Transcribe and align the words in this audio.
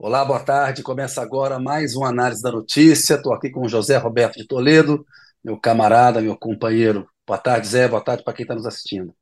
Olá, 0.00 0.24
boa 0.24 0.38
tarde. 0.38 0.82
Começa 0.82 1.20
agora 1.20 1.58
mais 1.58 1.96
uma 1.96 2.08
análise 2.08 2.40
da 2.40 2.52
notícia. 2.52 3.14
Estou 3.14 3.34
aqui 3.34 3.50
com 3.50 3.62
o 3.62 3.68
José 3.68 3.96
Roberto 3.96 4.36
de 4.36 4.46
Toledo, 4.46 5.04
meu 5.44 5.58
camarada, 5.58 6.20
meu 6.20 6.36
companheiro. 6.38 7.08
Boa 7.26 7.38
tarde, 7.38 7.66
Zé. 7.66 7.88
Boa 7.88 8.00
tarde 8.02 8.22
para 8.22 8.32
quem 8.32 8.44
está 8.44 8.54
nos 8.54 8.64
assistindo. 8.64 9.12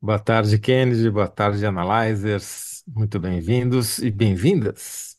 Boa 0.00 0.18
tarde, 0.18 0.58
Kennedy. 0.58 1.10
Boa 1.10 1.26
tarde, 1.28 1.66
Analyzers. 1.66 2.84
Muito 2.86 3.18
bem-vindos 3.18 3.98
e 3.98 4.10
bem-vindas. 4.12 5.16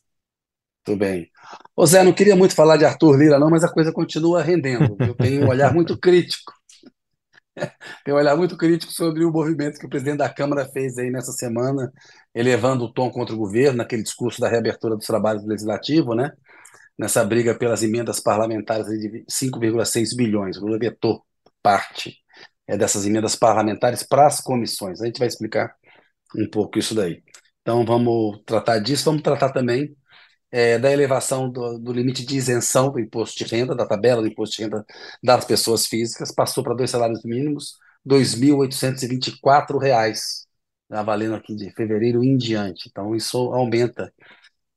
Tudo 0.84 0.98
bem. 0.98 1.30
Ô 1.76 1.86
Zé, 1.86 2.02
não 2.02 2.12
queria 2.12 2.34
muito 2.34 2.54
falar 2.54 2.76
de 2.76 2.84
Arthur 2.84 3.16
Lira, 3.16 3.38
não, 3.38 3.50
mas 3.50 3.62
a 3.62 3.72
coisa 3.72 3.92
continua 3.92 4.42
rendendo. 4.42 4.96
Eu 5.00 5.14
tenho 5.14 5.44
um 5.44 5.48
olhar 5.48 5.72
muito 5.72 5.96
crítico. 6.00 6.52
Tenho 8.04 8.16
um 8.16 8.20
olhar 8.20 8.36
muito 8.36 8.56
crítico 8.56 8.92
sobre 8.92 9.24
o 9.24 9.30
movimento 9.30 9.78
que 9.78 9.86
o 9.86 9.88
presidente 9.88 10.18
da 10.18 10.28
Câmara 10.28 10.66
fez 10.66 10.96
aí 10.98 11.10
nessa 11.10 11.32
semana, 11.32 11.92
elevando 12.34 12.84
o 12.84 12.92
tom 12.92 13.10
contra 13.10 13.34
o 13.34 13.38
governo, 13.38 13.78
naquele 13.78 14.02
discurso 14.02 14.40
da 14.40 14.48
reabertura 14.48 14.96
dos 14.96 15.06
trabalhos 15.06 15.42
do 15.42 15.48
Legislativo, 15.48 16.14
né? 16.14 16.32
Nessa 16.98 17.24
briga 17.24 17.54
pelas 17.54 17.82
emendas 17.82 18.20
parlamentares 18.20 18.86
de 18.86 19.24
5,6 19.30 20.16
bilhões. 20.16 20.56
O 20.56 20.62
Lula 20.62 20.78
vetou 20.78 21.24
parte 21.62 22.16
é, 22.66 22.76
dessas 22.76 23.06
emendas 23.06 23.36
parlamentares 23.36 24.02
para 24.02 24.26
as 24.26 24.40
comissões. 24.40 25.00
A 25.00 25.06
gente 25.06 25.18
vai 25.18 25.28
explicar 25.28 25.74
um 26.36 26.48
pouco 26.48 26.78
isso 26.78 26.94
daí. 26.94 27.22
Então 27.60 27.84
vamos 27.84 28.42
tratar 28.44 28.78
disso, 28.78 29.04
vamos 29.04 29.22
tratar 29.22 29.50
também 29.50 29.94
é, 30.52 30.78
da 30.78 30.92
elevação 30.92 31.50
do, 31.50 31.78
do, 31.78 31.92
limite 31.92 32.26
de 32.26 32.36
isenção 32.36 32.92
do 32.92 33.00
imposto 33.00 33.42
de 33.42 33.50
renda, 33.50 33.74
da 33.74 33.86
tabela 33.86 34.20
do 34.20 34.28
imposto 34.28 34.56
de 34.56 34.64
renda 34.64 34.84
das 35.22 35.44
pessoas 35.46 35.86
físicas, 35.86 36.30
passou 36.32 36.62
para 36.62 36.74
dois 36.74 36.90
salários 36.90 37.24
mínimos, 37.24 37.78
R$ 38.06 38.18
2.824, 38.18 40.46
tá 40.88 41.02
valendo 41.02 41.34
aqui 41.36 41.54
de 41.56 41.70
fevereiro 41.72 42.22
em 42.22 42.36
diante. 42.36 42.88
Então 42.90 43.14
isso 43.16 43.38
aumenta. 43.52 44.12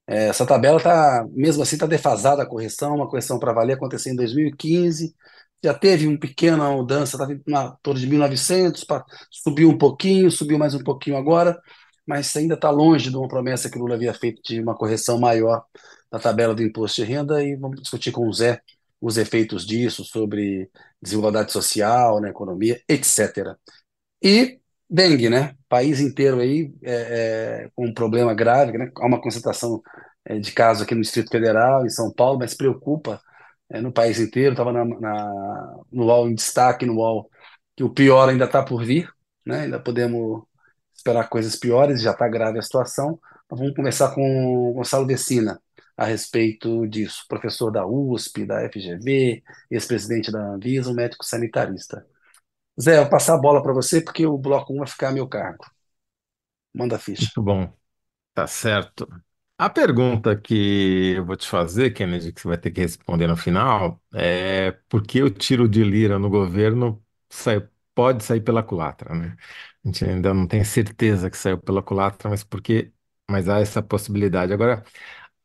É, 0.07 0.27
essa 0.29 0.45
tabela 0.45 0.77
está, 0.77 1.25
mesmo 1.31 1.63
assim, 1.63 1.75
está 1.75 1.87
defasada 1.87 2.43
a 2.43 2.45
correção, 2.45 2.95
uma 2.95 3.09
correção 3.09 3.39
para 3.39 3.53
valer 3.53 3.73
aconteceu 3.73 4.13
em 4.13 4.15
2015, 4.15 5.15
já 5.63 5.73
teve 5.73 6.07
uma 6.07 6.19
pequena 6.19 6.69
mudança, 6.71 7.15
estava 7.15 7.35
na 7.47 7.71
torre 7.81 8.01
de 8.01 8.07
1.900, 8.07 8.85
subiu 9.31 9.69
um 9.69 9.77
pouquinho, 9.77 10.29
subiu 10.31 10.59
mais 10.59 10.75
um 10.75 10.83
pouquinho 10.83 11.17
agora, 11.17 11.59
mas 12.05 12.35
ainda 12.35 12.55
está 12.55 12.69
longe 12.69 13.09
de 13.09 13.17
uma 13.17 13.27
promessa 13.27 13.69
que 13.69 13.77
o 13.77 13.81
Lula 13.81 13.95
havia 13.95 14.13
feito 14.13 14.41
de 14.43 14.61
uma 14.61 14.75
correção 14.75 15.19
maior 15.19 15.65
da 16.11 16.19
tabela 16.19 16.53
do 16.55 16.63
imposto 16.63 17.03
de 17.03 17.07
renda, 17.07 17.43
e 17.43 17.55
vamos 17.55 17.81
discutir 17.81 18.11
com 18.11 18.27
o 18.27 18.33
Zé 18.33 18.61
os 19.01 19.17
efeitos 19.17 19.65
disso 19.65 20.03
sobre 20.03 20.69
desigualdade 21.01 21.51
social, 21.51 22.19
na 22.21 22.29
economia, 22.29 22.81
etc. 22.87 23.55
E 24.23 24.59
dengue, 24.89 25.29
né? 25.29 25.55
País 25.67 25.99
inteiro 25.99 26.39
aí 26.39 26.73
é, 26.83 27.65
é, 27.65 27.69
com 27.75 27.85
um 27.87 27.93
problema 27.93 28.33
grave, 28.33 28.77
né? 28.77 28.91
Há 28.97 29.05
uma 29.05 29.21
concentração 29.21 29.81
é, 30.25 30.39
de 30.39 30.51
casos 30.51 30.83
aqui 30.83 30.95
no 30.95 31.01
Distrito 31.01 31.29
Federal, 31.29 31.85
em 31.85 31.89
São 31.89 32.11
Paulo, 32.11 32.39
mas 32.39 32.53
preocupa 32.53 33.21
é, 33.69 33.81
no 33.81 33.91
país 33.91 34.19
inteiro. 34.19 34.51
Estava 34.53 34.71
no 34.73 36.05
UOL 36.05 36.29
em 36.29 36.35
destaque, 36.35 36.85
no 36.85 36.95
UOL, 36.95 37.29
que 37.75 37.83
o 37.83 37.89
pior 37.89 38.29
ainda 38.29 38.45
está 38.45 38.63
por 38.63 38.83
vir, 38.83 39.09
né? 39.45 39.61
Ainda 39.63 39.79
podemos 39.79 40.43
esperar 41.05 41.29
coisas 41.29 41.55
piores, 41.55 42.01
já 42.01 42.11
está 42.11 42.27
grave 42.27 42.57
a 42.57 42.61
situação. 42.63 43.19
Vamos 43.47 43.75
começar 43.75 44.13
com 44.15 44.71
o 44.71 44.73
Gonçalo 44.73 45.05
Vecina 45.05 45.61
a 45.95 46.03
respeito 46.03 46.87
disso, 46.87 47.25
professor 47.29 47.71
da 47.71 47.85
USP, 47.85 48.43
da 48.43 48.67
FGV, 48.67 49.43
ex-presidente 49.69 50.31
da 50.31 50.39
Anvisa, 50.39 50.89
um 50.89 50.95
médico 50.95 51.23
sanitarista. 51.23 52.03
Zé, 52.81 52.97
eu 52.97 53.01
vou 53.03 53.11
passar 53.11 53.35
a 53.35 53.37
bola 53.37 53.61
para 53.61 53.71
você 53.71 54.01
porque 54.01 54.25
o 54.25 54.37
bloco 54.37 54.73
1 54.73 54.77
vai 54.79 54.87
ficar 54.87 55.09
a 55.09 55.11
meu 55.11 55.27
cargo. 55.27 55.63
Manda 56.73 56.95
a 56.95 56.99
ficha. 56.99 57.21
Muito 57.21 57.41
bom. 57.43 57.73
Tá 58.33 58.47
certo. 58.47 59.07
A 59.57 59.69
pergunta 59.69 60.35
que 60.35 61.13
eu 61.15 61.25
vou 61.25 61.37
te 61.37 61.47
fazer, 61.47 61.91
Kennedy, 61.91 62.33
que 62.33 62.41
você 62.41 62.47
vai 62.47 62.57
ter 62.57 62.71
que 62.71 62.81
responder 62.81 63.27
no 63.27 63.37
final, 63.37 64.01
é 64.13 64.71
por 64.89 65.03
que 65.03 65.21
o 65.23 65.29
tiro 65.29 65.69
de 65.69 65.83
lira 65.83 66.19
no 66.19 66.29
governo 66.29 67.01
sai, 67.29 67.65
pode 67.95 68.23
sair 68.23 68.41
pela 68.41 68.63
culatra, 68.63 69.15
né? 69.15 69.37
A 69.85 69.89
gente 69.89 70.05
ainda 70.05 70.33
não 70.33 70.47
tem 70.47 70.63
certeza 70.65 71.29
que 71.31 71.37
saiu 71.37 71.59
pela 71.59 71.83
culatra, 71.83 72.29
mas 72.29 72.43
porque, 72.43 72.93
mas 73.29 73.49
há 73.49 73.59
essa 73.61 73.81
possibilidade. 73.83 74.53
Agora, 74.53 74.83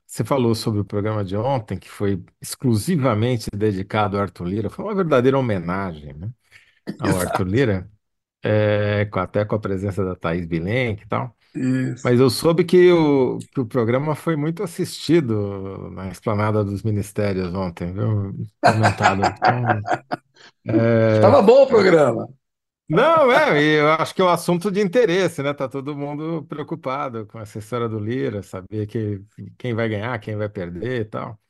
você 0.06 0.24
falou 0.24 0.54
sobre 0.54 0.80
o 0.80 0.84
programa 0.84 1.24
de 1.24 1.36
ontem, 1.36 1.78
que 1.78 1.90
foi 1.90 2.22
exclusivamente 2.40 3.48
dedicado 3.54 4.16
ao 4.16 4.24
Arthur 4.24 4.46
Lira, 4.46 4.70
foi 4.70 4.84
uma 4.84 4.94
verdadeira 4.94 5.38
homenagem, 5.38 6.14
né, 6.14 6.30
ao 6.98 7.18
Arthur 7.18 7.46
Lira, 7.48 7.90
é, 8.42 9.06
com- 9.06 9.20
até 9.20 9.44
com 9.44 9.54
a 9.56 9.60
presença 9.60 10.04
da 10.04 10.16
Thaís 10.16 10.46
Bilenque 10.46 11.04
e 11.04 11.08
tal. 11.08 11.36
Isso. 11.54 12.04
Mas 12.04 12.18
eu 12.20 12.30
soube 12.30 12.64
que 12.64 12.90
o, 12.92 13.40
que 13.52 13.60
o 13.60 13.66
programa 13.66 14.14
foi 14.14 14.36
muito 14.36 14.62
assistido 14.62 15.90
na 15.92 16.08
Esplanada 16.08 16.64
dos 16.64 16.82
Ministérios 16.82 17.52
ontem, 17.54 17.92
viu? 17.92 18.34
Comentado. 18.64 19.22
Então, 19.24 19.86
Estava 21.12 21.42
é, 21.42 21.42
bom 21.42 21.62
o 21.62 21.66
programa. 21.66 22.28
Não, 22.92 23.30
é, 23.30 23.80
eu 23.80 23.92
acho 23.92 24.12
que 24.12 24.20
é 24.20 24.24
um 24.24 24.28
assunto 24.28 24.68
de 24.70 24.80
interesse, 24.80 25.42
né? 25.44 25.54
Tá 25.54 25.68
todo 25.68 25.96
mundo 25.96 26.44
preocupado 26.46 27.24
com 27.26 27.38
essa 27.38 27.58
história 27.60 27.88
do 27.88 28.00
Lira, 28.00 28.42
saber 28.42 28.86
que, 28.88 29.22
quem 29.56 29.74
vai 29.74 29.88
ganhar, 29.88 30.18
quem 30.18 30.34
vai 30.36 30.48
perder 30.48 31.02
e 31.02 31.04
tal. 31.04 31.40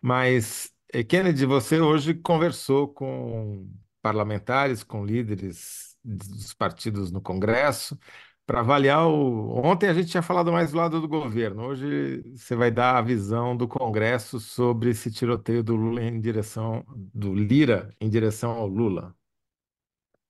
Mas, 0.00 0.72
eh, 0.92 1.04
Kennedy, 1.04 1.46
você 1.46 1.80
hoje 1.80 2.14
conversou 2.14 2.88
com 2.88 3.68
parlamentares, 4.02 4.84
com 4.84 5.04
líderes 5.04 5.96
dos 6.04 6.54
partidos 6.54 7.12
no 7.12 7.20
Congresso, 7.22 7.98
para 8.46 8.60
avaliar 8.60 9.06
o. 9.08 9.50
Ontem 9.64 9.88
a 9.88 9.94
gente 9.94 10.10
tinha 10.10 10.22
falado 10.22 10.52
mais 10.52 10.72
do 10.72 10.78
lado 10.78 11.00
do 11.00 11.08
governo, 11.08 11.64
hoje 11.66 12.22
você 12.36 12.56
vai 12.56 12.70
dar 12.70 12.98
a 12.98 13.02
visão 13.02 13.56
do 13.56 13.68
Congresso 13.68 14.40
sobre 14.40 14.90
esse 14.90 15.10
tiroteio 15.10 15.62
do 15.64 15.76
Lula 15.76 16.02
em 16.02 16.20
direção, 16.20 16.84
do 17.14 17.34
Lira 17.34 17.90
em 18.00 18.08
direção 18.10 18.52
ao 18.52 18.66
Lula. 18.68 19.14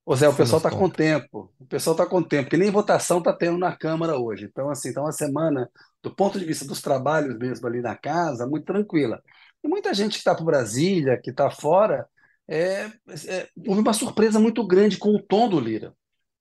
Ô 0.05 0.15
Zé, 0.15 0.27
que 0.27 0.33
o 0.33 0.37
pessoal 0.37 0.57
está 0.57 0.69
com 0.69 0.89
tempo. 0.89 1.51
O 1.59 1.65
pessoal 1.65 1.93
está 1.95 2.05
com 2.05 2.21
tempo, 2.21 2.43
porque 2.43 2.57
nem 2.57 2.69
votação 2.69 3.19
está 3.19 3.31
tendo 3.31 3.57
na 3.57 3.75
Câmara 3.75 4.17
hoje. 4.17 4.45
Então, 4.45 4.69
assim, 4.69 4.89
está 4.89 5.01
uma 5.01 5.13
semana, 5.13 5.69
do 6.01 6.13
ponto 6.13 6.37
de 6.37 6.45
vista 6.45 6.65
dos 6.65 6.81
trabalhos 6.81 7.37
mesmo 7.37 7.65
ali 7.67 7.81
na 7.81 7.95
casa, 7.95 8.45
muito 8.45 8.65
tranquila. 8.65 9.21
E 9.63 9.67
muita 9.67 9.93
gente 9.93 10.13
que 10.13 10.17
está 10.17 10.35
para 10.35 10.43
Brasília, 10.43 11.19
que 11.21 11.29
está 11.29 11.49
fora, 11.49 12.05
é, 12.47 12.91
é, 13.27 13.47
houve 13.65 13.79
uma 13.81 13.93
surpresa 13.93 14.39
muito 14.39 14.65
grande 14.67 14.97
com 14.97 15.09
o 15.09 15.21
tom 15.21 15.47
do 15.47 15.59
Lira, 15.59 15.93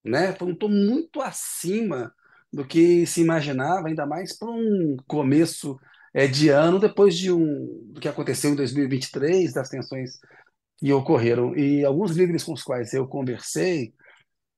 né? 0.05 0.35
Foi 0.35 0.49
um 0.49 0.55
tom 0.57 0.69
muito 0.69 1.23
acima 1.23 2.13
do 2.53 2.67
que 2.67 3.07
se 3.07 3.21
imaginava, 3.21 3.87
ainda 3.89 4.05
mais 4.05 4.37
para 4.37 4.51
um 4.51 4.97
começo 5.07 5.79
é, 6.13 6.27
de 6.27 6.49
ano, 6.49 6.81
depois 6.81 7.17
de 7.17 7.33
um, 7.33 7.93
do 7.93 8.01
que 8.01 8.09
aconteceu 8.09 8.51
em 8.51 8.57
2023, 8.57 9.53
das 9.53 9.69
tensões 9.69 10.19
que 10.83 10.93
ocorreram. 10.93 11.57
E 11.57 11.85
alguns 11.85 12.11
líderes 12.11 12.43
com 12.43 12.53
os 12.53 12.63
quais 12.65 12.93
eu 12.93 13.07
conversei 13.07 13.95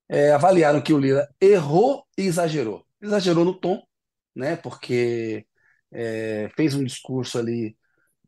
é, 0.09 0.33
avaliaram 0.33 0.81
que 0.81 0.93
o 0.93 0.99
Lira 0.99 1.29
errou 1.39 2.03
e 2.17 2.23
exagerou. 2.23 2.83
Exagerou 3.01 3.45
no 3.45 3.55
tom, 3.61 3.83
né? 4.35 4.57
Porque 4.57 5.47
é, 5.93 6.51
fez 6.57 6.75
um 6.75 6.83
discurso 6.83 7.39
ali 7.39 7.77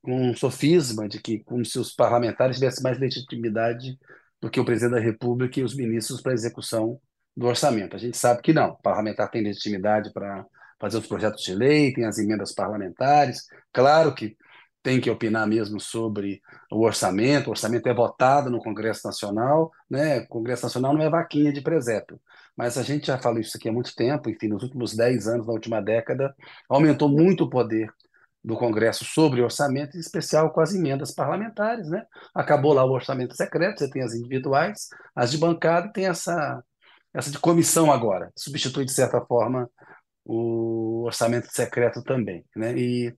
com 0.03 0.31
um 0.31 0.37
sofisma 0.37 1.09
de 1.09 1.21
que 1.23 1.43
como 1.45 1.65
se 1.65 1.79
os 1.79 1.95
parlamentares 1.95 2.57
tivessem 2.57 2.83
mais 2.83 2.99
legitimidade 2.99 3.99
do 4.41 4.51
que 4.51 4.61
o 4.61 4.65
presidente 4.65 4.95
da 4.97 5.01
República 5.01 5.59
e 5.59 5.63
os 5.65 5.75
ministros 5.75 6.21
para 6.21 6.35
execução 6.35 7.01
do 7.35 7.47
orçamento. 7.47 7.97
A 7.97 7.99
gente 7.99 8.17
sabe 8.19 8.43
que 8.43 8.53
não. 8.53 8.73
O 8.73 8.83
parlamentar 8.83 9.31
tem 9.31 9.43
legitimidade 9.43 10.13
para 10.13 10.45
fazer 10.79 10.99
os 10.99 11.07
projetos 11.07 11.43
de 11.43 11.55
lei, 11.55 11.95
tem 11.95 12.05
as 12.05 12.19
emendas 12.19 12.53
parlamentares. 12.53 13.47
Claro 13.73 14.15
que 14.15 14.37
tem 14.87 15.01
que 15.01 15.11
opinar 15.11 15.49
mesmo 15.49 15.81
sobre 15.81 16.41
o 16.71 16.85
orçamento. 16.85 17.49
O 17.49 17.51
orçamento 17.51 17.89
é 17.89 17.93
votado 17.93 18.49
no 18.49 18.61
Congresso 18.61 19.05
Nacional, 19.05 19.73
né? 19.91 20.21
O 20.21 20.29
Congresso 20.29 20.63
Nacional 20.63 20.95
não 20.95 21.03
é 21.03 21.11
vaquinha 21.11 21.53
de 21.53 21.61
presépio. 21.61 22.21
Mas 22.57 22.79
a 22.79 22.85
gente 22.85 23.09
já 23.09 23.19
falou 23.19 23.41
isso 23.41 23.57
aqui 23.57 23.69
há 23.69 23.73
muito 23.73 23.93
tempo, 23.97 24.31
enfim, 24.31 24.47
nos 24.47 24.63
últimos 24.63 24.95
10 24.95 25.27
anos, 25.27 25.49
na 25.49 25.53
última 25.53 25.83
década, 25.83 26.33
aumentou 26.69 27.09
muito 27.09 27.43
o 27.43 27.51
poder 27.51 27.91
do 28.45 28.57
Congresso 28.57 29.05
sobre 29.05 29.43
orçamento, 29.43 29.97
em 29.97 30.01
especial 30.01 30.53
com 30.53 30.61
as 30.61 30.73
emendas 30.73 31.11
parlamentares, 31.13 31.89
né? 31.91 32.07
Acabou 32.33 32.73
lá 32.73 32.85
o 32.85 32.93
orçamento 32.93 33.35
secreto, 33.35 33.81
você 33.81 33.91
tem 33.91 34.05
as 34.05 34.15
individuais, 34.15 34.89
as 35.17 35.33
de 35.33 35.39
bancada, 35.39 35.93
tem 35.93 36.07
essa, 36.07 36.63
essa 37.13 37.33
de 37.33 37.41
comissão 37.41 37.91
agora, 37.91 38.31
substitui, 38.37 38.85
de 38.85 38.93
certa 38.93 39.21
forma, 39.21 39.69
o 40.25 41.03
orçamento 41.07 41.49
secreto 41.51 42.05
também, 42.05 42.45
né? 42.55 42.73
E 42.79 43.13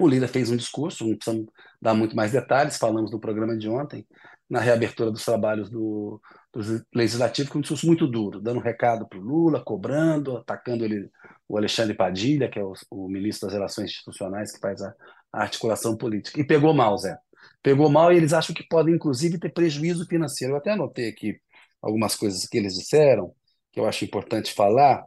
o 0.00 0.08
Lira 0.08 0.26
fez 0.26 0.50
um 0.50 0.56
discurso, 0.56 1.06
não 1.06 1.16
precisamos 1.16 1.46
dar 1.80 1.94
muito 1.94 2.16
mais 2.16 2.32
detalhes, 2.32 2.76
falamos 2.78 3.10
do 3.10 3.20
programa 3.20 3.56
de 3.56 3.68
ontem, 3.68 4.06
na 4.48 4.60
reabertura 4.60 5.10
dos 5.10 5.24
trabalhos 5.24 5.70
do, 5.70 6.20
do 6.52 6.84
Legislativo, 6.94 7.50
com 7.50 7.58
um 7.58 7.60
discurso 7.60 7.86
muito 7.86 8.06
duro, 8.06 8.40
dando 8.40 8.58
um 8.58 8.62
recado 8.62 9.08
para 9.08 9.18
o 9.18 9.22
Lula, 9.22 9.62
cobrando, 9.64 10.36
atacando 10.36 10.84
ele, 10.84 11.10
o 11.48 11.56
Alexandre 11.56 11.94
Padilha, 11.94 12.48
que 12.48 12.58
é 12.58 12.62
o, 12.64 12.72
o 12.90 13.08
ministro 13.08 13.46
das 13.46 13.54
Relações 13.54 13.90
Institucionais, 13.90 14.52
que 14.52 14.60
faz 14.60 14.82
a, 14.82 14.94
a 15.32 15.42
articulação 15.42 15.96
política. 15.96 16.40
E 16.40 16.44
pegou 16.44 16.74
mal, 16.74 16.96
Zé. 16.98 17.16
Pegou 17.62 17.88
mal 17.90 18.12
e 18.12 18.16
eles 18.16 18.32
acham 18.32 18.54
que 18.54 18.66
podem, 18.68 18.94
inclusive, 18.94 19.38
ter 19.38 19.52
prejuízo 19.52 20.06
financeiro. 20.06 20.54
Eu 20.54 20.58
até 20.58 20.72
anotei 20.72 21.08
aqui 21.08 21.38
algumas 21.80 22.14
coisas 22.14 22.46
que 22.46 22.58
eles 22.58 22.74
disseram, 22.74 23.34
que 23.72 23.80
eu 23.80 23.86
acho 23.86 24.04
importante 24.04 24.52
falar. 24.52 25.04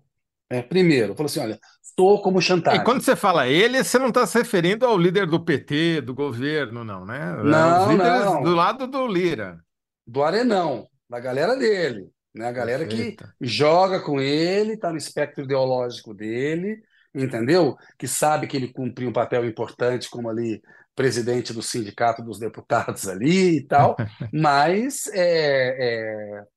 É, 0.49 0.61
primeiro, 0.61 1.15
falou 1.15 1.27
assim: 1.27 1.39
olha, 1.39 1.59
soou 1.99 2.21
como 2.21 2.41
E 2.69 2.79
quando 2.79 3.01
chantagem. 3.01 3.01
você 3.01 3.15
fala 3.15 3.47
ele, 3.47 3.83
você 3.83 3.97
não 3.97 4.09
está 4.09 4.25
se 4.27 4.37
referindo 4.37 4.85
ao 4.85 4.97
líder 4.97 5.25
do 5.27 5.39
PT, 5.43 6.01
do 6.01 6.13
governo, 6.13 6.83
não, 6.83 7.05
né? 7.05 7.17
É 7.63 7.69
os 7.69 7.83
Não, 7.83 7.85
líderes 7.85 8.37
do 8.37 8.49
não, 8.49 8.53
lado 8.53 8.87
do 8.87 9.07
Lira. 9.07 9.63
do 10.05 10.23
Arenão, 10.23 10.87
da 11.09 11.19
galera 11.19 11.55
dele, 11.55 12.09
né? 12.33 12.47
A 12.47 12.51
galera 12.51 12.87
que 12.87 13.19
joga 13.41 13.99
com 14.01 14.19
ele, 14.19 14.73
está 14.73 14.91
no 14.91 14.97
espectro 14.97 15.43
ideológico 15.43 16.13
dele, 16.13 16.81
entendeu? 17.13 17.75
Que 17.97 18.07
sabe 18.07 18.47
que 18.47 18.55
ele 18.57 18.71
cumpriu 18.71 19.09
um 19.09 19.13
papel 19.13 19.45
importante 19.45 20.09
como 20.09 20.29
ali 20.29 20.61
presidente 20.95 21.53
do 21.53 21.61
sindicato 21.61 22.23
dos 22.23 22.39
deputados 22.39 23.07
ali 23.09 23.57
e 23.57 23.67
tal, 23.67 23.95
mas 24.31 25.07
é, 25.13 26.39
é, 26.41 26.47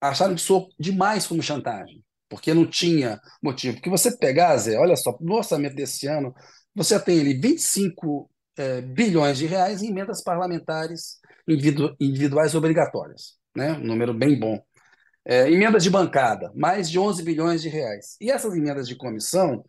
acharam 0.00 0.34
que 0.34 0.40
soou 0.40 0.68
demais 0.78 1.26
como 1.26 1.42
chantagem, 1.42 2.02
porque 2.36 2.52
não 2.52 2.66
tinha 2.66 3.18
motivo. 3.42 3.76
Porque 3.76 3.88
você 3.88 4.14
pegar, 4.14 4.56
Zé, 4.58 4.78
olha 4.78 4.94
só, 4.94 5.16
no 5.20 5.36
orçamento 5.36 5.74
desse 5.74 6.06
ano, 6.06 6.34
você 6.74 7.00
tem 7.00 7.18
ali 7.18 7.32
25 7.32 8.30
eh, 8.58 8.82
bilhões 8.82 9.38
de 9.38 9.46
reais 9.46 9.82
em 9.82 9.88
emendas 9.88 10.22
parlamentares 10.22 11.18
individu- 11.48 11.96
individuais 11.98 12.54
obrigatórias, 12.54 13.38
né? 13.56 13.72
Um 13.72 13.84
número 13.84 14.12
bem 14.12 14.38
bom. 14.38 14.62
Eh, 15.24 15.50
emendas 15.50 15.82
de 15.82 15.88
bancada, 15.88 16.52
mais 16.54 16.90
de 16.90 16.98
11 16.98 17.22
bilhões 17.22 17.62
de 17.62 17.70
reais. 17.70 18.16
E 18.20 18.30
essas 18.30 18.54
emendas 18.54 18.86
de 18.86 18.96
comissão, 18.96 19.64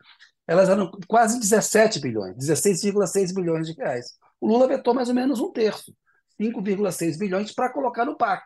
elas 0.45 0.67
eram 0.67 0.91
quase 1.07 1.39
17 1.39 2.01
bilhões, 2.01 2.35
16,6 2.35 3.33
bilhões 3.33 3.65
de 3.65 3.73
reais. 3.73 4.07
O 4.41 4.47
Lula 4.47 4.67
vetou 4.67 4.93
mais 4.93 5.07
ou 5.07 5.15
menos 5.15 5.39
um 5.39 5.53
terço, 5.53 5.95
5,6 6.37 7.17
bilhões, 7.17 7.53
para 7.53 7.71
colocar 7.71 8.03
no 8.03 8.17
PAC 8.17 8.43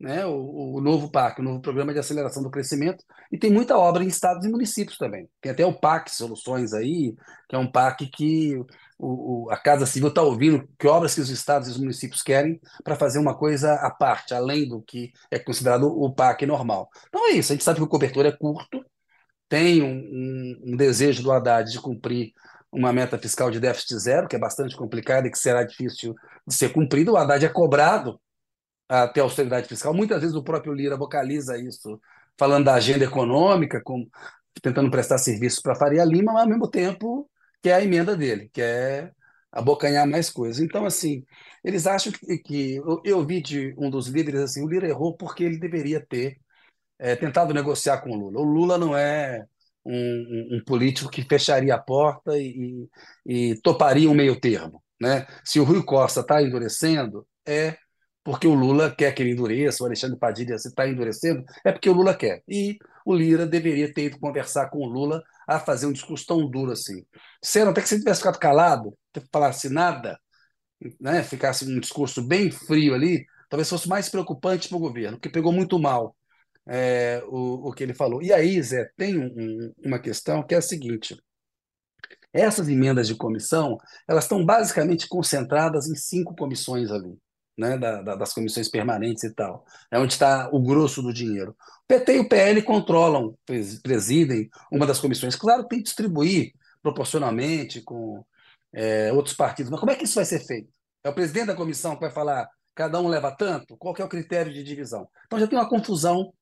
né, 0.00 0.26
o, 0.26 0.74
o 0.76 0.80
novo 0.80 1.10
PAC, 1.10 1.40
o 1.40 1.44
novo 1.44 1.60
Programa 1.60 1.92
de 1.92 1.98
Aceleração 1.98 2.42
do 2.42 2.50
Crescimento, 2.50 3.02
e 3.32 3.38
tem 3.38 3.50
muita 3.50 3.76
obra 3.78 4.02
em 4.04 4.08
estados 4.08 4.44
e 4.44 4.48
municípios 4.50 4.98
também. 4.98 5.28
Tem 5.40 5.52
até 5.52 5.64
o 5.64 5.72
PAC 5.78 6.10
Soluções 6.14 6.72
aí, 6.72 7.14
que 7.48 7.56
é 7.56 7.58
um 7.58 7.70
PAC 7.70 8.06
que 8.06 8.56
o, 8.98 9.46
o- 9.46 9.50
a 9.50 9.56
Casa 9.56 9.86
Civil 9.86 10.08
está 10.08 10.22
ouvindo 10.22 10.68
que 10.78 10.86
obras 10.86 11.14
que 11.14 11.20
os 11.20 11.30
estados 11.30 11.68
e 11.68 11.70
os 11.70 11.78
municípios 11.78 12.22
querem 12.22 12.60
para 12.82 12.96
fazer 12.96 13.18
uma 13.18 13.36
coisa 13.36 13.74
à 13.74 13.90
parte, 13.90 14.34
além 14.34 14.68
do 14.68 14.82
que 14.82 15.12
é 15.30 15.38
considerado 15.38 15.84
o 15.86 16.12
PAC 16.12 16.44
normal. 16.46 16.88
Então 17.08 17.28
é 17.28 17.32
isso, 17.32 17.52
a 17.52 17.54
gente 17.54 17.64
sabe 17.64 17.78
que 17.78 17.84
o 17.84 17.88
cobertor 17.88 18.26
é 18.26 18.32
curto, 18.32 18.84
tem 19.48 19.82
um, 19.82 19.88
um- 19.96 20.72
um 20.74 20.76
desejo 20.76 21.22
do 21.22 21.32
Haddad 21.32 21.70
de 21.70 21.80
cumprir 21.80 22.32
uma 22.72 22.92
meta 22.92 23.18
fiscal 23.18 23.50
de 23.50 23.60
déficit 23.60 23.98
zero, 24.00 24.26
que 24.28 24.34
é 24.36 24.38
bastante 24.38 24.76
complicada 24.76 25.28
e 25.28 25.30
que 25.30 25.38
será 25.38 25.62
difícil 25.64 26.14
de 26.46 26.54
ser 26.54 26.70
cumprida. 26.72 27.12
O 27.12 27.16
Haddad 27.16 27.44
é 27.44 27.48
cobrado 27.48 28.20
a 28.88 29.08
ter 29.08 29.20
austeridade 29.20 29.68
fiscal. 29.68 29.94
Muitas 29.94 30.20
vezes 30.20 30.36
o 30.36 30.42
próprio 30.44 30.72
Lira 30.74 30.96
vocaliza 30.96 31.58
isso, 31.58 32.00
falando 32.38 32.64
da 32.66 32.74
agenda 32.74 33.04
econômica, 33.04 33.80
com, 33.82 34.06
tentando 34.62 34.90
prestar 34.90 35.18
serviços 35.18 35.60
para 35.60 35.74
Faria 35.74 36.04
Lima, 36.04 36.32
mas 36.32 36.42
ao 36.42 36.48
mesmo 36.48 36.68
tempo 36.68 37.28
que 37.62 37.70
é 37.70 37.74
a 37.74 37.82
emenda 37.82 38.16
dele, 38.16 38.50
que 38.52 38.60
é 38.60 39.10
abocanhar 39.50 40.06
mais 40.06 40.28
coisas. 40.30 40.60
Então, 40.62 40.84
assim, 40.84 41.24
eles 41.62 41.86
acham 41.86 42.12
que, 42.12 42.38
que 42.38 42.76
eu, 42.76 43.00
eu 43.04 43.24
vi 43.26 43.40
de 43.40 43.74
um 43.78 43.88
dos 43.90 44.08
líderes 44.08 44.40
assim, 44.42 44.62
o 44.64 44.68
Lira 44.68 44.88
errou 44.88 45.16
porque 45.16 45.44
ele 45.44 45.58
deveria 45.58 46.04
ter 46.04 46.38
é, 46.98 47.16
tentado 47.16 47.52
negociar 47.54 47.98
com 48.02 48.10
o 48.10 48.16
Lula. 48.16 48.40
O 48.40 48.44
Lula 48.44 48.78
não 48.78 48.96
é 48.96 49.44
um, 49.84 49.92
um- 49.94 50.56
um 50.58 50.64
político 50.64 51.10
que 51.10 51.22
fecharia 51.22 51.74
a 51.74 51.78
porta 51.78 52.36
e, 52.38 52.88
e- 53.26 53.50
e 53.52 53.60
toparia 53.62 54.08
um 54.10 54.14
meio 54.14 54.38
termo, 54.40 54.82
né? 55.00 55.26
Se 55.44 55.60
o 55.60 55.64
Rui 55.64 55.82
Costa 55.84 56.20
está 56.20 56.42
endurecendo, 56.42 57.26
é 57.46 57.76
porque 58.24 58.46
o 58.46 58.54
Lula 58.54 58.94
quer 58.94 59.14
que 59.14 59.22
ele 59.22 59.32
endureça, 59.32 59.82
o 59.82 59.86
Alexandre 59.86 60.18
Padilha 60.18 60.58
se 60.58 60.68
está 60.68 60.88
endurecendo, 60.88 61.44
é 61.64 61.72
porque 61.72 61.90
o 61.90 61.92
Lula 61.94 62.14
quer. 62.16 62.42
E 62.48 62.78
o 63.04 63.14
Lira 63.14 63.46
deveria 63.46 63.92
ter 63.92 64.04
ido 64.06 64.18
conversar 64.18 64.70
com 64.70 64.78
o 64.78 64.88
Lula 64.88 65.22
a 65.46 65.60
fazer 65.60 65.86
um 65.86 65.92
discurso 65.92 66.26
tão 66.26 66.48
duro 66.50 66.72
assim. 66.72 67.04
Disseram 67.42 67.70
até 67.72 67.82
que 67.82 67.88
se 67.88 67.94
ele 67.96 68.02
tivesse 68.02 68.20
ficado 68.20 68.38
calado, 68.38 68.96
falasse 69.32 69.68
nada, 69.68 70.18
né, 71.00 71.22
ficasse 71.22 71.64
um 71.66 71.80
discurso 71.80 72.22
bem 72.22 72.50
frio 72.50 72.94
ali, 72.94 73.24
talvez 73.48 73.68
fosse 73.68 73.88
mais 73.88 74.08
preocupante 74.08 74.68
para 74.68 74.76
o 74.76 74.80
governo, 74.80 75.16
porque 75.18 75.28
pegou 75.30 75.52
muito 75.52 75.78
mal 75.78 76.16
é, 76.68 77.22
o, 77.28 77.68
o 77.70 77.72
que 77.72 77.82
ele 77.84 77.94
falou. 77.94 78.22
E 78.22 78.32
aí, 78.32 78.62
Zé, 78.62 78.90
tem 78.96 79.18
um- 79.18 79.72
uma 79.84 79.98
questão 79.98 80.42
que 80.44 80.54
é 80.54 80.58
a 80.58 80.62
seguinte: 80.62 81.16
essas 82.32 82.68
emendas 82.68 83.06
de 83.08 83.14
comissão, 83.14 83.78
elas 84.08 84.24
estão 84.24 84.44
basicamente 84.44 85.08
concentradas 85.08 85.86
em 85.88 85.94
cinco 85.94 86.34
comissões 86.34 86.90
ali, 86.90 87.16
né, 87.56 87.78
da- 87.78 88.02
da- 88.02 88.16
das 88.16 88.32
comissões 88.32 88.68
permanentes 88.68 89.24
e 89.24 89.34
tal. 89.34 89.64
É 89.90 89.98
onde 89.98 90.12
está 90.12 90.48
o 90.52 90.60
grosso 90.60 91.02
do 91.02 91.12
dinheiro. 91.12 91.52
O 91.52 91.86
PT 91.86 92.16
e 92.16 92.20
o 92.20 92.28
PL 92.28 92.62
controlam, 92.62 93.36
pres- 93.46 93.80
presidem 93.80 94.48
uma 94.72 94.86
das 94.86 94.98
comissões. 95.00 95.36
Claro, 95.36 95.66
tem 95.68 95.78
que 95.78 95.84
distribuir 95.84 96.52
proporcionalmente 96.82 97.80
com 97.82 98.24
é, 98.72 99.12
outros 99.12 99.36
partidos, 99.36 99.70
mas 99.70 99.78
como 99.80 99.92
é 99.92 99.94
que 99.94 100.04
isso 100.04 100.16
vai 100.16 100.24
ser 100.24 100.40
feito? 100.40 100.68
É 101.04 101.08
o 101.08 101.14
presidente 101.14 101.46
da 101.46 101.54
comissão 101.54 101.94
que 101.94 102.00
vai 102.00 102.10
falar, 102.10 102.48
cada 102.74 103.00
um 103.00 103.08
leva 103.08 103.30
tanto? 103.30 103.76
Qual 103.76 103.94
é 103.98 104.04
o 104.04 104.08
critério 104.08 104.52
de 104.52 104.62
divisão? 104.64 105.08
Então 105.26 105.38
já 105.38 105.46
tem 105.46 105.58
uma 105.58 105.68
confusão 105.68 106.32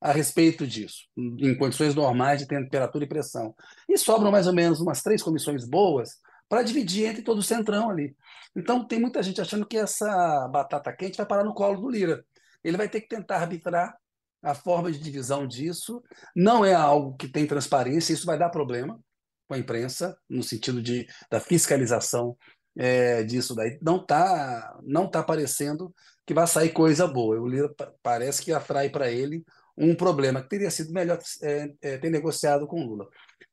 a 0.00 0.10
respeito 0.10 0.66
disso, 0.66 1.04
em 1.16 1.56
condições 1.56 1.94
normais 1.94 2.40
de 2.40 2.46
temperatura 2.48 3.04
e 3.04 3.08
pressão. 3.08 3.54
E 3.88 3.96
sobram 3.96 4.32
mais 4.32 4.46
ou 4.48 4.52
menos 4.52 4.80
umas 4.80 5.00
três 5.02 5.22
comissões 5.22 5.64
boas 5.64 6.18
para 6.48 6.62
dividir 6.62 7.06
entre 7.06 7.22
todo 7.22 7.38
o 7.38 7.42
centrão 7.42 7.88
ali. 7.90 8.16
Então 8.56 8.86
tem 8.86 9.00
muita 9.00 9.22
gente 9.22 9.40
achando 9.40 9.66
que 9.66 9.76
essa 9.76 10.48
batata 10.48 10.92
quente 10.92 11.16
vai 11.16 11.26
parar 11.26 11.44
no 11.44 11.54
colo 11.54 11.80
do 11.80 11.90
Lira. 11.90 12.24
Ele 12.62 12.76
vai 12.76 12.88
ter 12.88 13.00
que 13.00 13.08
tentar 13.08 13.38
arbitrar 13.38 13.96
a 14.42 14.54
forma 14.54 14.90
de 14.90 14.98
divisão 14.98 15.46
disso. 15.46 16.02
Não 16.34 16.64
é 16.64 16.74
algo 16.74 17.16
que 17.16 17.28
tem 17.28 17.46
transparência, 17.46 18.12
isso 18.12 18.26
vai 18.26 18.38
dar 18.38 18.50
problema 18.50 19.00
com 19.48 19.54
a 19.54 19.58
imprensa, 19.58 20.16
no 20.28 20.42
sentido 20.42 20.82
de, 20.82 21.06
da 21.30 21.40
fiscalização 21.40 22.36
é, 22.76 23.22
disso 23.22 23.54
daí. 23.54 23.78
Não 23.82 23.96
está 23.96 24.78
não 24.82 25.10
tá 25.10 25.22
parecendo 25.22 25.94
que 26.26 26.34
vai 26.34 26.46
sair 26.46 26.70
coisa 26.70 27.06
boa. 27.06 27.40
O 27.40 27.48
Lira 27.48 27.72
pa- 27.74 27.92
parece 28.02 28.42
que 28.42 28.52
atrai 28.52 28.90
para 28.90 29.10
ele 29.10 29.44
um 29.76 29.94
problema 29.94 30.42
que 30.42 30.48
teria 30.48 30.70
sido 30.70 30.92
melhor 30.92 31.18
é, 31.42 31.72
é, 31.80 31.98
ter 31.98 32.10
negociado 32.10 32.66
com 32.66 32.80
o 32.80 32.86
Lula. 32.86 33.08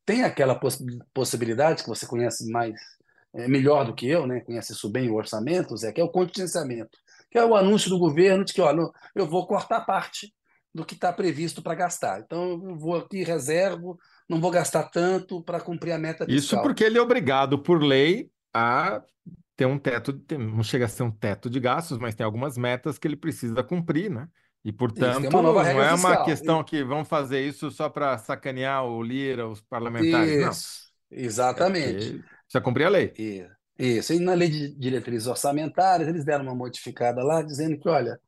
Tem 0.06 0.24
aquela 0.24 0.56
poss 0.56 0.78
possibilidade 1.14 1.84
que 1.84 1.90
você 1.90 2.06
conhece 2.06 2.50
mais, 2.52 2.74
melhor 3.34 3.86
do 3.86 3.94
que 3.94 4.08
eu, 4.08 4.26
né? 4.26 4.42
conhece 4.42 4.74
isso 4.74 4.90
bem, 4.90 5.10
o 5.10 5.16
orçamento, 5.16 5.76
Zé, 5.78 5.92
que 5.92 6.02
é 6.02 6.04
o 6.04 6.10
contingenciamento, 6.10 6.98
que 7.30 7.38
é 7.38 7.46
o 7.46 7.56
anúncio 7.56 7.90
do 7.90 8.00
governo 8.00 8.44
de 8.44 8.54
que, 8.54 8.62
olha, 8.62 8.90
eu 9.16 9.26
vou 9.28 9.46
cortar 9.48 9.82
parte 9.82 10.34
do 10.74 10.86
que 10.86 10.94
está 10.96 11.12
previsto 11.14 11.62
para 11.62 11.76
gastar. 11.76 12.20
Então, 12.22 12.52
eu 12.64 12.78
vou 12.78 12.96
aqui, 12.96 13.24
reservo, 13.24 13.98
não 14.28 14.40
vou 14.40 14.52
gastar 14.52 14.84
tanto 14.90 15.42
para 15.44 15.60
cumprir 15.62 15.92
a 15.94 15.98
meta 16.00 16.26
Isso 16.28 16.50
fiscal. 16.50 16.62
porque 16.62 16.84
ele 16.84 16.98
é 16.98 17.02
obrigado 17.02 17.62
por 17.62 17.82
lei 17.82 18.32
a 18.54 19.04
ter 19.56 19.66
um 19.66 19.78
teto, 19.80 20.14
tem- 20.14 20.38
não 20.38 20.64
chega 20.64 20.86
a 20.86 20.88
ser 20.88 21.04
um 21.04 21.12
teto 21.12 21.50
de 21.50 21.60
gastos, 21.60 21.98
mas 21.98 22.16
tem 22.16 22.26
algumas 22.26 22.58
metas 22.58 22.98
que 22.98 23.08
ele 23.08 23.16
precisa 23.18 23.64
cumprir, 23.64 24.10
né? 24.10 24.28
E, 24.64 24.70
Isso, 24.70 24.78
portanto, 24.78 25.30
nova 25.42 25.64
não 25.64 25.82
é 25.82 25.94
uma 25.94 26.18
fiscal. 26.18 26.24
questão 26.26 26.64
que 26.64 26.84
vão 26.84 27.04
fazer 27.06 27.46
isso 27.48 27.72
só 27.72 27.90
para 27.90 28.18
sacanear 28.18 28.86
o 28.86 29.02
Lira, 29.02 29.48
os 29.48 29.62
parlamentares. 29.62 30.36
Não, 30.38 30.52
Isso, 30.52 30.92
é 31.12 31.22
exatamente. 31.26 32.18
porque 32.18 32.24
precisa 32.50 32.64
cumprir 32.64 32.86
a 32.86 32.90
lei. 32.90 33.14
Isso. 33.78 34.14
E 34.14 34.20
na 34.20 34.34
lei 34.34 34.50
de 34.50 34.76
diretrizes 34.76 35.28
orçamentárias, 35.28 36.10
eles 36.10 36.26
deram 36.26 36.44
uma 36.44 36.56
modificada 36.56 37.24
lá, 37.24 37.42
dizendo 37.42 37.78
que, 37.78 37.88
olha, 37.88 38.20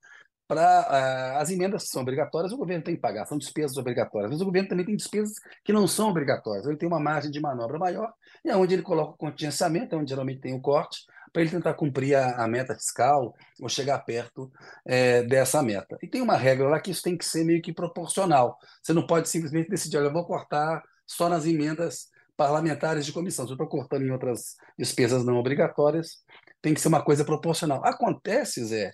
para 0.47 1.39
as 1.39 1.49
emendas 1.49 1.89
são 1.89 2.01
obrigatórias, 2.01 2.53
o 2.53 2.57
governo 2.57 2.83
tem 2.83 2.95
que 2.95 3.01
pagar, 3.01 3.25
são 3.25 3.37
despesas 3.37 3.77
obrigatórias. 3.77 4.31
Mas 4.31 4.41
o 4.41 4.45
governo 4.45 4.69
também 4.69 4.85
tem 4.85 4.95
despesas 4.95 5.35
que 5.63 5.73
não 5.73 5.87
são 5.87 6.09
obrigatórias. 6.09 6.65
Ele 6.65 6.77
tem 6.77 6.87
uma 6.87 6.99
margem 6.99 7.31
de 7.31 7.39
manobra 7.39 7.79
maior, 7.79 8.13
e 8.45 8.49
é 8.49 8.55
onde 8.55 8.75
ele 8.75 8.83
coloca 8.83 9.13
o 9.13 9.17
contingenciamento, 9.17 9.95
é 9.95 9.97
onde 9.97 10.09
geralmente 10.09 10.41
tem 10.41 10.53
o 10.53 10.61
corte, 10.61 11.05
para 11.33 11.41
ele 11.41 11.51
tentar 11.51 11.73
cumprir 11.73 12.15
a, 12.15 12.43
a 12.43 12.47
meta 12.47 12.75
fiscal 12.75 13.33
ou 13.59 13.69
chegar 13.69 13.99
perto 13.99 14.51
é, 14.85 15.23
dessa 15.23 15.63
meta. 15.63 15.97
E 16.03 16.07
tem 16.07 16.21
uma 16.21 16.35
regra 16.35 16.67
lá 16.67 16.79
que 16.79 16.91
isso 16.91 17.01
tem 17.01 17.17
que 17.17 17.25
ser 17.25 17.45
meio 17.45 17.61
que 17.61 17.73
proporcional. 17.73 18.57
Você 18.83 18.93
não 18.93 19.07
pode 19.07 19.29
simplesmente 19.29 19.69
decidir, 19.69 19.97
olha, 19.97 20.07
eu 20.07 20.13
vou 20.13 20.25
cortar 20.25 20.83
só 21.07 21.29
nas 21.29 21.45
emendas 21.45 22.10
parlamentares 22.41 23.05
de 23.05 23.13
comissão. 23.13 23.45
Se 23.45 23.51
eu 23.51 23.55
estou 23.55 23.67
cortando 23.67 24.01
em 24.01 24.09
outras 24.09 24.55
despesas 24.77 25.23
não 25.23 25.37
obrigatórias, 25.37 26.17
tem 26.59 26.73
que 26.73 26.81
ser 26.81 26.87
uma 26.87 27.03
coisa 27.03 27.23
proporcional. 27.23 27.85
Acontece, 27.85 28.65
Zé, 28.65 28.91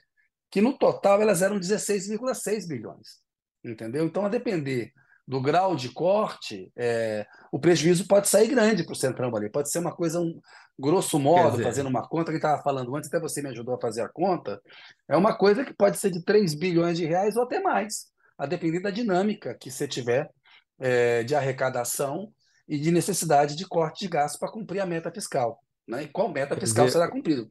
que 0.52 0.60
no 0.60 0.78
total 0.78 1.22
elas 1.22 1.42
eram 1.42 1.58
16,6 1.58 2.68
bilhões. 2.68 3.22
Entendeu? 3.64 4.06
Então, 4.06 4.26
a 4.26 4.30
depender 4.30 4.92
do 5.26 5.42
grau 5.42 5.76
de 5.78 5.90
corte, 5.90 6.72
é, 6.76 7.26
o 7.50 7.58
prejuízo 7.58 8.06
pode 8.06 8.28
sair 8.28 8.50
grande 8.50 8.84
para 8.84 8.94
o 8.94 8.96
Centrão 8.96 9.34
ali. 9.34 9.50
Pode 9.50 9.72
ser 9.72 9.80
uma 9.80 9.96
coisa, 9.96 10.20
um, 10.20 10.40
grosso 10.78 11.18
modo, 11.18 11.52
dizer, 11.52 11.64
fazendo 11.64 11.88
uma 11.88 12.08
conta 12.08 12.32
que 12.32 12.38
estava 12.38 12.62
falando 12.62 12.94
antes, 12.96 13.08
até 13.08 13.20
você 13.20 13.42
me 13.42 13.50
ajudou 13.50 13.76
a 13.76 13.82
fazer 13.82 14.02
a 14.02 14.10
conta, 14.10 14.62
é 15.08 15.16
uma 15.16 15.36
coisa 15.36 15.64
que 15.64 15.74
pode 15.74 15.98
ser 15.98 16.12
de 16.12 16.24
3 16.24 16.54
bilhões 16.54 16.98
de 16.98 17.06
reais 17.06 17.38
ou 17.38 17.44
até 17.44 17.62
mais, 17.62 18.08
a 18.38 18.46
depender 18.46 18.82
da 18.82 18.92
dinâmica 18.92 19.58
que 19.60 19.72
você 19.72 19.88
tiver 19.88 20.30
é, 20.80 21.24
de 21.24 21.34
arrecadação 21.34 22.32
e 22.68 22.78
de 22.78 22.92
necessidade 22.92 23.56
de 23.56 23.66
corte 23.66 24.06
de 24.06 24.10
gastos 24.10 24.40
para 24.40 24.52
cumprir 24.52 24.80
a 24.80 24.86
meta 24.86 25.12
fiscal. 25.12 25.60
Né? 25.88 26.04
E 26.04 26.08
qual 26.08 26.30
meta 26.30 26.56
fiscal 26.56 26.86
dizer, 26.86 27.00
será 27.00 27.10
cumprida? 27.10 27.48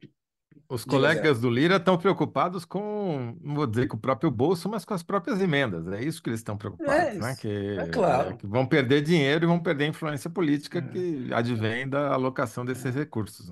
os 0.69 0.81
Diga, 0.81 0.91
colegas 0.91 1.39
do 1.39 1.49
Lira 1.49 1.77
estão 1.77 1.97
preocupados 1.97 2.65
com, 2.65 3.37
não 3.41 3.55
vou 3.55 3.67
dizer 3.67 3.87
com 3.87 3.97
o 3.97 3.99
próprio 3.99 4.29
bolso, 4.29 4.67
mas 4.69 4.83
com 4.83 4.93
as 4.93 5.03
próprias 5.03 5.41
emendas. 5.41 5.87
É 5.87 6.03
isso 6.03 6.21
que 6.21 6.29
eles 6.29 6.41
estão 6.41 6.57
preocupados, 6.57 7.15
É 7.15 7.19
né? 7.19 7.35
Que, 7.35 7.47
é 7.47 7.83
é, 7.83 7.87
claro. 7.87 8.37
que 8.37 8.45
vão 8.45 8.65
perder 8.65 9.01
dinheiro 9.01 9.45
e 9.45 9.47
vão 9.47 9.59
perder 9.59 9.85
a 9.85 9.87
influência 9.87 10.29
política 10.29 10.79
É, 10.79 10.81
que 10.81 11.29
advém 11.33 11.87
da 11.87 12.13
alocação 12.13 12.65
desses 12.65 12.95
é. 12.95 12.99
recursos. 12.99 13.51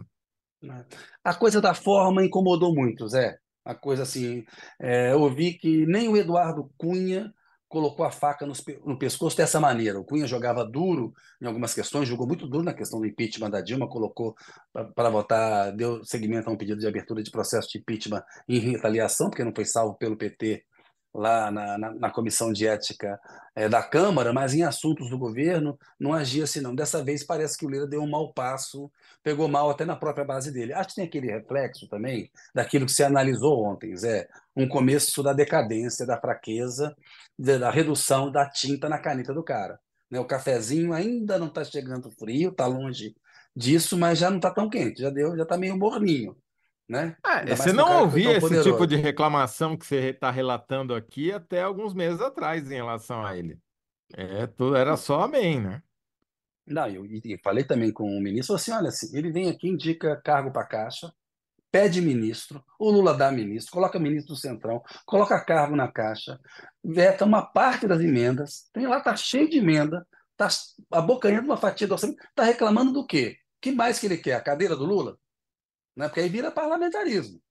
A 1.23 1.33
coisa 1.33 1.61
da 1.61 1.73
forma 1.73 2.23
incomodou 2.23 2.73
muito, 2.73 3.07
Zé. 3.07 3.37
A 3.63 3.73
coisa 3.73 4.03
assim, 4.03 4.43
é, 4.79 5.11
eu 5.11 5.29
vi 5.33 5.53
que 5.53 5.85
nem 5.85 6.07
o 6.07 6.17
Eduardo 6.17 6.69
Cunha 6.77 7.33
colocou 7.75 8.05
a 8.05 8.09
faca 8.09 8.47
no 8.85 8.97
pescoço 8.97 9.35
dessa 9.35 9.59
maneira. 9.59 9.99
O 9.99 10.05
Cunha 10.05 10.25
jogava 10.25 10.63
duro 10.63 11.13
em 11.41 11.45
algumas 11.45 11.73
questões, 11.73 12.07
jogou 12.07 12.25
muito 12.25 12.47
duro 12.47 12.63
na 12.63 12.73
questão 12.73 13.01
do 13.01 13.05
impeachment 13.05 13.49
da 13.49 13.59
Dilma, 13.59 13.85
colocou 13.85 14.33
pa- 14.71 14.85
para 14.85 15.09
votar, 15.09 15.73
deu 15.75 16.01
seguimento 16.05 16.49
a 16.49 16.53
um 16.53 16.55
pedido 16.55 16.79
de 16.79 16.87
abertura 16.87 17.21
de 17.21 17.29
processo 17.29 17.67
de 17.69 17.77
impeachment 17.77 18.23
em 18.47 18.59
retaliação, 18.59 19.29
porque 19.29 19.43
não 19.43 19.51
foi 19.53 19.65
salvo 19.65 19.95
pelo 19.95 20.15
PT 20.15 20.63
lá 21.13 21.51
na, 21.51 21.77
na, 21.77 21.93
na 21.93 22.09
comissão 22.09 22.53
de 22.53 22.65
ética 22.65 23.19
é, 23.53 23.67
da 23.67 23.83
Câmara, 23.83 24.31
mas 24.31 24.53
em 24.53 24.63
assuntos 24.63 25.09
do 25.09 25.17
governo 25.17 25.77
não 25.99 26.13
agia 26.13 26.45
assim, 26.45 26.61
não. 26.61 26.73
Dessa 26.73 27.03
vez 27.03 27.25
parece 27.25 27.57
que 27.57 27.65
o 27.65 27.69
Lira 27.69 27.85
deu 27.85 28.01
um 28.01 28.09
mau 28.09 28.31
passo, 28.31 28.89
pegou 29.25 29.47
mal 29.47 29.71
até 29.71 29.83
na 29.83 29.95
própria 29.95 30.23
base 30.23 30.51
dele. 30.51 30.71
Acho 30.71 30.89
que 30.89 30.95
tem 30.95 31.05
aquele 31.05 31.31
reflexo 31.31 31.89
também 31.89 32.29
daquilo 32.53 32.85
que 32.85 32.91
você 32.91 33.03
analisou 33.03 33.65
ontem, 33.65 33.97
Zé, 33.97 34.27
um 34.55 34.67
começo 34.67 35.23
da 35.23 35.33
decadência, 35.33 36.05
da 36.05 36.21
fraqueza, 36.21 36.95
da 37.35 37.71
redução 37.71 38.31
da 38.31 38.47
tinta 38.47 38.87
na 38.87 38.99
caneta 38.99 39.33
do 39.33 39.43
cara. 39.43 39.79
Né? 40.11 40.19
O 40.19 40.25
cafezinho 40.25 40.93
ainda 40.93 41.39
não 41.39 41.47
está 41.47 41.63
chegando 41.63 42.11
frio, 42.11 42.51
está 42.51 42.67
longe 42.67 43.15
disso, 43.55 43.97
mas 43.97 44.19
já 44.19 44.29
não 44.29 44.37
está 44.37 44.51
tão 44.51 44.69
quente, 44.69 45.01
já 45.01 45.09
deu, 45.09 45.35
já 45.35 45.41
está 45.41 45.57
meio 45.57 45.75
morninho, 45.75 46.37
né? 46.87 47.15
É, 47.25 47.55
você 47.55 47.73
não 47.73 47.87
foi 47.87 47.95
ouvia 48.01 48.37
esse 48.37 48.47
tipo 48.47 48.61
de 48.61 48.71
poderoso. 48.73 49.03
reclamação 49.03 49.75
que 49.75 49.87
você 49.87 50.09
está 50.09 50.29
relatando 50.29 50.93
aqui 50.93 51.31
até 51.31 51.63
alguns 51.63 51.95
meses 51.95 52.21
atrás 52.21 52.69
em 52.69 52.75
relação 52.75 53.25
a 53.25 53.35
ele. 53.35 53.57
É, 54.13 54.45
tudo 54.45 54.75
era 54.75 54.95
só 54.95 55.21
amém, 55.21 55.59
né? 55.59 55.81
Não, 56.65 56.87
eu, 56.87 57.05
e 57.05 57.39
falei 57.43 57.63
também 57.63 57.91
com 57.91 58.05
o 58.05 58.21
ministro, 58.21 58.55
assim, 58.55 58.71
olha, 58.71 58.89
assim, 58.89 59.15
ele 59.15 59.31
vem 59.31 59.49
aqui, 59.49 59.67
indica 59.67 60.19
cargo 60.23 60.51
para 60.51 60.63
a 60.63 60.67
Caixa, 60.67 61.13
pede 61.71 62.01
ministro, 62.01 62.63
o 62.79 62.89
Lula 62.89 63.13
dá 63.13 63.31
ministro, 63.31 63.71
coloca 63.71 63.99
ministro 63.99 64.33
do 64.33 64.39
Centrão, 64.39 64.81
coloca 65.05 65.43
cargo 65.43 65.75
na 65.75 65.91
Caixa, 65.91 66.39
veta 66.83 67.25
uma 67.25 67.43
parte 67.45 67.87
das 67.87 68.01
emendas, 68.01 68.69
tem 68.73 68.87
lá, 68.87 68.99
tá 68.99 69.15
cheio 69.15 69.49
de 69.49 69.57
emenda, 69.57 70.07
tá 70.35 70.47
abocanhando 70.91 71.45
uma 71.45 71.57
fatia 71.57 71.87
do 71.87 71.93
orçamento, 71.93 72.23
tá 72.33 72.43
reclamando 72.43 72.91
do 72.91 73.05
quê? 73.05 73.37
O 73.57 73.61
que 73.61 73.71
mais 73.71 73.99
que 73.99 74.07
ele 74.07 74.17
quer? 74.17 74.33
A 74.33 74.41
cadeira 74.41 74.75
do 74.75 74.85
Lula? 74.85 75.17
Né? 75.95 76.07
Porque 76.07 76.21
aí 76.21 76.29
vira 76.29 76.51
parlamentarismo. 76.51 77.41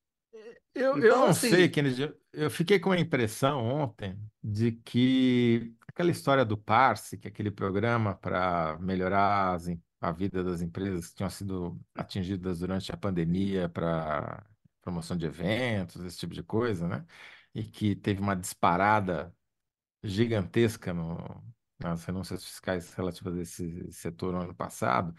Eu, 0.75 0.99
eu 0.99 0.99
Então, 0.99 1.27
não 1.27 1.33
sei, 1.33 1.53
assim, 1.53 1.69
Kennedy. 1.69 2.03
Eu 2.03 2.25
eu 2.35 2.51
fiquei 2.51 2.79
com 2.79 2.91
a 2.91 2.99
impressão 2.99 3.65
ontem 3.65 4.19
de 4.43 4.73
que 4.73 5.73
aquela 5.95 6.11
história 6.11 6.45
do 6.45 6.59
Parse, 6.59 7.19
que 7.19 7.29
é 7.29 7.31
aquele 7.31 7.51
programa 7.51 8.15
para 8.17 8.79
melhorar 8.81 9.55
as 9.55 9.69
a 10.01 10.13
vida 10.13 10.45
das 10.45 10.61
empresas 10.61 11.09
que 11.09 11.17
tinham 11.17 11.31
sido 11.31 11.81
atingidas 11.95 12.59
durante 12.61 12.93
a 12.93 12.97
pandemia 12.97 13.71
para 13.71 14.47
promoção 14.83 15.17
de 15.17 15.25
eventos, 15.27 16.05
esse 16.05 16.19
tipo 16.19 16.35
de 16.35 16.43
coisa, 16.43 16.87
né? 16.87 17.07
E 17.55 17.65
que 17.65 17.97
teve 17.97 18.21
uma 18.21 18.37
disparada 18.37 19.35
gigantesca 20.03 20.93
no- 20.95 21.43
nas 21.79 22.05
renúncias 22.05 22.45
fiscais 22.45 22.95
relativas 22.95 23.37
a 23.37 23.43
esse 23.43 23.93
setor 23.93 24.33
no 24.35 24.43
ano 24.43 24.55
passado. 24.55 25.15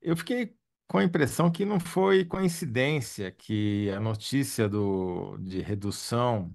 Eu 0.00 0.16
fiquei 0.16 0.56
com 0.88 0.98
a 0.98 1.04
impressão 1.04 1.50
que 1.50 1.64
não 1.64 1.80
foi 1.80 2.24
coincidência 2.24 3.30
que 3.32 3.90
a 3.90 4.00
notícia 4.00 4.68
do, 4.68 5.36
de 5.38 5.60
redução 5.62 6.54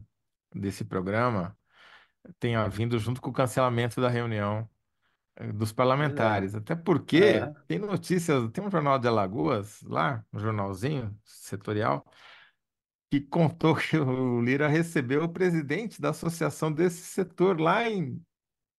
desse 0.55 0.85
programa 0.85 1.57
tenha 2.39 2.67
vindo 2.67 2.97
junto 2.99 3.21
com 3.21 3.29
o 3.29 3.33
cancelamento 3.33 3.99
da 4.01 4.09
reunião 4.09 4.69
eh, 5.35 5.51
dos 5.51 5.71
é, 5.71 5.73
parlamentares. 5.73 6.55
Até 6.55 6.75
porque 6.75 7.17
é, 7.17 7.53
tem 7.67 7.79
notícias, 7.79 8.49
tem 8.51 8.63
um 8.63 8.71
jornal 8.71 8.99
de 8.99 9.07
Alagoas 9.07 9.81
lá, 9.83 10.25
um 10.33 10.39
jornalzinho 10.39 11.17
setorial, 11.23 12.05
que 13.09 13.19
contou 13.19 13.75
que 13.75 13.97
o 13.97 14.41
Lira 14.41 14.67
recebeu 14.67 15.23
o 15.23 15.29
presidente 15.29 16.01
da 16.01 16.11
associação 16.11 16.71
desse 16.71 17.01
setor 17.01 17.59
lá 17.59 17.89
em, 17.89 18.21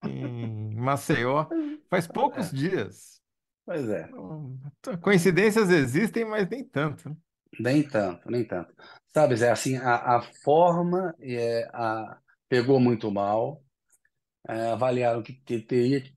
em 0.05 0.75
Maceió 0.75 1.47
faz 1.91 2.07
poucos 2.09 2.53
é, 2.53 2.57
dias. 2.57 3.21
pois 3.67 3.89
é. 3.89 4.09
Não- 4.09 4.59
Coincidências 5.03 5.69
existem, 5.71 6.25
mas 6.25 6.49
nem 6.49 6.65
tanto. 6.65 7.11
né? 7.11 7.17
Nem 7.61 7.87
tanto, 7.87 8.31
nem 8.31 8.45
tanto. 8.47 8.75
Sabe, 9.13 9.37
Zé, 9.37 9.51
assim, 9.51 9.77
a, 9.77 10.17
a 10.17 10.23
forma 10.23 11.15
é, 11.21 11.69
a, 11.75 12.19
pegou 12.53 12.79
muito 12.79 13.11
mal, 13.11 13.63
é, 14.47 14.73
avaliaram 14.73 15.23
que, 15.23 15.33
que 15.33 15.59
teria 15.59 16.03
que 16.03 16.13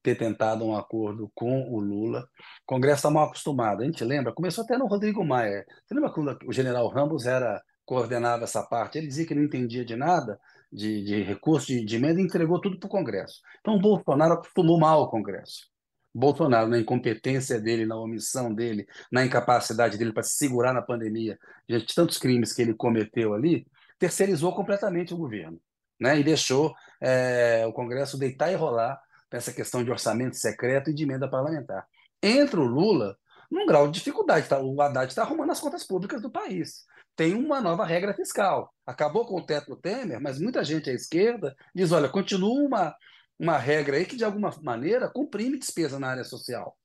ter, 0.00 0.14
tentado 0.16 0.64
um 0.64 0.76
acordo 0.76 1.28
com 1.34 1.68
o 1.68 1.80
Lula. 1.80 2.20
O 2.20 2.64
Congresso 2.64 2.98
está 2.98 3.10
mal 3.10 3.26
acostumado. 3.26 3.82
A 3.82 3.84
gente 3.84 4.04
lembra, 4.04 4.32
começou 4.32 4.62
até 4.62 4.78
no 4.78 4.86
Rodrigo 4.86 5.24
Maia. 5.24 5.66
Você 5.84 5.92
lembra 5.92 6.12
quando 6.12 6.38
o 6.46 6.52
general 6.52 6.86
Ramos 6.86 7.26
era, 7.26 7.60
coordenava 7.84 8.44
essa 8.44 8.62
parte? 8.62 8.98
Ele 8.98 9.08
dizia 9.08 9.26
que 9.26 9.34
não 9.34 9.42
entendia 9.42 9.84
de 9.84 9.96
nada, 9.96 10.38
de, 10.72 11.02
de 11.02 11.22
recurso, 11.24 11.66
de, 11.66 11.84
de 11.84 11.96
emenda, 11.96 12.20
e 12.20 12.24
entregou 12.24 12.60
tudo 12.60 12.78
para 12.78 12.86
o 12.86 12.90
Congresso. 12.90 13.40
Então, 13.58 13.74
o 13.74 13.80
Bolsonaro 13.80 14.34
acostumou 14.34 14.78
mal 14.78 15.02
o 15.02 15.10
Congresso. 15.10 15.68
Bolsonaro, 16.14 16.68
na 16.68 16.78
incompetência 16.78 17.60
dele, 17.60 17.84
na 17.84 17.96
omissão 17.96 18.54
dele, 18.54 18.86
na 19.10 19.24
incapacidade 19.24 19.98
dele 19.98 20.12
para 20.12 20.22
se 20.22 20.36
segurar 20.36 20.72
na 20.72 20.82
pandemia, 20.82 21.36
de 21.68 21.84
tantos 21.84 22.16
crimes 22.16 22.52
que 22.52 22.62
ele 22.62 22.74
cometeu 22.74 23.34
ali, 23.34 23.66
terceirizou 23.98 24.54
completamente 24.54 25.12
o 25.12 25.16
governo, 25.16 25.60
né? 26.00 26.18
E 26.18 26.24
deixou 26.24 26.74
é, 27.00 27.64
o 27.66 27.72
Congresso 27.72 28.18
deitar 28.18 28.50
e 28.50 28.56
rolar 28.56 29.00
nessa 29.32 29.52
questão 29.52 29.84
de 29.84 29.90
orçamento 29.90 30.36
secreto 30.36 30.90
e 30.90 30.94
de 30.94 31.04
emenda 31.04 31.28
parlamentar. 31.28 31.86
Entra 32.22 32.60
o 32.60 32.64
Lula 32.64 33.16
num 33.50 33.66
grau 33.66 33.86
de 33.86 33.98
dificuldade. 33.98 34.48
Tá? 34.48 34.60
O 34.60 34.80
Haddad 34.80 35.10
está 35.10 35.22
arrumando 35.22 35.50
as 35.50 35.60
contas 35.60 35.84
públicas 35.84 36.22
do 36.22 36.30
país. 36.30 36.84
Tem 37.16 37.34
uma 37.34 37.60
nova 37.60 37.84
regra 37.84 38.14
fiscal. 38.14 38.72
Acabou 38.86 39.26
com 39.26 39.36
o 39.36 39.44
teto 39.44 39.70
do 39.70 39.76
Temer, 39.76 40.20
mas 40.20 40.38
muita 40.38 40.64
gente 40.64 40.88
à 40.88 40.92
esquerda 40.92 41.54
diz: 41.74 41.92
olha, 41.92 42.08
continua 42.08 42.66
uma, 42.66 42.96
uma 43.38 43.58
regra 43.58 43.96
aí 43.96 44.06
que, 44.06 44.16
de 44.16 44.24
alguma 44.24 44.50
maneira, 44.62 45.10
comprime 45.10 45.58
despesa 45.58 45.98
na 45.98 46.08
área 46.08 46.24
social. 46.24 46.76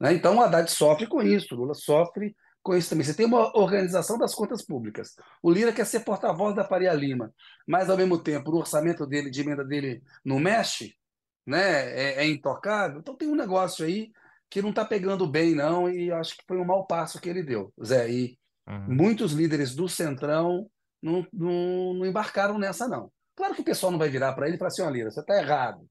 Né? 0.00 0.14
Então, 0.14 0.36
o 0.36 0.40
Haddad 0.40 0.70
sofre 0.70 1.06
com 1.06 1.20
isso, 1.20 1.54
o 1.54 1.58
Lula 1.58 1.74
sofre 1.74 2.34
com 2.62 2.76
isso 2.76 2.90
também. 2.90 3.04
Você 3.04 3.14
tem 3.14 3.26
uma 3.26 3.56
organização 3.56 4.18
das 4.18 4.34
contas 4.34 4.64
públicas. 4.64 5.14
O 5.42 5.50
Lira 5.50 5.72
quer 5.72 5.86
ser 5.86 6.00
porta-voz 6.00 6.54
da 6.54 6.64
Faria 6.64 6.92
Lima, 6.92 7.32
mas, 7.66 7.90
ao 7.90 7.96
mesmo 7.96 8.18
tempo, 8.22 8.50
o 8.50 8.58
orçamento 8.58 9.06
dele, 9.06 9.30
de 9.30 9.40
emenda 9.40 9.64
dele, 9.64 10.02
não 10.24 10.38
mexe, 10.38 10.96
né? 11.46 11.60
é, 12.20 12.24
é 12.24 12.26
intocável. 12.28 13.00
Então, 13.00 13.16
tem 13.16 13.28
um 13.28 13.34
negócio 13.34 13.84
aí 13.84 14.10
que 14.48 14.62
não 14.62 14.70
está 14.70 14.84
pegando 14.84 15.26
bem, 15.26 15.54
não, 15.54 15.90
e 15.90 16.12
acho 16.12 16.36
que 16.36 16.44
foi 16.46 16.58
um 16.58 16.64
mau 16.64 16.86
passo 16.86 17.20
que 17.20 17.28
ele 17.28 17.42
deu, 17.42 17.72
Zé. 17.82 18.10
E 18.10 18.38
Uhum. 18.68 18.94
muitos 18.94 19.32
líderes 19.32 19.74
do 19.74 19.88
Centrão 19.88 20.70
não, 21.02 21.26
não, 21.32 21.94
não 21.94 22.06
embarcaram 22.06 22.58
nessa, 22.58 22.86
não. 22.86 23.10
Claro 23.34 23.54
que 23.54 23.60
o 23.60 23.64
pessoal 23.64 23.90
não 23.90 23.98
vai 23.98 24.08
virar 24.08 24.32
para 24.34 24.46
ele 24.46 24.56
e 24.56 24.58
falar 24.58 24.68
assim: 24.68 24.82
ó, 24.82 24.90
Lira, 24.90 25.10
você 25.10 25.20
está 25.20 25.36
errado. 25.36 25.88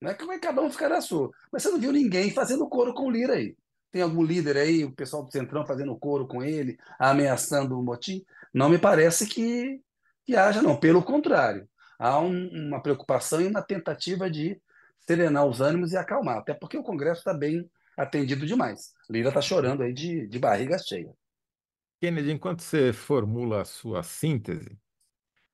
Não 0.00 0.10
é 0.10 0.14
que 0.14 0.24
vai 0.24 0.38
cada 0.38 0.60
um 0.60 0.70
ficar 0.70 0.88
na 0.88 1.00
sua. 1.00 1.30
Mas 1.50 1.62
você 1.62 1.70
não 1.70 1.80
viu 1.80 1.92
ninguém 1.92 2.30
fazendo 2.30 2.68
coro 2.68 2.92
com 2.94 3.04
o 3.06 3.10
Lira 3.10 3.34
aí. 3.34 3.56
Tem 3.92 4.02
algum 4.02 4.22
líder 4.24 4.56
aí, 4.56 4.84
o 4.84 4.92
pessoal 4.94 5.24
do 5.24 5.32
Centrão 5.32 5.66
fazendo 5.66 5.96
coro 5.98 6.26
com 6.26 6.42
ele, 6.42 6.78
ameaçando 6.98 7.78
o 7.78 7.82
motim? 7.84 8.24
Não 8.54 8.70
me 8.70 8.78
parece 8.78 9.26
que, 9.28 9.80
que 10.24 10.34
haja, 10.36 10.62
não. 10.62 10.78
Pelo 10.80 11.02
contrário, 11.02 11.68
há 11.98 12.18
um- 12.20 12.68
uma 12.68 12.82
preocupação 12.82 13.40
e 13.40 13.46
uma 13.48 13.62
tentativa 13.62 14.30
de 14.30 14.60
serenar 15.06 15.46
os 15.46 15.60
ânimos 15.60 15.92
e 15.92 15.96
acalmar. 15.96 16.38
Até 16.38 16.54
porque 16.54 16.78
o 16.78 16.82
Congresso 16.82 17.20
está 17.20 17.34
bem 17.34 17.70
atendido 17.96 18.46
demais. 18.46 18.92
Lira 19.10 19.28
está 19.28 19.42
chorando 19.42 19.82
aí 19.82 19.92
de, 19.92 20.26
de 20.26 20.38
barriga 20.38 20.78
cheia. 20.78 21.12
Kennedy, 22.00 22.32
enquanto 22.32 22.62
você 22.62 22.92
formula 22.92 23.62
a 23.62 23.64
sua 23.64 24.02
síntese, 24.02 24.76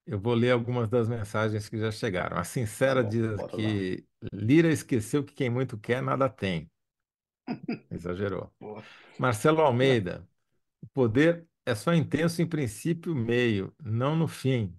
eu 0.07 0.21
vou 0.21 0.35
ler 0.35 0.53
algumas 0.53 0.89
das 0.89 1.09
mensagens 1.09 1.69
que 1.69 1.79
já 1.79 1.91
chegaram. 1.93 2.39
A 2.39 2.45
Tá 2.45 2.45
Sincera 2.45 3.03
bom, 3.03 3.09
diz 3.09 3.23
bora 3.37 3.57
lá. 3.57 3.57
que 3.57 4.07
Lira 4.33 4.69
esqueceu 4.73 5.25
que 5.25 5.35
quem 5.35 5.51
muito 5.51 5.79
quer, 5.79 6.03
nada 6.03 6.29
tem. 6.29 6.71
Exagerou. 7.91 8.53
Boa. 8.61 8.83
Marcelo 9.19 9.61
Almeida, 9.61 10.29
o 10.83 10.87
poder 10.89 11.47
é 11.67 11.75
só 11.75 11.93
intenso 11.93 12.41
em 12.41 12.47
princípio, 12.47 13.15
meio, 13.15 13.75
não 13.83 14.17
no 14.17 14.27
fim. 14.27 14.75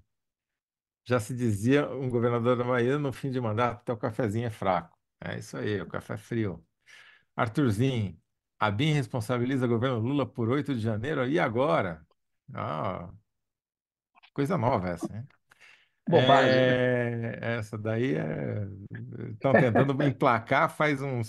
Já 1.06 1.20
se 1.20 1.36
dizia 1.36 1.90
um 1.90 2.10
governador 2.10 2.58
da 2.58 2.64
Bahia, 2.64 2.98
no 2.98 3.12
fim 3.12 3.32
de 3.32 3.42
mandato, 3.42 3.82
até 3.82 3.94
o 3.94 3.98
cafezinho 3.98 4.48
é 4.48 4.50
fraco. 4.50 4.98
É 5.22 5.38
isso 5.38 5.58
aí, 5.58 5.82
o 5.82 5.88
café 5.88 6.14
é 6.14 6.18
frio. 6.18 6.64
Arthurzinho, 7.36 8.18
a 8.60 8.70
BIM 8.70 8.94
responsabiliza 8.94 9.66
o 9.66 9.70
governo 9.70 10.00
Lula 10.00 10.26
por 10.26 10.50
8 10.50 10.74
de 10.76 10.82
janeiro, 10.82 11.28
e 11.28 11.40
agora? 11.40 12.06
Ah, 12.54 13.10
coisa 14.34 14.58
nova 14.58 14.90
essa, 14.90 15.16
hein? 15.16 15.28
Bobagem, 16.08 16.52
né? 16.52 17.34
É, 17.40 17.58
essa 17.58 17.78
daí 17.78 18.16
é. 18.16 18.68
Estão 19.32 19.54
tentando 19.54 20.04
emplacar 20.04 20.70
faz 20.76 21.02
uns 21.02 21.28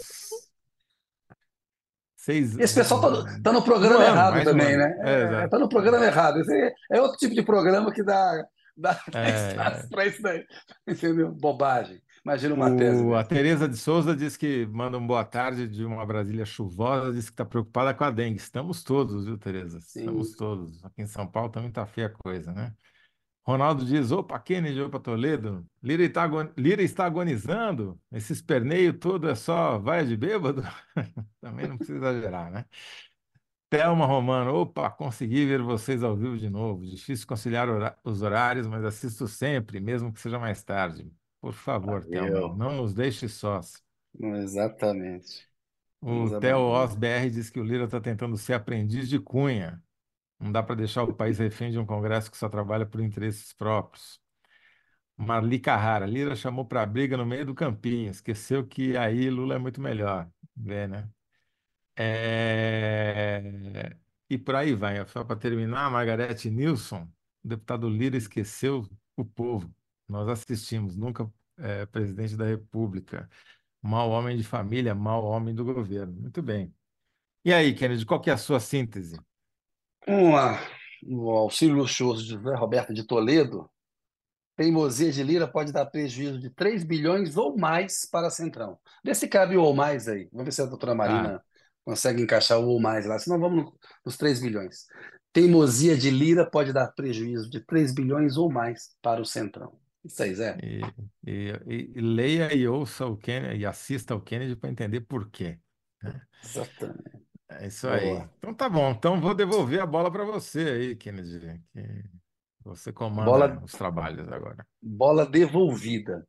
Seis, 2.23 2.55
Esse 2.59 2.75
pessoal 2.75 3.01
tá, 3.01 3.09
no- 3.11 3.21
um, 3.23 3.43
tá 3.43 3.53
no 3.53 3.59
um 3.61 3.63
programa 3.63 3.97
ano, 4.05 4.05
errado 4.05 4.41
um 4.41 4.45
também, 4.45 4.75
ano. 4.75 4.79
né? 4.79 4.97
É, 5.01 5.45
É, 5.45 5.49
tá 5.49 5.59
no 5.59 5.69
programa 5.71 6.05
errado. 6.05 6.39
Esse 6.41 6.53
é, 6.55 6.73
é 6.93 7.01
outro 7.01 7.17
tipo 7.17 7.35
de 7.35 7.43
programa 7.43 7.91
que 7.91 8.03
dá, 8.03 8.45
dá, 8.77 9.01
É, 9.15 9.49
espaço 9.49 9.87
é. 9.87 9.89
para 9.89 10.07
isso 10.07 10.21
daí. 10.23 10.45
Entendeu? 10.87 11.33
Bobagem. 11.33 11.99
Imagina 12.23 12.55
uma 12.55 12.77
tese 12.77 13.03
O, 13.03 13.15
a. 13.15 13.25
Tereza 13.25 13.67
de 13.67 13.79
Souza 13.79 14.15
diz 14.15 14.37
que 14.37 14.67
manda 14.67 14.99
um 14.99 15.07
boa 15.07 15.25
tarde 15.25 15.67
de 15.67 15.83
uma 15.83 16.05
Brasília 16.05 16.45
chuvosa, 16.45 17.11
diz 17.11 17.25
que 17.31 17.33
está 17.33 17.47
preocupada 17.47 17.95
com 17.95 18.05
a 18.05 18.11
dengue. 18.11 18.37
Estamos 18.39 18.85
todos, 18.85 19.25
viu, 19.25 19.39
Tereza? 19.39 19.81
Sim. 19.81 20.01
Estamos 20.01 20.33
todos. 20.33 20.85
Aqui 20.85 21.01
em 21.01 21.07
São 21.07 21.27
Paulo 21.27 21.49
também 21.49 21.71
está 21.71 21.87
feia 21.87 22.09
a 22.09 22.11
coisa, 22.11 22.53
né? 22.53 22.73
Ronaldo 23.47 23.85
diz: 23.85 24.11
opa, 24.13 24.39
Kennedy, 24.39 24.81
opa, 24.81 25.01
Toledo. 25.01 25.67
Lira 25.83 26.03
está, 26.05 26.27
Lira 26.57 26.83
está 26.83 27.07
agonizando. 27.07 28.01
Esse 28.13 28.33
esperneio 28.33 28.93
todo 28.99 29.29
é 29.29 29.35
só 29.35 29.79
vai 29.79 30.05
de 30.07 30.17
bêbado? 30.17 30.63
Também 31.41 31.67
não 31.67 31.77
precisa 31.77 31.99
exagerar, 31.99 32.51
né? 32.51 32.65
Thelma 33.69 34.05
Romano, 34.05 34.53
opa, 34.55 34.91
consegui 34.91 35.47
ver 35.47 35.63
vocês 35.63 36.03
ao 36.03 36.17
vivo 36.17 36.37
de 36.37 36.51
novo. 36.51 36.85
Difícil 36.85 37.27
conciliar 37.27 37.69
os 38.05 38.21
horários, 38.21 38.67
mas 38.67 38.85
assisto 38.85 39.29
sempre, 39.29 39.79
mesmo 39.81 40.13
que 40.13 40.21
seja 40.21 40.39
mais 40.39 40.63
tarde. 40.65 41.13
Por 41.41 41.53
favor, 41.53 42.05
Thelma, 42.05 42.31
Valeu. 42.33 42.57
não 42.57 42.77
nos 42.77 42.93
deixe 42.93 43.29
sós. 43.29 43.83
Exatamente. 44.21 45.49
O 46.01 46.31
Theo. 46.39 46.59
Osbr 46.59 47.31
diz 47.31 47.51
que 47.51 47.61
o 47.61 47.65
Lira 47.65 47.85
está 47.85 48.01
tentando 48.01 48.37
ser 48.37 48.55
aprendiz 48.55 49.09
de 49.09 49.19
Cunha. 49.21 49.83
Não 50.41 50.51
dá 50.53 50.63
para 50.63 50.75
deixar 50.77 51.05
o 51.05 51.15
país 51.15 51.39
refém 51.39 51.71
de 51.71 51.79
um 51.79 51.87
Congresso 51.87 52.31
que 52.31 52.37
só 52.39 52.49
trabalha 52.49 52.87
por 52.87 53.01
interesses 53.01 53.53
próprios. 53.53 54.21
Marli 55.17 55.61
Carrara, 55.61 56.07
Lira 56.07 56.35
chamou 56.35 56.65
para 56.67 56.85
briga 56.87 57.17
no 57.17 57.27
meio 57.27 57.45
do 57.47 57.55
campinho, 57.55 58.11
esqueceu 58.11 58.67
que 58.67 58.97
aí 58.97 59.29
Lula 59.31 59.55
é 59.57 59.59
muito 59.59 59.81
melhor. 59.81 60.31
Vê, 60.57 60.87
né? 60.89 61.09
É, 61.97 63.97
E 64.29 64.39
por 64.39 64.55
aí 64.57 64.75
vai. 64.75 65.07
Só 65.09 65.25
para 65.25 65.37
terminar, 65.37 65.91
Margarete 65.91 66.51
Nilsson, 66.51 67.03
o 67.45 67.49
deputado 67.49 67.89
Lira 67.89 68.17
esqueceu 68.17 68.89
o 69.17 69.25
povo. 69.25 69.73
Nós 70.09 70.29
assistimos, 70.29 70.97
nunca 70.97 71.31
é, 71.59 71.87
presidente 71.87 72.37
da 72.37 72.47
República. 72.47 73.29
Mau 73.83 74.11
homem 74.11 74.37
de 74.37 74.45
família, 74.45 74.95
mau 74.95 75.25
homem 75.25 75.55
do 75.55 75.65
governo. 75.65 76.13
Muito 76.15 76.43
bem. 76.43 76.75
E 77.45 77.53
aí, 77.55 77.75
Kennedy, 77.75 78.05
qual 78.07 78.21
que 78.21 78.31
é 78.31 78.35
a 78.35 78.39
sua 78.39 78.61
síntese? 78.61 79.17
Lá. 80.07 80.61
O 81.03 81.31
auxílio 81.31 81.77
luxuoso 81.77 82.23
de 82.25 82.31
José 82.35 82.55
Roberto 82.57 82.93
de 82.93 83.05
Toledo. 83.05 83.71
Teimosia 84.57 85.11
de 85.11 85.23
Lira 85.23 85.49
pode 85.49 85.73
dar 85.73 85.87
prejuízo 85.87 86.39
de 86.39 86.51
3 86.51 86.85
bilhões 86.85 87.37
ou 87.37 87.57
mais 87.57 88.05
para 88.05 88.29
Centrão. 88.29 88.79
Vê 89.03 89.15
se 89.15 89.27
cabe 89.27 89.57
o 89.57 89.63
ou 89.63 89.75
mais 89.75 90.07
aí. 90.07 90.29
Vamos 90.31 90.45
ver 90.45 90.53
se 90.53 90.61
a 90.61 90.67
doutora. 90.67 90.95
Marina 90.95 91.43
consegue 91.83 92.23
encaixar 92.23 92.59
o 92.61 92.67
ou 92.69 92.79
mais 92.81 93.07
lá. 93.07 93.19
Senão 93.19 93.41
vamos 93.41 93.65
no- 93.65 93.79
nos 94.05 94.19
3 94.19 94.41
bilhões. 94.41 94.87
Teimosia 95.33 95.97
de 95.97 96.11
Lira 96.11 96.45
pode 96.45 96.73
dar 96.73 96.89
prejuízo 96.89 97.49
de 97.49 97.61
3 97.61 97.95
bilhões 97.95 98.37
ou 98.37 98.51
mais 98.53 98.95
para 99.01 99.21
o 99.23 99.25
Centrão. 99.25 99.79
Isso 100.05 100.23
aí, 100.23 100.35
Zé. 100.35 100.59
E, 100.63 100.81
e- 101.27 101.93
e- 101.95 102.01
leia 102.01 102.53
e 102.55 102.67
ouça 102.69 103.07
o 103.07 103.17
Kennedy 103.17 103.61
e 103.63 103.67
assista 103.67 104.13
ao 104.13 104.21
Kennedy 104.21 104.57
para 104.57 104.69
entender 104.71 105.01
por 105.03 105.31
quê. 105.31 105.59
né? 106.03 106.21
Exatamente. 106.45 107.30
É 107.51 107.67
isso 107.67 107.89
aí. 107.89 108.15
Boa. 108.15 108.31
Então 108.39 108.55
tá 108.55 108.69
bom. 108.69 108.91
Então 108.91 109.21
vou 109.21 109.35
devolver 109.35 109.81
a 109.81 109.87
bola 109.87 110.11
para 110.11 110.25
você 110.25 110.61
aí, 110.61 110.97
Kennedy, 110.97 111.61
que 111.73 112.05
você 112.65 112.93
comanda 112.93 113.25
Bola, 113.31 113.63
os 113.65 113.73
trabalhos 113.73 114.31
agora. 114.31 114.67
bola 114.81 115.27
devolvida. 115.27 116.27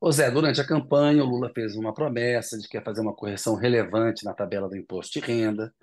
Ô 0.00 0.12
Zé, 0.12 0.30
durante 0.30 0.60
a 0.60 0.66
campanha, 0.66 1.24
o 1.24 1.26
Lula 1.26 1.50
fez 1.54 1.74
uma 1.74 1.92
promessa 1.92 2.56
de 2.58 2.68
que 2.68 2.76
ia 2.76 2.82
fazer 2.84 3.00
uma 3.00 3.14
correção 3.14 3.56
relevante 3.56 4.24
na 4.24 4.34
tabela 4.34 4.68
do 4.68 4.76
imposto 4.76 5.18
de 5.18 5.26
renda. 5.26 5.74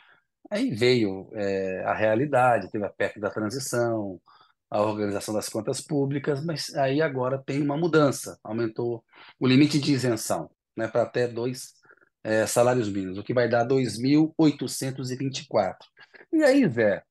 Aí 0.49 0.69
veio 0.71 1.29
é, 1.33 1.83
a 1.85 1.93
realidade, 1.93 2.69
teve 2.71 2.85
a 2.85 2.89
PEC 2.89 3.19
da 3.19 3.29
transição, 3.31 4.21
a 4.69 4.81
organização 4.81 5.33
das 5.33 5.49
contas 5.49 5.81
públicas, 5.81 6.43
mas 6.45 6.73
aí 6.75 7.01
agora 7.01 7.41
tem 7.43 7.61
uma 7.61 7.75
mudança, 7.75 8.37
aumentou 8.43 9.03
o 9.39 9.47
limite 9.47 9.79
de 9.79 9.93
isenção, 9.93 10.49
né, 10.77 10.87
para 10.87 11.01
até 11.03 11.27
dois 11.27 11.73
é, 12.25 12.45
salários 12.47 12.89
mínimos, 12.89 13.19
o 13.19 13.23
que 13.23 13.35
vai 13.35 13.47
dar 13.47 13.67
2.824. 13.67 15.75
E 16.33 16.43
aí, 16.43 16.67
Zé, 16.67 17.03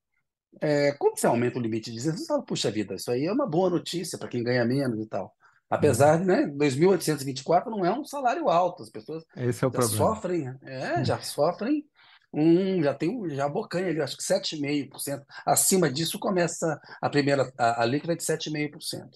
é, 0.60 0.90
quando 0.92 1.18
você 1.18 1.26
aumenta 1.28 1.56
o 1.56 1.62
limite 1.62 1.92
de 1.92 1.98
isenção, 1.98 2.18
você 2.18 2.26
fala, 2.26 2.42
puxa 2.42 2.68
vida, 2.68 2.96
isso 2.96 3.12
aí 3.12 3.24
é 3.24 3.32
uma 3.32 3.46
boa 3.46 3.70
notícia 3.70 4.18
para 4.18 4.26
quem 4.28 4.42
ganha 4.42 4.64
menos 4.64 5.00
e 5.00 5.06
tal. 5.08 5.32
Apesar 5.70 6.18
de, 6.18 6.24
né, 6.24 6.48
2.824 6.48 7.66
não 7.66 7.86
é 7.86 7.96
um 7.96 8.04
salário 8.04 8.48
alto, 8.48 8.82
as 8.82 8.90
pessoas 8.90 9.22
é 9.36 9.52
já 9.52 9.70
problema. 9.70 9.96
sofrem, 9.96 10.52
é, 10.62 11.04
já 11.04 11.20
sofrem 11.20 11.86
um, 12.32 12.82
já 12.82 12.92
tem 12.92 13.08
um, 13.08 13.30
já 13.30 13.46
abocanha, 13.46 13.90
ali, 13.90 14.00
acho 14.00 14.16
que 14.16 14.24
7,5%. 14.24 15.22
Acima 15.46 15.88
disso 15.88 16.18
começa 16.18 16.80
a 17.00 17.08
primeira, 17.08 17.52
a, 17.56 17.82
a 17.82 17.86
líquida 17.86 18.14
é 18.14 18.16
de 18.16 18.24
7,5%. 18.24 19.10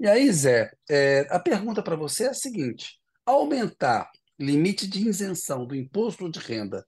E 0.00 0.08
aí, 0.08 0.32
Zé, 0.32 0.72
é, 0.90 1.28
a 1.30 1.38
pergunta 1.38 1.80
para 1.80 1.94
você 1.94 2.24
é 2.24 2.30
a 2.30 2.34
seguinte: 2.34 2.98
aumentar 3.24 4.10
limite 4.38 4.86
de 4.86 5.08
isenção 5.08 5.66
do 5.66 5.74
imposto 5.74 6.30
de 6.30 6.38
renda 6.38 6.86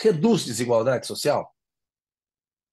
reduz 0.00 0.44
desigualdade 0.44 1.06
social? 1.06 1.54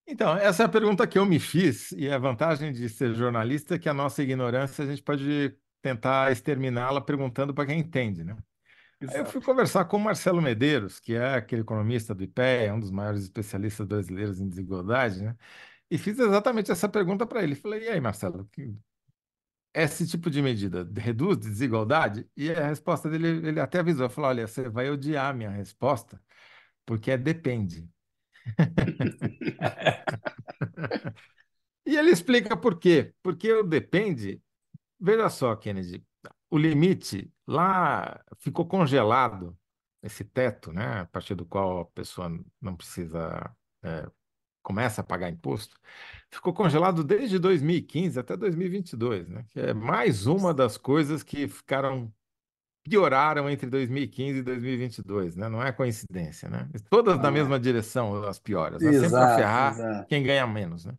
Então, 0.08 0.36
essa 0.36 0.64
é 0.64 0.66
a 0.66 0.70
pergunta 0.70 1.06
que 1.06 1.20
eu 1.20 1.26
me 1.26 1.40
fiz, 1.40 1.92
e 1.92 2.10
a 2.10 2.18
vantagem 2.18 2.74
de 2.74 2.90
ser 2.90 3.14
jornalista 3.14 3.76
é 3.76 3.80
que 3.80 3.88
a 3.88 3.94
nossa 3.94 4.24
ignorância 4.24 4.84
a 4.84 4.88
gente 4.88 5.04
pode 5.04 5.56
tentar 5.82 6.32
exterminá-la 6.32 7.00
perguntando 7.00 7.54
para 7.54 7.68
quem 7.68 7.80
entende, 7.80 8.24
né? 8.24 8.36
Eu 9.14 9.26
fui 9.26 9.42
conversar 9.42 9.86
com 9.86 9.96
o 9.96 10.00
Marcelo 10.00 10.42
Medeiros, 10.42 11.00
que 11.00 11.14
é 11.14 11.36
aquele 11.36 11.62
economista 11.62 12.14
do 12.14 12.24
IPEA, 12.24 12.74
um 12.74 12.80
dos 12.80 12.92
maiores 12.92 13.22
especialistas 13.24 13.88
brasileiros 13.88 14.42
em 14.42 14.50
desigualdade, 14.50 15.24
né? 15.24 15.36
E 15.90 15.98
fiz 15.98 16.20
exatamente 16.20 16.72
essa 16.72 16.90
pergunta 16.90 17.26
para 17.26 17.42
ele. 17.42 17.56
Falei, 17.56 17.86
e 17.86 17.90
aí, 17.90 18.02
Marcelo, 18.02 18.50
esse 19.74 20.08
tipo 20.08 20.30
de 20.30 20.42
medida 20.42 20.88
reduz 20.98 21.38
desigualdade? 21.38 22.28
E 22.36 22.52
a 22.52 22.68
resposta 22.68 23.10
dele, 23.10 23.48
ele 23.48 23.60
até 23.60 23.80
avisou, 23.80 24.10
falou, 24.10 24.30
olha, 24.30 24.48
você 24.48 24.70
vai 24.70 24.90
odiar 24.90 25.30
a 25.32 25.34
minha 25.34 25.50
resposta, 25.50 26.22
porque 26.86 27.12
é 27.12 27.18
depende. 27.18 27.90
E 31.86 31.96
ele 31.98 32.12
explica 32.12 32.56
por 32.56 32.78
quê. 32.80 33.14
Porque 33.24 33.52
o 33.52 33.64
depende, 33.64 34.42
veja 35.00 35.30
só, 35.30 35.56
Kennedy, 35.56 36.06
o 36.50 36.58
limite 36.58 37.32
lá 37.48 38.24
ficou 38.40 38.68
congelado, 38.68 39.58
esse 40.04 40.24
teto, 40.24 40.72
né, 40.72 41.02
a 41.02 41.06
partir 41.08 41.36
do 41.36 41.46
qual 41.46 41.82
a 41.82 41.86
pessoa 41.88 42.30
não 42.62 42.76
precisa, 42.76 43.56
é, 43.84 44.08
começa 44.64 45.02
a 45.02 45.04
pagar 45.04 45.30
imposto, 45.30 45.78
ficou 46.32 46.54
congelado 46.54 47.04
desde 47.04 47.40
2015 47.40 48.20
até 48.20 48.38
2022, 48.38 49.28
né, 49.30 49.46
que 49.50 49.60
é 49.60 49.74
mais 49.74 50.28
uma 50.28 50.54
das 50.54 50.78
coisas 50.78 51.24
que 51.24 51.48
ficaram, 51.48 52.14
pioraram 52.84 53.50
entre 53.50 53.70
2015 53.70 54.40
e 54.40 54.44
2022, 54.44 55.36
né, 55.36 55.50
não 55.50 55.64
é 55.64 55.72
coincidência, 55.72 56.50
né, 56.50 56.70
todas 56.90 57.20
na 57.20 57.30
Ah, 57.30 57.32
mesma 57.32 57.60
direção, 57.60 58.24
as 58.26 58.40
pioras, 58.40 58.84
né, 58.84 58.94
sempre 58.94 59.18
para 59.18 59.28
ferrar 59.30 59.82
exato, 59.82 60.08
quem 60.08 60.24
ganha 60.24 60.48
menos, 60.48 60.86
né. 60.86 60.94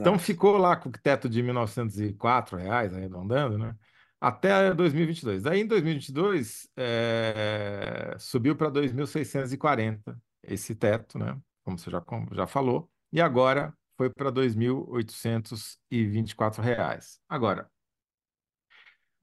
Então 0.00 0.18
exato. 0.18 0.18
ficou 0.18 0.56
lá 0.58 0.76
com 0.76 0.88
o 0.88 0.92
teto 0.92 1.28
de 1.28 1.42
1.904 1.42 2.56
reais, 2.58 2.92
arredondando, 2.94 3.58
né? 3.58 3.76
Até 4.20 4.72
2022. 4.74 5.42
Daí 5.42 5.60
em 5.60 5.66
2022 5.66 6.68
eh, 6.76 8.16
subiu 8.18 8.56
para 8.56 8.70
2.640 8.70 10.16
esse 10.42 10.74
teto, 10.74 11.18
né? 11.18 11.38
Como 11.64 11.78
você 11.78 11.90
já, 11.90 12.02
já 12.32 12.46
falou. 12.46 12.90
E 13.12 13.20
agora 13.20 13.76
foi 13.96 14.10
para 14.10 14.30
2.824 14.30 16.62
reais. 16.62 17.20
Agora, 17.28 17.70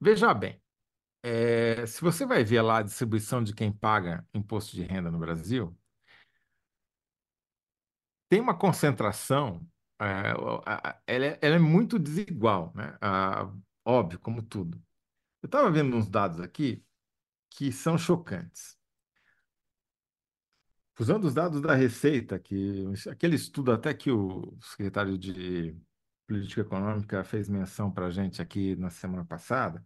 veja 0.00 0.32
bem, 0.34 0.60
eh, 1.22 1.86
se 1.86 2.00
você 2.02 2.26
vai 2.26 2.44
ver 2.44 2.62
lá 2.62 2.78
a 2.78 2.82
distribuição 2.82 3.42
de 3.44 3.54
quem 3.54 3.72
paga 3.72 4.26
imposto 4.34 4.76
de 4.76 4.82
renda 4.84 5.10
no 5.10 5.18
Brasil, 5.18 5.76
tem 8.28 8.40
uma 8.40 8.56
concentração, 8.56 9.66
é, 10.00 10.30
ela, 11.06 11.06
é 11.06 11.38
ela 11.42 11.56
é 11.56 11.58
muito 11.58 11.98
desigual, 11.98 12.72
né? 12.74 12.96
Ah, 13.00 13.50
óbvio, 13.84 14.18
como 14.18 14.42
tudo. 14.42 14.82
Eu 15.42 15.48
estava 15.48 15.70
vendo 15.70 15.96
uns 15.96 16.08
dados 16.08 16.40
aqui 16.40 16.84
que 17.50 17.72
são 17.72 17.98
chocantes. 17.98 18.78
Usando 20.98 21.24
os 21.24 21.34
dados 21.34 21.60
da 21.60 21.74
Receita, 21.74 22.38
que 22.38 22.84
aquele 23.10 23.36
estudo 23.36 23.72
até 23.72 23.94
que 23.94 24.10
o 24.10 24.56
secretário 24.60 25.16
de 25.16 25.76
Política 26.26 26.60
Econômica 26.60 27.24
fez 27.24 27.48
menção 27.48 27.90
para 27.90 28.06
a 28.06 28.10
gente 28.10 28.42
aqui 28.42 28.76
na 28.76 28.90
semana 28.90 29.24
passada, 29.24 29.84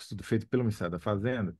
estudo 0.00 0.22
feito 0.22 0.46
pelo 0.48 0.64
Ministério 0.64 0.92
da 0.92 0.98
Fazenda, 0.98 1.56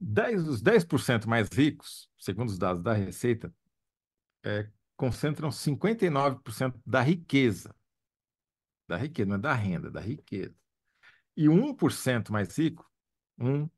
10, 0.00 0.48
os 0.48 0.62
10% 0.62 1.26
mais 1.26 1.48
ricos, 1.48 2.08
segundo 2.18 2.48
os 2.48 2.58
dados 2.58 2.82
da 2.82 2.92
Receita, 2.92 3.52
é, 4.44 4.70
concentram 4.96 5.50
59% 5.50 6.80
da 6.86 7.02
riqueza 7.02 7.74
da 8.90 8.96
riqueza, 8.96 9.28
não 9.28 9.36
é 9.36 9.38
da 9.38 9.54
renda, 9.54 9.90
da 9.90 10.00
riqueza. 10.00 10.54
E 11.36 11.48
o 11.48 11.52
1% 11.52 12.30
mais 12.30 12.58
rico, 12.58 12.90
um, 13.38 13.70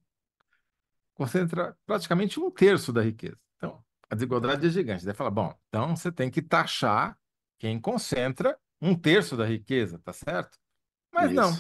concentra 1.15 1.77
praticamente 1.87 2.41
um 2.41 2.51
terço 2.51 2.93
da 2.93 3.03
riqueza. 3.03 3.39
Então, 3.57 3.85
a 4.11 4.15
desigualdade 4.15 4.67
é 4.67 4.71
gigante. 4.71 5.05
Daí 5.05 5.15
fala, 5.15 5.31
bom, 5.31 5.55
então 5.69 5.97
você 5.97 6.11
tem 6.11 6.31
que 6.31 6.43
taxar 6.43 7.19
quem 7.59 7.81
concentra 7.81 8.59
um 8.81 8.95
terço 8.95 9.37
da 9.37 9.47
riqueza, 9.47 9.99
tá 9.99 10.13
certo? 10.13 10.59
Mas 11.13 11.31
Isso. 11.31 11.35
não. 11.35 11.53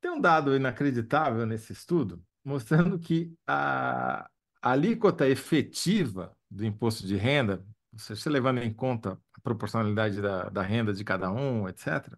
Tem 0.00 0.10
um 0.10 0.20
dado 0.20 0.54
inacreditável 0.54 1.44
nesse 1.44 1.72
estudo 1.72 2.22
mostrando 2.46 2.96
que 2.96 3.34
a, 3.44 4.30
alíquota 4.62 5.28
efetiva 5.28 6.36
do 6.48 6.64
imposto 6.64 7.06
de 7.06 7.16
renda, 7.16 7.64
você 7.92 8.30
levando 8.30 8.58
em 8.58 8.72
conta 8.72 9.18
a 9.34 9.40
proporcionalidade 9.40 10.20
da, 10.22 10.48
da 10.48 10.62
renda 10.62 10.92
de 10.92 11.04
cada 11.04 11.30
um, 11.30 11.68
etc., 11.68 12.16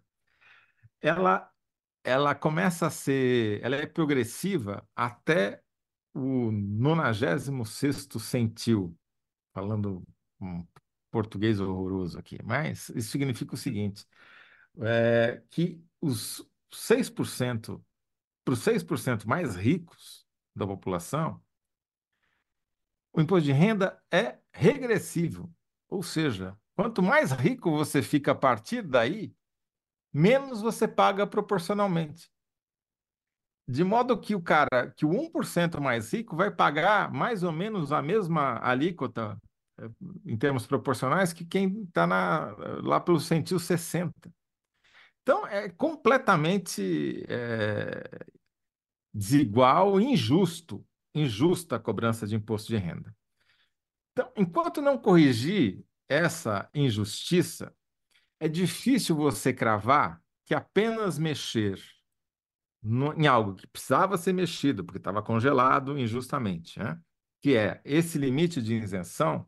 ela, 1.01 1.49
ela 2.03 2.35
começa 2.35 2.87
a 2.87 2.89
ser, 2.89 3.59
ela 3.63 3.75
é 3.75 3.85
progressiva 3.85 4.87
até 4.95 5.61
o 6.13 6.51
96º 6.51 8.19
centil, 8.19 8.97
falando 9.53 10.03
um 10.39 10.65
português 11.11 11.59
horroroso 11.59 12.17
aqui, 12.19 12.37
mas 12.43 12.89
isso 12.89 13.09
significa 13.09 13.55
o 13.55 13.57
seguinte, 13.57 14.05
é, 14.81 15.41
que 15.49 15.83
os 15.99 16.45
6%, 16.71 17.83
para 18.43 18.53
os 18.53 18.59
6% 18.59 19.25
mais 19.25 19.55
ricos 19.55 20.25
da 20.55 20.65
população, 20.65 21.41
o 23.11 23.21
imposto 23.21 23.45
de 23.45 23.51
renda 23.51 24.01
é 24.11 24.37
regressivo, 24.53 25.51
ou 25.87 26.03
seja, 26.03 26.55
quanto 26.75 27.01
mais 27.01 27.31
rico 27.31 27.71
você 27.71 28.01
fica 28.01 28.31
a 28.31 28.35
partir 28.35 28.83
daí, 28.83 29.33
menos 30.13 30.61
você 30.61 30.87
paga 30.87 31.25
proporcionalmente. 31.25 32.31
De 33.69 33.83
modo 33.83 34.19
que 34.19 34.33
o 34.33 34.41
cara, 34.41 34.91
que 34.97 35.05
o 35.05 35.11
1% 35.11 35.79
mais 35.79 36.11
rico 36.11 36.35
vai 36.35 36.49
pagar 36.49 37.13
mais 37.13 37.43
ou 37.43 37.51
menos 37.51 37.91
a 37.91 38.01
mesma 38.01 38.59
alíquota 38.63 39.39
eh, 39.79 39.87
em 40.25 40.35
termos 40.35 40.65
proporcionais 40.65 41.31
que 41.31 41.45
quem 41.45 41.83
está 41.83 42.07
lá 42.81 42.99
pelo 42.99 43.19
centil 43.19 43.59
60. 43.59 44.11
Então, 45.21 45.45
é 45.45 45.69
completamente 45.69 47.23
é, 47.29 48.25
desigual 49.13 50.01
injusto, 50.01 50.83
injusta 51.13 51.75
a 51.75 51.79
cobrança 51.79 52.25
de 52.25 52.35
imposto 52.35 52.69
de 52.69 52.77
renda. 52.77 53.15
Então, 54.13 54.31
enquanto 54.35 54.81
não 54.81 54.97
corrigir 54.97 55.85
essa 56.09 56.67
injustiça, 56.73 57.71
é 58.39 58.47
difícil 58.47 59.15
você 59.15 59.53
cravar 59.53 60.19
que 60.43 60.55
apenas 60.55 61.19
mexer 61.19 61.79
no, 62.81 63.13
em 63.13 63.27
algo 63.27 63.55
que 63.55 63.67
precisava 63.67 64.17
ser 64.17 64.33
mexido, 64.33 64.83
porque 64.83 64.97
estava 64.97 65.21
congelado 65.23 65.97
injustamente, 65.97 66.79
né? 66.79 66.99
que 67.41 67.55
é 67.55 67.81
esse 67.85 68.17
limite 68.17 68.61
de 68.61 68.73
isenção, 68.75 69.47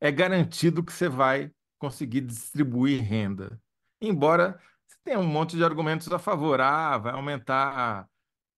é 0.00 0.10
garantido 0.10 0.82
que 0.84 0.92
você 0.92 1.08
vai 1.08 1.50
conseguir 1.78 2.20
distribuir 2.22 3.02
renda. 3.02 3.60
Embora 4.00 4.60
você 4.86 4.96
tenha 5.04 5.18
um 5.18 5.26
monte 5.26 5.56
de 5.56 5.64
argumentos 5.64 6.10
a 6.12 6.18
favor, 6.18 6.60
ah, 6.60 6.98
vai 6.98 7.12
aumentar 7.12 8.08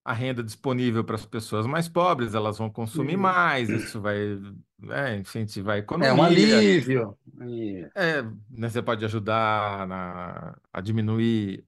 a, 0.05 0.11
a 0.11 0.13
renda 0.13 0.43
disponível 0.43 1.03
para 1.03 1.15
as 1.15 1.25
pessoas 1.25 1.65
mais 1.67 1.89
pobres, 1.89 2.33
elas 2.33 2.57
vão 2.57 2.69
consumir 2.69 3.13
Isso. 3.13 3.21
mais, 3.21 3.69
isso 3.69 4.01
vai 4.01 4.17
é, 4.91 5.17
incentivar 5.17 5.75
a 5.75 5.79
É 6.01 6.13
um 6.13 6.23
economia, 6.23 6.25
alívio. 6.25 7.17
É, 7.95 8.21
né, 8.49 8.69
você 8.69 8.81
pode 8.81 9.03
ajudar 9.05 9.87
na- 9.87 10.57
a 10.71 10.81
diminuir 10.81 11.65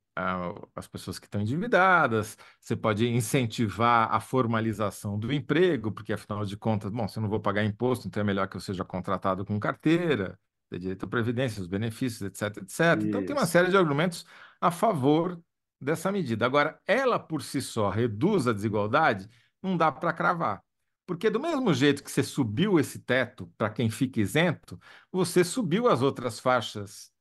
as 0.75 0.87
pessoas 0.87 1.19
que 1.19 1.25
estão 1.25 1.41
endividadas, 1.41 2.37
você 2.59 2.75
pode 2.75 3.07
incentivar 3.07 4.13
a 4.13 4.19
formalização 4.19 5.17
do 5.17 5.31
emprego, 5.31 5.91
porque 5.91 6.13
afinal 6.13 6.45
de 6.45 6.57
contas, 6.57 6.91
bom, 6.91 7.07
se 7.07 7.17
eu 7.17 7.21
não 7.21 7.29
vou 7.29 7.39
pagar 7.39 7.63
imposto, 7.63 8.07
então 8.07 8.21
é 8.21 8.23
melhor 8.23 8.47
que 8.47 8.57
eu 8.57 8.61
seja 8.61 8.83
contratado 8.83 9.45
com 9.45 9.59
carteira, 9.59 10.37
ter 10.69 10.79
direito 10.79 11.05
à 11.05 11.07
previdência, 11.07 11.61
os 11.61 11.67
benefícios, 11.67 12.21
etc, 12.21 12.57
etc. 12.57 13.03
Então 13.03 13.23
tem 13.25 13.35
uma 13.35 13.43
Isso. 13.43 13.51
série 13.51 13.69
de 13.69 13.77
argumentos 13.77 14.25
a 14.59 14.71
favor 14.71 15.41
dessa 15.79 16.11
medida. 16.11 16.45
Agora, 16.45 16.79
ela 16.85 17.19
por 17.19 17.41
si 17.41 17.61
só 17.61 17.89
reduz 17.89 18.47
a 18.47 18.53
desigualdade, 18.53 19.29
não 19.61 19.75
dá 19.75 19.91
para 19.91 20.13
cravar. 20.13 20.63
Porque 21.05 21.29
do 21.29 21.39
mesmo 21.39 21.73
jeito 21.73 22.03
que 22.03 22.11
você 22.11 22.23
subiu 22.23 22.79
esse 22.79 22.99
teto 22.99 23.51
para 23.57 23.69
quem 23.69 23.89
fica 23.89 24.21
isento, 24.21 24.79
você 25.11 25.43
subiu 25.43 25.89
as 25.89 26.01
outras 26.01 26.39
faixas 26.39 27.11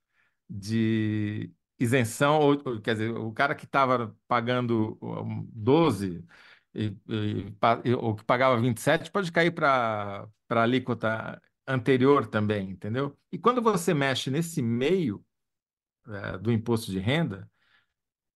de 0.49 1.51
isenção, 1.81 2.39
ou, 2.39 2.81
quer 2.81 2.93
dizer, 2.93 3.11
o 3.17 3.33
cara 3.33 3.55
que 3.55 3.65
estava 3.65 4.15
pagando 4.29 4.99
um, 5.01 5.49
12 5.53 6.25
e, 6.75 6.95
e, 7.09 7.95
ou 7.95 8.15
que 8.15 8.25
pagava 8.25 8.61
27 8.61 9.11
pode 9.11 9.33
cair 9.33 9.51
para 9.51 10.29
a 10.51 10.63
alíquota 10.63 11.41
anterior 11.67 12.27
também, 12.27 12.71
entendeu? 12.71 13.19
E 13.33 13.39
quando 13.39 13.63
você 13.63 13.95
mexe 13.95 14.31
nesse 14.31 14.61
meio 14.61 15.25
eh, 16.09 16.39
do 16.39 16.53
imposto 16.53 16.91
de 16.91 16.99
renda, 16.99 17.51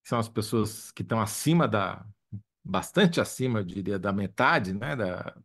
que 0.02 0.09
são 0.09 0.18
as 0.18 0.28
pessoas 0.28 0.90
que 0.92 1.02
estão 1.02 1.20
acima 1.20 1.68
da, 1.68 2.07
bastante 2.64 3.20
acima, 3.20 3.61
eu 3.61 3.64
diria, 3.64 3.98
da 3.98 4.12
metade, 4.12 4.72
né, 4.72 4.96
da, 4.96 5.37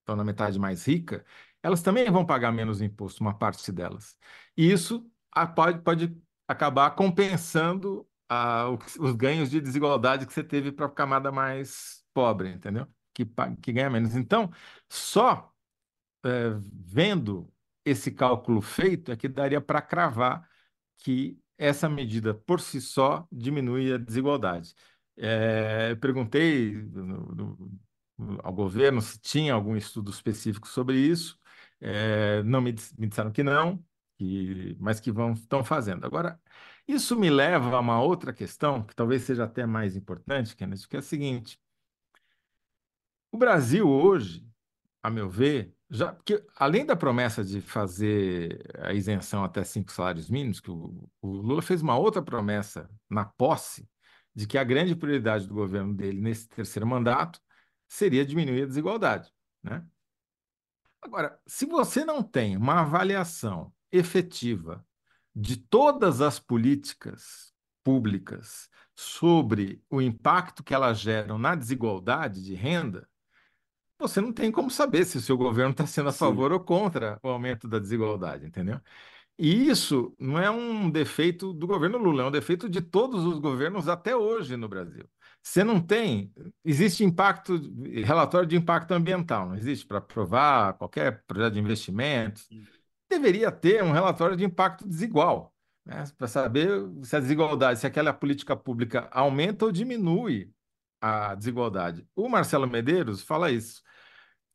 estão 0.00 0.16
na 0.16 0.24
metade 0.24 0.58
mais 0.58 0.86
rica, 0.86 1.24
elas 1.62 1.82
também 1.82 2.10
vão 2.10 2.26
pagar 2.26 2.52
menos 2.52 2.82
imposto, 2.82 3.22
uma 3.22 3.36
parte 3.36 3.70
delas. 3.72 4.16
E 4.56 4.70
isso 4.70 5.10
pode, 5.54 5.80
pode 5.82 6.23
acabar 6.48 6.90
compensando 6.92 8.08
que- 8.86 9.00
os 9.00 9.12
ganhos 9.14 9.50
de 9.50 9.60
desigualdade 9.60 10.26
que 10.26 10.32
você 10.32 10.42
teve 10.44 10.72
para 10.72 10.86
a 10.86 10.88
camada 10.90 11.30
mais 11.32 12.04
pobre, 12.12 12.50
entendeu? 12.50 12.86
Que, 13.12 13.24
que 13.62 13.72
ganha 13.72 13.90
menos. 13.90 14.14
Então, 14.16 14.50
só 14.88 15.52
eh, 16.24 16.50
vendo 16.72 17.52
esse 17.84 18.10
cálculo 18.12 18.60
feito 18.62 19.12
é 19.12 19.16
que 19.16 19.28
daria 19.28 19.60
para 19.60 19.82
cravar 19.82 20.48
que 20.98 21.38
essa 21.58 21.88
medida 21.88 22.34
por 22.34 22.60
si 22.60 22.80
só 22.80 23.26
diminui 23.32 23.92
a 23.92 23.98
desigualdade. 23.98 24.74
Eh, 25.16 25.90
eu 25.92 25.96
perguntei 25.98 26.74
no- 26.74 27.34
no- 28.18 28.40
ao 28.42 28.52
governo 28.52 29.00
se 29.02 29.18
tinha 29.20 29.54
algum 29.54 29.76
estudo 29.76 30.10
específico 30.10 30.68
sobre 30.68 30.96
isso, 30.98 31.38
Eh, 31.80 32.42
não 32.44 32.62
me, 32.62 32.74
me 32.98 33.06
disseram 33.08 33.30
que 33.32 33.42
não, 33.42 33.84
que- 34.18 34.76
mas 34.80 35.00
que 35.00 35.12
vão 35.12 35.32
estão 35.32 35.64
fazendo. 35.64 36.06
Agora, 36.06 36.40
isso 36.88 37.16
me 37.18 37.30
leva 37.30 37.76
a 37.76 37.80
uma 37.80 38.00
outra 38.02 38.32
questão, 38.32 38.82
que 38.84 38.94
talvez 38.94 39.22
seja 39.22 39.44
até 39.44 39.66
mais 39.66 39.96
importante, 39.96 40.56
Kenneth, 40.56 40.86
que 40.88 40.96
é 40.96 40.98
a 41.00 41.02
seguinte: 41.02 41.58
o 43.32 43.38
Brasil 43.38 43.88
hoje 43.88 44.46
a 45.04 45.10
meu 45.10 45.28
ver, 45.28 45.74
já, 45.90 46.14
porque 46.14 46.42
além 46.56 46.86
da 46.86 46.96
promessa 46.96 47.44
de 47.44 47.60
fazer 47.60 48.64
a 48.78 48.94
isenção 48.94 49.44
até 49.44 49.62
cinco 49.62 49.92
salários 49.92 50.30
mínimos, 50.30 50.60
que 50.60 50.70
o, 50.70 51.06
o 51.20 51.28
Lula 51.28 51.60
fez 51.60 51.82
uma 51.82 51.98
outra 51.98 52.22
promessa 52.22 52.88
na 53.08 53.26
posse 53.26 53.86
de 54.34 54.46
que 54.46 54.56
a 54.56 54.64
grande 54.64 54.96
prioridade 54.96 55.46
do 55.46 55.52
governo 55.54 55.94
dele 55.94 56.22
nesse 56.22 56.48
terceiro 56.48 56.86
mandato 56.86 57.38
seria 57.86 58.24
diminuir 58.24 58.62
a 58.62 58.66
desigualdade, 58.66 59.30
né? 59.62 59.86
Agora, 61.02 61.38
se 61.46 61.66
você 61.66 62.02
não 62.02 62.22
tem 62.22 62.56
uma 62.56 62.80
avaliação 62.80 63.73
efetiva 63.96 64.84
de 65.34 65.56
todas 65.56 66.20
as 66.20 66.38
políticas 66.38 67.52
públicas 67.82 68.68
sobre 68.94 69.82
o 69.90 70.00
impacto 70.00 70.62
que 70.62 70.74
elas 70.74 70.98
geram 70.98 71.38
na 71.38 71.54
desigualdade 71.54 72.42
de 72.42 72.54
renda, 72.54 73.08
você 73.98 74.20
não 74.20 74.32
tem 74.32 74.50
como 74.50 74.70
saber 74.70 75.04
se 75.04 75.18
o 75.18 75.20
seu 75.20 75.36
governo 75.36 75.72
está 75.72 75.86
sendo 75.86 76.08
a 76.08 76.12
Sim. 76.12 76.18
favor 76.18 76.52
ou 76.52 76.60
contra 76.60 77.18
o 77.22 77.28
aumento 77.28 77.68
da 77.68 77.78
desigualdade, 77.78 78.46
entendeu? 78.46 78.80
E 79.36 79.68
isso 79.68 80.14
não 80.18 80.38
é 80.38 80.48
um 80.48 80.88
defeito 80.88 81.52
do 81.52 81.66
governo 81.66 81.98
Lula, 81.98 82.22
é 82.22 82.26
um 82.26 82.30
defeito 82.30 82.68
de 82.68 82.80
todos 82.80 83.24
os 83.24 83.38
governos 83.40 83.88
até 83.88 84.14
hoje 84.14 84.56
no 84.56 84.68
Brasil. 84.68 85.08
Você 85.42 85.64
não 85.64 85.80
tem, 85.80 86.32
existe 86.64 87.04
impacto, 87.04 87.60
relatório 88.04 88.48
de 88.48 88.56
impacto 88.56 88.92
ambiental, 88.92 89.48
não 89.48 89.56
existe 89.56 89.86
para 89.86 89.98
aprovar 89.98 90.74
qualquer 90.74 91.24
projeto 91.26 91.54
de 91.54 91.60
investimento. 91.60 92.42
Deveria 93.14 93.52
ter 93.52 93.82
um 93.82 93.92
relatório 93.92 94.36
de 94.36 94.44
impacto 94.44 94.86
desigual, 94.86 95.54
né? 95.84 96.04
Para 96.18 96.26
saber 96.28 96.70
se 97.02 97.16
a 97.16 97.20
desigualdade, 97.20 97.80
se 97.80 97.86
aquela 97.86 98.12
política 98.12 98.56
pública 98.56 99.08
aumenta 99.10 99.64
ou 99.64 99.72
diminui 99.72 100.52
a 101.00 101.34
desigualdade. 101.34 102.06
O 102.14 102.28
Marcelo 102.28 102.66
Medeiros 102.66 103.22
fala 103.22 103.50
isso 103.50 103.82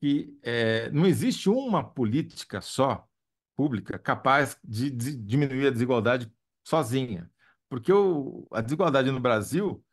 que 0.01 0.37
é, 0.41 0.89
não 0.91 1.05
existe 1.05 1.49
uma 1.49 1.83
política 1.83 2.61
só 2.61 3.05
pública 3.55 3.99
capaz 3.99 4.57
de, 4.63 4.89
de 4.89 5.15
diminuir 5.15 5.67
a 5.67 5.71
desigualdade 5.71 6.31
sozinha. 6.63 7.29
Porque 7.67 7.91
o, 7.91 8.47
a 8.51 8.61
desigualdade 8.61 9.11
no 9.11 9.19
Brasil 9.19 9.83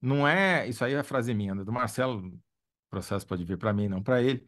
não 0.00 0.26
é. 0.28 0.68
Isso 0.68 0.84
aí 0.84 0.94
é 0.94 1.02
frase 1.02 1.34
minha, 1.34 1.54
né, 1.54 1.64
do 1.64 1.72
Marcelo, 1.72 2.28
o 2.28 2.40
processo 2.90 3.26
pode 3.26 3.44
vir 3.44 3.58
para 3.58 3.72
mim, 3.72 3.88
não 3.88 4.02
para 4.02 4.22
ele. 4.22 4.46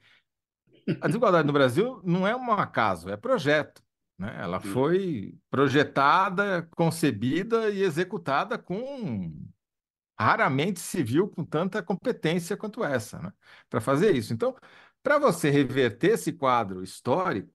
A 1.00 1.06
desigualdade 1.06 1.46
no 1.46 1.52
Brasil 1.52 2.00
não 2.04 2.26
é 2.26 2.34
um 2.34 2.52
acaso, 2.52 3.08
é 3.10 3.16
projeto. 3.16 3.82
Né? 4.18 4.36
Ela 4.40 4.60
Sim. 4.60 4.68
foi 4.68 5.38
projetada, 5.50 6.68
concebida 6.76 7.70
e 7.70 7.82
executada 7.82 8.58
com. 8.58 9.32
Raramente 10.18 10.80
se 10.80 11.02
viu 11.02 11.28
com 11.28 11.44
tanta 11.44 11.82
competência 11.82 12.56
quanto 12.56 12.84
essa, 12.84 13.18
né? 13.20 13.32
Para 13.70 13.80
fazer 13.80 14.14
isso. 14.14 14.32
Então, 14.34 14.54
Para 15.02 15.18
você 15.18 15.50
reverter 15.50 16.12
esse 16.12 16.32
quadro 16.32 16.82
histórico, 16.82 17.50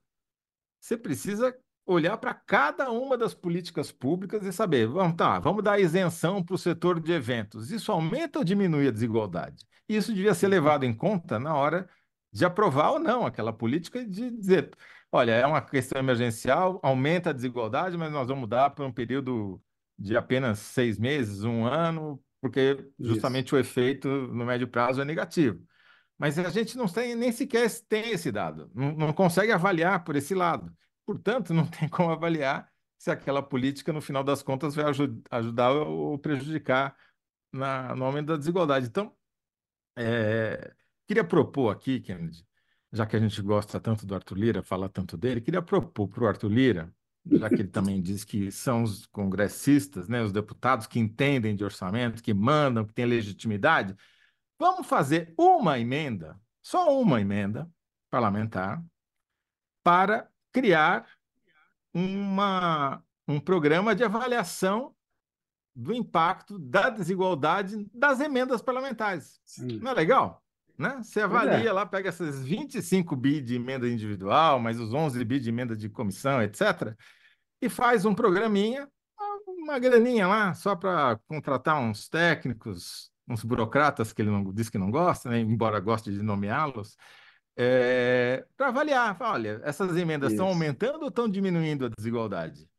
você 0.79 0.97
precisa 0.97 1.55
olhar 1.85 2.17
para 2.17 2.33
cada 2.33 2.91
uma 2.91 3.17
das 3.17 3.33
políticas 3.33 3.91
públicas 3.91 4.43
e 4.45 4.51
saber, 4.53 4.87
vamos, 4.87 5.15
tá, 5.15 5.39
vamos 5.39 5.63
dar 5.63 5.79
isenção 5.79 6.43
para 6.43 6.55
o 6.55 6.57
setor 6.57 6.99
de 6.99 7.11
eventos. 7.11 7.71
Isso 7.71 7.91
aumenta 7.91 8.39
ou 8.39 8.45
diminui 8.45 8.87
a 8.87 8.91
desigualdade? 8.91 9.65
Isso 9.87 10.13
devia 10.13 10.33
ser 10.33 10.47
levado 10.47 10.83
em 10.85 10.93
conta 10.93 11.39
na 11.39 11.55
hora 11.55 11.87
de 12.35 12.45
aprovar 12.45 12.91
ou 12.91 12.99
não 12.99 13.25
aquela 13.25 13.53
política 13.53 13.99
e 13.99 14.05
de 14.05 14.29
dizer, 14.29 14.71
olha, 15.11 15.31
é 15.31 15.45
uma 15.45 15.61
questão 15.61 15.97
emergencial, 15.99 16.79
aumenta 16.83 17.29
a 17.29 17.33
desigualdade, 17.33 17.97
mas 17.97 18.11
nós 18.11 18.27
vamos 18.27 18.49
dar 18.49 18.71
por 18.71 18.85
um 18.85 18.91
período 18.91 19.61
de 19.97 20.17
apenas 20.17 20.59
seis 20.59 20.99
meses, 20.99 21.43
um 21.45 21.65
ano, 21.65 22.21
porque 22.41 22.91
Isso, 22.99 23.09
justamente 23.09 23.55
o 23.55 23.57
efeito 23.57 24.09
no 24.09 24.45
médio 24.45 24.67
prazo 24.67 25.01
é 25.01 25.05
negativo. 25.05 25.63
Mas 26.17 26.37
a 26.37 26.49
gente 26.49 26.77
não 26.77 26.87
tem, 26.87 27.15
nem 27.15 27.31
sequer 27.31 27.69
tem 27.87 28.11
esse 28.11 28.31
dado, 28.31 28.69
não, 28.75 28.91
não 28.93 29.13
consegue 29.13 29.51
avaliar 29.53 30.03
por 30.03 30.15
esse 30.15 30.35
lado. 30.35 30.73
Portanto, 31.05 31.53
não 31.53 31.65
tem 31.67 31.87
como 31.87 32.11
avaliar 32.11 32.69
se 32.97 33.11
aquela 33.11 33.41
política, 33.41 33.93
no 33.93 34.01
final 34.01 34.23
das 34.23 34.43
contas, 34.43 34.75
vai 34.75 34.85
aju- 34.85 35.21
ajudar 35.31 35.71
ou 35.71 36.17
prejudicar 36.19 36.97
na, 37.53 37.95
no 37.95 38.05
aumento 38.05 38.27
da 38.27 38.37
desigualdade. 38.37 38.87
Então, 38.87 39.15
é, 39.97 40.73
queria 41.07 41.23
propor 41.23 41.69
aqui, 41.69 41.99
Kennedy, 41.99 42.45
já 42.91 43.05
que 43.05 43.15
a 43.15 43.19
gente 43.19 43.41
gosta 43.41 43.79
tanto 43.79 44.05
do 44.05 44.15
Arthur 44.15 44.37
Lira, 44.37 44.63
fala 44.63 44.89
tanto 44.89 45.17
dele, 45.17 45.41
queria 45.41 45.61
propor 45.61 46.07
para 46.07 46.23
o 46.23 46.27
Arthur 46.27 46.49
Lira, 46.49 46.93
já 47.25 47.49
que 47.49 47.55
ele 47.55 47.67
também 47.67 48.01
diz 48.01 48.23
que 48.23 48.51
são 48.51 48.83
os 48.83 49.05
congressistas, 49.07 50.07
né, 50.07 50.21
os 50.21 50.31
deputados 50.31 50.85
que 50.85 50.99
entendem 50.99 51.55
de 51.55 51.63
orçamento, 51.63 52.21
que 52.21 52.33
mandam, 52.33 52.85
que 52.85 52.93
têm 52.93 53.05
legitimidade, 53.05 53.95
vamos 54.59 54.87
fazer 54.87 55.33
uma 55.37 55.79
emenda, 55.79 56.39
só 56.61 56.99
uma 56.99 57.19
emenda 57.19 57.69
parlamentar, 58.09 58.83
para 59.83 60.29
criar 60.51 61.07
uma, 61.93 63.03
um 63.27 63.39
programa 63.39 63.95
de 63.95 64.03
avaliação 64.03 64.95
do 65.75 65.93
impacto 65.93 66.57
da 66.57 66.89
desigualdade 66.89 67.85
das 67.93 68.19
emendas 68.19 68.61
parlamentares. 68.61 69.39
sim. 69.45 69.79
Não 69.79 69.91
é 69.91 69.93
legal? 69.93 70.44
Né? 70.77 71.01
Você 71.01 71.21
Pois 71.21 71.41
avalia 71.41 71.69
é, 71.69 71.71
lá, 71.71 71.85
pega 71.85 72.09
essas 72.09 72.43
25 72.43 73.15
bi 73.15 73.41
de 73.41 73.55
emenda 73.55 73.87
individual, 73.87 74.59
mais 74.59 74.79
os 74.79 74.93
11 74.93 75.23
bi 75.23 75.39
de 75.39 75.49
emenda 75.49 75.75
de 75.75 75.89
comissão, 75.89 76.41
etc., 76.41 76.95
e 77.61 77.69
faz 77.69 78.05
um 78.05 78.13
programinha, 78.13 78.87
uma 79.47 79.79
graninha 79.79 80.27
lá, 80.27 80.53
só 80.53 80.75
para 80.75 81.17
contratar 81.27 81.79
uns 81.79 82.09
técnicos, 82.09 83.09
uns 83.27 83.43
burocratas 83.43 84.11
que 84.11 84.21
ele 84.21 84.29
não 84.29 84.53
diz 84.53 84.69
que 84.69 84.77
não 84.77 84.91
gosta, 84.91 85.29
né? 85.29 85.39
embora 85.39 85.79
goste 85.79 86.11
de 86.11 86.21
nomeá-los, 86.21 86.97
para 88.57 88.67
avaliar. 88.67 89.17
Fala, 89.17 89.33
Olha, 89.33 89.61
essas 89.63 89.95
emendas 89.95 90.31
estão 90.31 90.47
aumentando 90.47 91.03
ou 91.03 91.07
estão 91.07 91.27
diminuindo 91.27 91.85
a 91.85 91.89
desigualdade? 91.97 92.69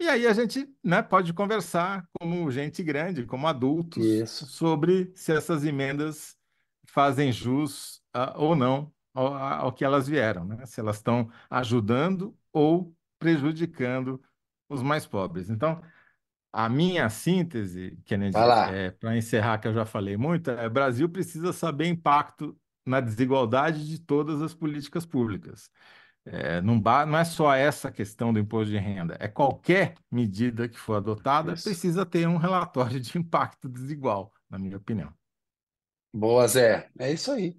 E 0.00 0.08
aí 0.08 0.26
a 0.26 0.32
gente, 0.32 0.66
né, 0.82 1.02
pode 1.02 1.32
conversar 1.34 2.06
como 2.18 2.50
gente 2.50 2.82
grande, 2.82 3.26
como 3.26 3.46
adultos, 3.46 4.02
isso. 4.02 4.46
sobre 4.46 5.12
se 5.14 5.30
essas 5.30 5.62
emendas 5.62 6.39
fazem 6.90 7.32
jus 7.32 8.02
ou 8.36 8.54
não 8.56 8.92
ao, 9.14 9.34
ao 9.34 9.72
que 9.72 9.84
elas 9.84 10.08
vieram, 10.08 10.44
né? 10.44 10.66
Se 10.66 10.80
elas 10.80 10.96
estão 10.96 11.30
ajudando 11.48 12.36
ou 12.52 12.94
prejudicando 13.18 14.20
os 14.68 14.82
mais 14.82 15.06
pobres. 15.06 15.50
Então, 15.50 15.80
a 16.52 16.68
minha 16.68 17.08
síntese, 17.08 17.98
Kennedy, 18.04 18.36
é, 18.72 18.90
para 18.90 19.16
encerrar, 19.16 19.58
que 19.58 19.68
eu 19.68 19.74
já 19.74 19.84
falei 19.84 20.16
muito, 20.16 20.50
é 20.50 20.66
o 20.66 20.70
Brasil 20.70 21.08
precisa 21.08 21.52
saber 21.52 21.86
impacto 21.86 22.56
na 22.86 23.00
desigualdade 23.00 23.86
de 23.86 24.00
todas 24.00 24.42
as 24.42 24.54
políticas 24.54 25.06
públicas. 25.06 25.70
É, 26.24 26.60
não, 26.60 26.76
não 26.76 27.18
é 27.18 27.24
só 27.24 27.54
essa 27.54 27.90
questão 27.90 28.32
do 28.32 28.38
imposto 28.38 28.70
de 28.70 28.78
renda, 28.78 29.16
é 29.18 29.26
qualquer 29.26 29.94
medida 30.10 30.68
que 30.68 30.78
for 30.78 30.96
adotada 30.96 31.54
Isso. 31.54 31.64
precisa 31.64 32.04
ter 32.04 32.26
um 32.28 32.36
relatório 32.36 33.00
de 33.00 33.16
impacto 33.16 33.68
desigual, 33.68 34.32
na 34.48 34.58
minha 34.58 34.76
opinião. 34.76 35.12
Boa, 36.12 36.46
Zé. 36.46 36.88
É 36.98 37.12
isso 37.12 37.30
aí. 37.30 37.56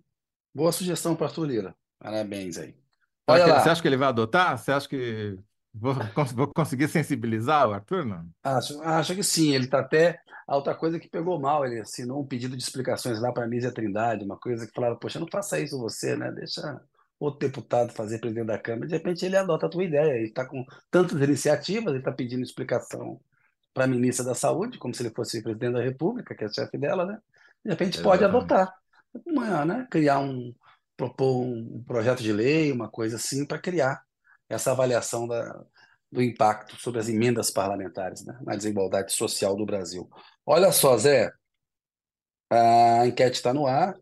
Boa 0.53 0.71
sugestão 0.71 1.15
para 1.15 1.27
Arthur 1.27 1.45
Lira. 1.45 1.75
Parabéns 1.97 2.57
aí. 2.57 2.71
Será 2.71 2.81
Olha 3.27 3.43
Você 3.45 3.51
lá. 3.51 3.71
acha 3.71 3.81
que 3.81 3.87
ele 3.87 3.97
vai 3.97 4.09
adotar? 4.09 4.57
Você 4.57 4.71
acha 4.71 4.89
que 4.89 5.37
vou, 5.73 5.93
vou 6.35 6.47
conseguir 6.53 6.87
sensibilizar 6.87 7.69
o 7.69 7.73
Arthur? 7.73 8.05
Não? 8.05 8.27
Acho, 8.43 8.81
acho 8.81 9.15
que 9.15 9.23
sim. 9.23 9.53
Ele 9.53 9.65
está 9.65 9.79
até. 9.79 10.19
A 10.47 10.55
outra 10.55 10.75
coisa 10.75 10.99
que 10.99 11.09
pegou 11.09 11.39
mal, 11.39 11.65
ele 11.65 11.79
assinou 11.79 12.21
um 12.21 12.27
pedido 12.27 12.57
de 12.57 12.63
explicações 12.63 13.21
lá 13.21 13.31
para 13.31 13.45
a 13.45 13.47
Nízia 13.47 13.71
Trindade, 13.71 14.25
uma 14.25 14.37
coisa 14.37 14.67
que 14.67 14.73
falaram, 14.73 14.97
poxa, 14.97 15.17
não 15.19 15.27
faça 15.31 15.59
isso 15.59 15.79
você, 15.79 16.17
né? 16.17 16.29
Deixa 16.31 16.81
outro 17.17 17.47
deputado 17.47 17.93
fazer 17.93 18.19
presidente 18.19 18.47
da 18.47 18.57
Câmara. 18.57 18.87
De 18.87 18.93
repente 18.93 19.25
ele 19.25 19.37
adota 19.37 19.67
a 19.67 19.69
tua 19.69 19.83
ideia. 19.83 20.13
Ele 20.13 20.27
está 20.27 20.43
com 20.45 20.65
tantas 20.89 21.21
iniciativas, 21.21 21.89
ele 21.89 21.99
está 21.99 22.11
pedindo 22.11 22.41
explicação 22.43 23.21
para 23.73 23.85
a 23.85 23.87
ministra 23.87 24.25
da 24.25 24.35
Saúde, 24.35 24.77
como 24.77 24.93
se 24.93 25.03
ele 25.03 25.13
fosse 25.15 25.41
presidente 25.41 25.73
da 25.73 25.81
República, 25.81 26.35
que 26.35 26.43
é 26.43 26.49
chefe 26.49 26.77
dela, 26.77 27.05
né? 27.05 27.17
De 27.63 27.71
repente 27.71 28.01
pode 28.01 28.23
Exatamente. 28.23 28.53
adotar. 28.53 28.73
Uma, 29.25 29.65
né? 29.65 29.87
Criar 29.89 30.19
um, 30.19 30.53
propor 30.95 31.41
um 31.41 31.83
projeto 31.83 32.21
de 32.21 32.31
lei, 32.31 32.71
uma 32.71 32.89
coisa 32.89 33.15
assim, 33.15 33.45
para 33.45 33.59
criar 33.59 34.01
essa 34.47 34.71
avaliação 34.71 35.27
da, 35.27 35.63
do 36.11 36.21
impacto 36.21 36.75
sobre 36.79 36.99
as 36.99 37.09
emendas 37.09 37.49
parlamentares, 37.49 38.25
né? 38.25 38.37
Na 38.43 38.55
desigualdade 38.55 39.13
social 39.13 39.55
do 39.55 39.65
Brasil. 39.65 40.09
Olha 40.45 40.71
só, 40.71 40.97
Zé, 40.97 41.31
a 42.49 43.07
enquete 43.07 43.37
está 43.37 43.53
no 43.53 43.65
ar. 43.65 43.95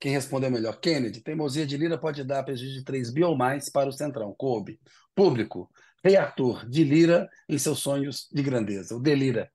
Quem 0.00 0.12
respondeu 0.12 0.50
melhor? 0.50 0.78
Kennedy, 0.78 1.20
teimosia 1.20 1.66
de 1.66 1.76
Lira 1.76 1.98
pode 1.98 2.22
dar 2.24 2.42
prejuízo 2.44 2.74
de 2.74 2.84
3 2.84 3.12
bi 3.12 3.24
ou 3.24 3.36
mais 3.36 3.70
para 3.70 3.88
o 3.88 3.92
Centrão. 3.92 4.34
Coube. 4.36 4.80
Público. 5.14 5.70
Rei 6.04 6.16
Arthur, 6.16 6.68
de 6.68 6.84
Lira 6.84 7.28
em 7.48 7.58
seus 7.58 7.80
sonhos 7.80 8.28
de 8.32 8.42
grandeza. 8.42 8.94
O 8.94 9.00
Delira. 9.00 9.50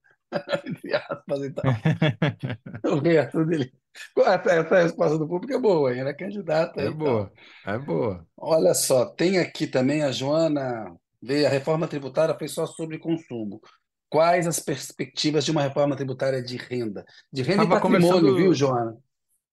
Entre 0.66 0.94
aspas, 0.96 1.44
então. 1.44 1.64
O 2.86 3.00
Rei 3.00 3.18
Arthur 3.18 3.46
Delira. 3.46 3.72
Essa, 4.18 4.82
resposta 4.84 5.18
do 5.18 5.28
público 5.28 5.54
é 5.54 5.60
boa, 5.60 5.94
hein? 5.94 6.00
Ele 6.02 6.10
é 6.10 6.14
candidato 6.14 6.80
É 6.80 6.86
então. 6.86 6.98
boa, 6.98 7.32
é 7.66 7.78
boa. 7.78 8.28
Olha 8.38 8.74
só, 8.74 9.06
tem 9.06 9.38
aqui 9.40 9.68
também 9.68 10.04
a 10.04 10.12
Joana. 10.12 10.96
Veio, 11.22 11.48
a 11.48 11.50
reforma 11.50 11.88
tributária 11.88 12.36
foi 12.38 12.48
só 12.48 12.66
sobre 12.66 13.00
consumo. 13.00 13.62
Quais 14.10 14.46
as 14.48 14.60
perspectivas 14.60 15.46
de 15.46 15.52
uma 15.52 15.62
reforma 15.62 15.96
tributária 15.96 16.42
de 16.44 16.58
renda? 16.58 17.06
De 17.32 17.42
renda 17.42 17.64
e 17.64 17.68
Estava 17.68 17.70
patrimônio, 17.70 18.34
viu, 18.36 18.54
conversando, 18.54 18.54
Joana? 18.54 18.98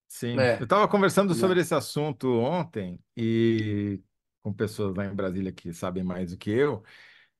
sim, 0.08 0.52
eu 0.58 0.64
É, 0.64 0.64
estava 0.64 0.88
conversando 0.88 1.34
sobre 1.34 1.56
né? 1.56 1.62
esse 1.62 1.74
assunto 1.74 2.28
ontem 2.40 3.00
e 3.16 4.00
com 4.42 4.52
pessoas 4.52 4.96
lá 4.96 5.06
em 5.06 5.14
Brasília 5.14 5.52
que 5.52 5.72
sabem 5.72 6.02
mais 6.04 6.30
do 6.32 6.38
que 6.38 6.50
eu. 6.50 6.82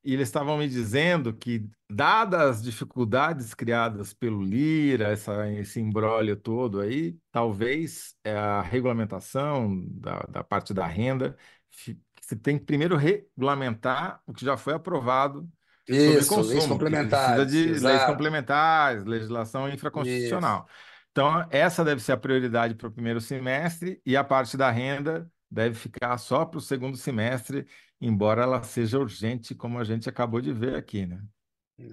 E 0.02 0.14
eles 0.14 0.28
estavam 0.28 0.56
me 0.56 0.66
dizendo 0.68 1.32
que, 1.34 1.68
dadas 1.90 2.40
as 2.40 2.62
dificuldades 2.62 3.52
criadas 3.52 4.14
pelo 4.14 4.42
Lira, 4.42 5.08
essa, 5.08 5.50
esse 5.52 5.78
imbróglio 5.78 6.36
todo 6.36 6.80
aí, 6.80 7.16
talvez 7.30 8.14
é, 8.24 8.34
a 8.34 8.62
regulamentação 8.62 9.84
da, 9.90 10.20
da 10.30 10.44
parte 10.44 10.72
da 10.72 10.86
renda, 10.86 11.36
você 11.70 12.36
tem 12.36 12.58
que 12.58 12.64
primeiro 12.64 12.96
regulamentar 12.96 14.22
o 14.26 14.32
que 14.32 14.44
já 14.44 14.56
foi 14.56 14.74
aprovado 14.74 15.46
sobre 15.86 15.96
Isso, 15.96 16.12
leis 16.12 16.28
consumo, 16.28 16.52
precisa 16.52 16.68
complementares, 16.68 17.52
de 17.52 17.64
leis 17.66 17.76
exato. 17.76 18.12
complementares, 18.12 19.04
legislação 19.04 19.66
Isso. 19.66 19.76
infraconstitucional. 19.76 20.66
Então, 21.10 21.46
essa 21.50 21.84
deve 21.84 22.00
ser 22.00 22.12
a 22.12 22.16
prioridade 22.16 22.74
para 22.74 22.88
o 22.88 22.92
primeiro 22.92 23.20
semestre 23.20 24.00
e 24.06 24.16
a 24.16 24.22
parte 24.22 24.56
da 24.56 24.70
renda 24.70 25.28
deve 25.50 25.74
ficar 25.74 26.16
só 26.18 26.44
para 26.44 26.58
o 26.58 26.60
segundo 26.60 26.96
semestre 26.96 27.66
embora 28.00 28.42
ela 28.42 28.62
seja 28.62 28.98
urgente, 28.98 29.54
como 29.54 29.78
a 29.78 29.84
gente 29.84 30.08
acabou 30.08 30.40
de 30.40 30.52
ver 30.52 30.74
aqui, 30.76 31.06
né? 31.06 31.22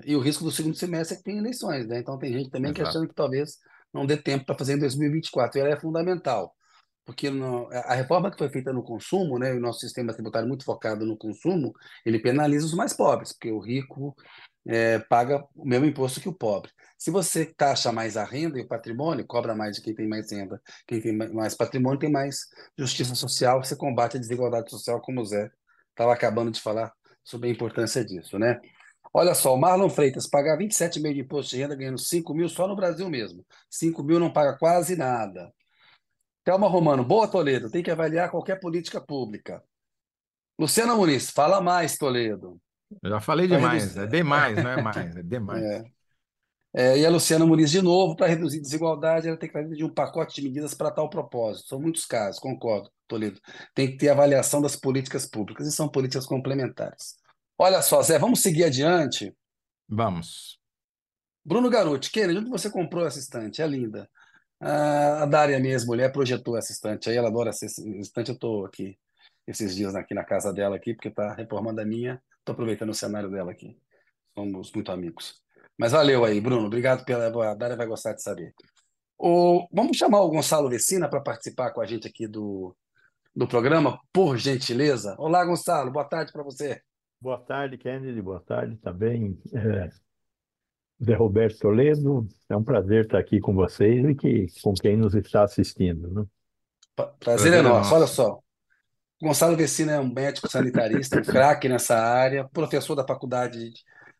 E 0.05 0.15
o 0.15 0.19
risco 0.19 0.43
do 0.43 0.51
segundo 0.51 0.75
semestre 0.75 1.15
é 1.15 1.17
que 1.17 1.23
tem 1.23 1.37
eleições, 1.37 1.87
né? 1.87 1.99
Então 1.99 2.17
tem 2.17 2.33
gente 2.33 2.49
também 2.49 2.73
que 2.73 2.81
achando 2.81 3.03
Exato. 3.03 3.07
que 3.07 3.15
talvez 3.15 3.57
não 3.93 4.05
dê 4.05 4.17
tempo 4.17 4.45
para 4.45 4.57
fazer 4.57 4.73
em 4.73 4.79
2024. 4.79 5.57
E 5.57 5.61
ela 5.61 5.69
é 5.73 5.79
fundamental, 5.79 6.53
porque 7.05 7.29
no- 7.29 7.69
a 7.71 7.93
reforma 7.93 8.29
que 8.29 8.37
foi 8.37 8.49
feita 8.49 8.73
no 8.73 8.83
consumo, 8.83 9.39
né? 9.39 9.53
O 9.53 9.59
nosso 9.61 9.79
sistema 9.79 10.13
tributário 10.13 10.47
muito 10.47 10.65
focado 10.65 11.05
no 11.05 11.17
consumo, 11.17 11.71
ele 12.05 12.19
penaliza 12.19 12.65
os 12.65 12.73
mais 12.73 12.93
pobres, 12.93 13.31
porque 13.31 13.49
o 13.51 13.59
rico 13.59 14.13
é, 14.67 14.99
paga 14.99 15.45
o 15.55 15.65
mesmo 15.65 15.85
imposto 15.85 16.19
que 16.19 16.29
o 16.29 16.33
pobre. 16.33 16.71
Se 16.97 17.09
você 17.11 17.45
taxa 17.45 17.91
mais 17.91 18.17
a 18.17 18.23
renda 18.23 18.59
e 18.59 18.61
o 18.63 18.67
patrimônio, 18.67 19.25
cobra 19.25 19.55
mais 19.55 19.75
de 19.77 19.81
quem 19.81 19.95
tem 19.95 20.07
mais 20.07 20.31
renda, 20.31 20.61
quem 20.85 20.99
tem 21.01 21.15
ma- 21.15 21.29
mais 21.29 21.55
patrimônio 21.55 21.99
tem 21.99 22.11
mais 22.11 22.39
justiça 22.77 23.15
social, 23.15 23.63
você 23.63 23.75
combate 23.75 24.17
a 24.17 24.19
desigualdade 24.19 24.69
social, 24.69 24.99
como 25.01 25.21
o 25.21 25.25
Zé 25.25 25.49
estava 25.91 26.13
acabando 26.13 26.51
de 26.51 26.59
falar 26.61 26.91
sobre 27.23 27.49
a 27.49 27.51
importância 27.51 28.03
disso, 28.03 28.37
né? 28.37 28.59
Olha 29.13 29.33
só, 29.33 29.53
o 29.53 29.57
Marlon 29.57 29.89
Freitas 29.89 30.27
pagar 30.27 30.57
27,5 30.57 31.13
de 31.13 31.21
imposto 31.21 31.55
de 31.55 31.61
renda, 31.61 31.75
ganhando 31.75 31.97
5 31.97 32.33
mil 32.33 32.49
só 32.49 32.67
no 32.67 32.75
Brasil 32.75 33.09
mesmo. 33.09 33.45
5 33.69 34.03
mil 34.03 34.19
não 34.19 34.31
paga 34.31 34.57
quase 34.57 34.95
nada. 34.95 35.51
Thelma 36.43 36.67
Romano, 36.67 37.03
boa 37.03 37.27
Toledo, 37.27 37.69
tem 37.69 37.83
que 37.83 37.91
avaliar 37.91 38.29
qualquer 38.29 38.59
política 38.59 39.01
pública. 39.01 39.63
Luciana 40.59 40.95
Muniz, 40.95 41.29
fala 41.29 41.61
mais, 41.61 41.97
Toledo. 41.97 42.59
Eu 43.03 43.09
já 43.09 43.19
falei 43.19 43.47
demais, 43.47 43.95
reduzir. 43.95 43.99
é 43.99 44.07
demais, 44.07 44.63
não 44.63 44.69
é 44.69 44.81
mais, 44.81 45.15
é 45.15 45.23
demais. 45.23 45.63
É, 46.75 46.95
e 46.99 47.05
a 47.05 47.09
Luciana 47.09 47.43
Muniz, 47.43 47.71
de 47.71 47.81
novo, 47.81 48.15
para 48.15 48.27
reduzir 48.27 48.61
desigualdade, 48.61 49.27
ela 49.27 49.37
tem 49.37 49.49
que 49.49 49.53
fazer 49.53 49.73
de 49.73 49.83
um 49.83 49.89
pacote 49.91 50.35
de 50.35 50.43
medidas 50.43 50.75
para 50.75 50.91
tal 50.91 51.09
propósito. 51.09 51.69
São 51.69 51.79
muitos 51.79 52.05
casos, 52.05 52.39
concordo. 52.39 52.91
Toledo. 53.07 53.39
Tem 53.73 53.89
que 53.89 53.97
ter 53.97 54.09
avaliação 54.09 54.61
das 54.61 54.75
políticas 54.75 55.25
públicas, 55.25 55.65
e 55.65 55.71
são 55.71 55.87
políticas 55.89 56.25
complementares. 56.25 57.15
Olha 57.57 57.81
só, 57.81 58.01
Zé, 58.03 58.19
vamos 58.19 58.41
seguir 58.41 58.65
adiante. 58.65 59.35
Vamos. 59.87 60.59
Bruno 61.43 61.69
Garuti, 61.69 62.11
querido, 62.11 62.41
onde 62.41 62.49
você 62.49 62.69
comprou 62.69 63.07
essa 63.07 63.17
estante? 63.17 63.61
É 63.61 63.67
linda. 63.67 64.09
Ah, 64.59 65.23
a 65.23 65.25
Dária, 65.25 65.59
minha 65.59 65.73
ex-mulher, 65.73 66.11
projetou 66.11 66.57
essa 66.57 66.71
estante 66.71 67.09
aí, 67.09 67.15
ela 67.15 67.29
adora 67.29 67.49
essa 67.49 67.65
estante. 67.65 68.29
Eu 68.29 68.35
estou 68.35 68.65
aqui 68.65 68.97
esses 69.47 69.75
dias 69.75 69.95
aqui 69.95 70.13
na 70.13 70.23
casa 70.23 70.51
dela, 70.51 70.75
aqui, 70.75 70.93
porque 70.93 71.07
está 71.07 71.33
reformando 71.33 71.81
a 71.81 71.85
minha. 71.85 72.21
Estou 72.39 72.53
aproveitando 72.53 72.89
o 72.89 72.93
cenário 72.93 73.31
dela 73.31 73.51
aqui. 73.51 73.77
Somos 74.35 74.71
muito 74.71 74.91
amigos. 74.91 75.41
Mas 75.77 75.93
valeu 75.93 76.25
aí, 76.25 76.41
Bruno. 76.41 76.67
Obrigado 76.67 77.05
pela. 77.05 77.51
A 77.51 77.55
Dária 77.55 77.75
vai 77.75 77.87
gostar 77.87 78.13
de 78.13 78.21
saber. 78.21 78.53
O... 79.17 79.67
Vamos 79.71 79.97
chamar 79.97 80.21
o 80.21 80.29
Gonçalo 80.29 80.69
Vecina 80.69 81.09
para 81.09 81.21
participar 81.21 81.71
com 81.71 81.81
a 81.81 81.85
gente 81.85 82.07
aqui 82.07 82.27
do, 82.27 82.75
do 83.35 83.47
programa, 83.47 83.99
por 84.11 84.37
gentileza. 84.37 85.15
Olá, 85.17 85.45
Gonçalo. 85.45 85.91
Boa 85.91 86.05
tarde 86.05 86.31
para 86.31 86.43
você. 86.43 86.81
Boa 87.21 87.39
tarde, 87.39 87.77
Kennedy. 87.77 88.21
Boa 88.21 88.41
tarde 88.41 88.75
também. 88.77 89.39
É... 89.53 89.89
Zé 91.03 91.13
Roberto 91.13 91.59
Toledo, 91.59 92.27
é 92.49 92.57
um 92.57 92.63
prazer 92.63 93.05
estar 93.05 93.19
aqui 93.19 93.39
com 93.39 93.53
vocês 93.53 94.03
e 94.03 94.15
que, 94.15 94.47
com 94.63 94.73
quem 94.73 94.97
nos 94.97 95.13
está 95.13 95.43
assistindo. 95.43 96.09
Né? 96.09 96.25
Prazer, 96.95 97.17
prazer 97.19 97.53
é 97.53 97.61
nosso. 97.61 97.93
Olha 97.93 98.07
só, 98.07 98.39
Gonçalo 99.21 99.57
Vecina 99.57 99.93
é 99.93 99.99
um 99.99 100.13
médico 100.13 100.49
sanitarista, 100.49 101.17
um 101.17 101.23
craque 101.23 101.67
nessa 101.67 101.97
área, 101.97 102.47
professor 102.49 102.95
da 102.95 103.05
Faculdade 103.05 103.73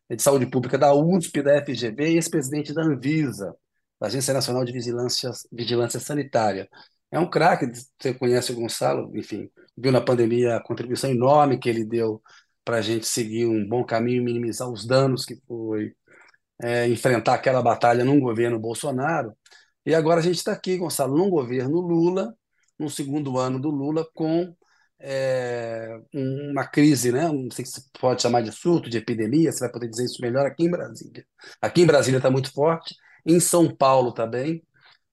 de 0.10 0.22
Saúde 0.22 0.48
Pública 0.48 0.78
da 0.78 0.94
USP, 0.94 1.44
da 1.44 1.64
FGV 1.64 2.10
e 2.10 2.16
ex-presidente 2.16 2.74
da 2.74 2.84
Anvisa, 2.84 3.56
da 4.00 4.08
Agência 4.08 4.34
Nacional 4.34 4.66
de 4.66 4.72
Vigilância, 4.72 5.30
Vigilância 5.52 6.00
Sanitária. 6.00 6.68
É 7.12 7.20
um 7.20 7.30
craque, 7.30 7.72
você 8.00 8.14
conhece 8.14 8.52
o 8.52 8.56
Gonçalo, 8.56 9.16
enfim, 9.16 9.52
viu 9.78 9.92
na 9.92 10.02
pandemia 10.02 10.56
a 10.56 10.64
contribuição 10.64 11.12
enorme 11.12 11.60
que 11.60 11.70
ele 11.70 11.86
deu 11.86 12.22
para 12.66 12.78
a 12.78 12.82
gente 12.82 13.06
seguir 13.06 13.46
um 13.46 13.68
bom 13.68 13.84
caminho 13.84 14.22
e 14.22 14.26
minimizar 14.26 14.68
os 14.68 14.86
danos 14.86 15.26
que 15.26 15.36
foi 15.48 15.94
é, 16.62 16.88
enfrentar 16.88 17.36
aquela 17.36 17.62
batalha 17.62 18.04
num 18.04 18.20
governo 18.20 18.60
Bolsonaro. 18.60 19.34
E 19.86 19.94
agora 19.94 20.20
a 20.22 20.24
gente 20.24 20.38
está 20.38 20.54
aqui, 20.54 20.78
Gonçalo, 20.78 21.18
num 21.18 21.30
governo 21.30 21.80
Lula, 21.80 22.36
no 22.80 22.90
segundo 22.90 23.38
ano 23.38 23.60
do 23.60 23.70
Lula, 23.70 24.08
com 24.14 24.56
é, 25.00 26.00
uma 26.14 26.66
crise, 26.68 27.12
né? 27.12 27.28
não 27.28 27.50
sei 27.52 27.66
se 27.66 27.90
pode 28.00 28.22
chamar 28.22 28.42
de 28.42 28.52
surto, 28.52 28.90
de 28.90 28.98
epidemia, 28.98 29.52
você 29.52 29.60
vai 29.62 29.72
poder 29.72 29.90
dizer 29.90 30.06
isso 30.06 30.22
melhor 30.22 30.46
aqui 30.46 30.64
em 30.64 30.72
Brasília. 30.72 31.26
Aqui 31.62 31.82
em 31.82 31.86
Brasília 31.86 32.18
está 32.18 32.32
muito 32.32 32.52
forte, 32.52 32.96
em 33.26 33.40
São 33.40 33.74
Paulo 33.76 34.12
também. 34.12 34.64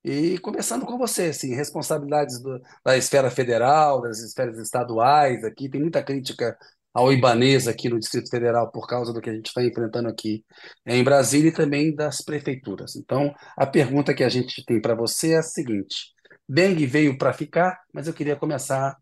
E 0.04 0.38
começando 0.38 0.84
com 0.84 0.98
você, 0.98 1.24
assim, 1.26 1.54
responsabilidades 1.54 2.40
do, 2.40 2.60
da 2.84 2.96
esfera 2.96 3.30
federal, 3.30 4.02
das 4.02 4.18
esferas 4.20 4.58
estaduais, 4.58 5.42
aqui 5.44 5.68
tem 5.68 5.80
muita 5.80 6.02
crítica 6.02 6.56
ao 6.92 7.12
Ibanês 7.12 7.66
aqui 7.66 7.88
no 7.88 7.98
Distrito 7.98 8.30
Federal 8.30 8.70
por 8.70 8.86
causa 8.86 9.12
do 9.12 9.20
que 9.20 9.28
a 9.28 9.34
gente 9.34 9.46
está 9.46 9.64
enfrentando 9.64 10.08
aqui 10.08 10.44
em 10.86 11.02
Brasília 11.02 11.48
e 11.48 11.52
também 11.52 11.94
das 11.94 12.22
prefeituras. 12.22 12.94
Então, 12.96 13.34
a 13.56 13.66
pergunta 13.66 14.14
que 14.14 14.22
a 14.22 14.28
gente 14.28 14.64
tem 14.64 14.80
para 14.80 14.94
você 14.94 15.32
é 15.32 15.38
a 15.38 15.42
seguinte: 15.42 16.12
dengue 16.48 16.86
veio 16.86 17.18
para 17.18 17.32
ficar, 17.32 17.80
mas 17.92 18.06
eu 18.06 18.14
queria 18.14 18.36
começar 18.36 18.96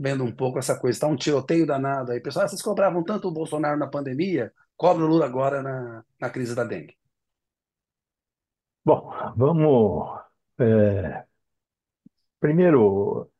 vendo 0.00 0.24
um 0.24 0.32
pouco 0.34 0.58
essa 0.58 0.78
coisa. 0.78 0.96
Está 0.96 1.06
um 1.06 1.16
tiroteio 1.16 1.66
danado 1.66 2.12
aí. 2.12 2.20
Pessoal, 2.20 2.48
vocês 2.48 2.62
cobravam 2.62 3.04
tanto 3.04 3.28
o 3.28 3.32
Bolsonaro 3.32 3.78
na 3.78 3.86
pandemia, 3.86 4.52
cobra 4.76 5.04
o 5.04 5.08
Lula 5.08 5.26
agora 5.26 5.62
na, 5.62 6.04
na 6.20 6.30
crise 6.30 6.54
da 6.54 6.64
dengue. 6.64 6.96
Bom, 8.84 9.12
vamos. 9.36 10.20
É... 10.58 11.26
Primeiro, 12.40 13.30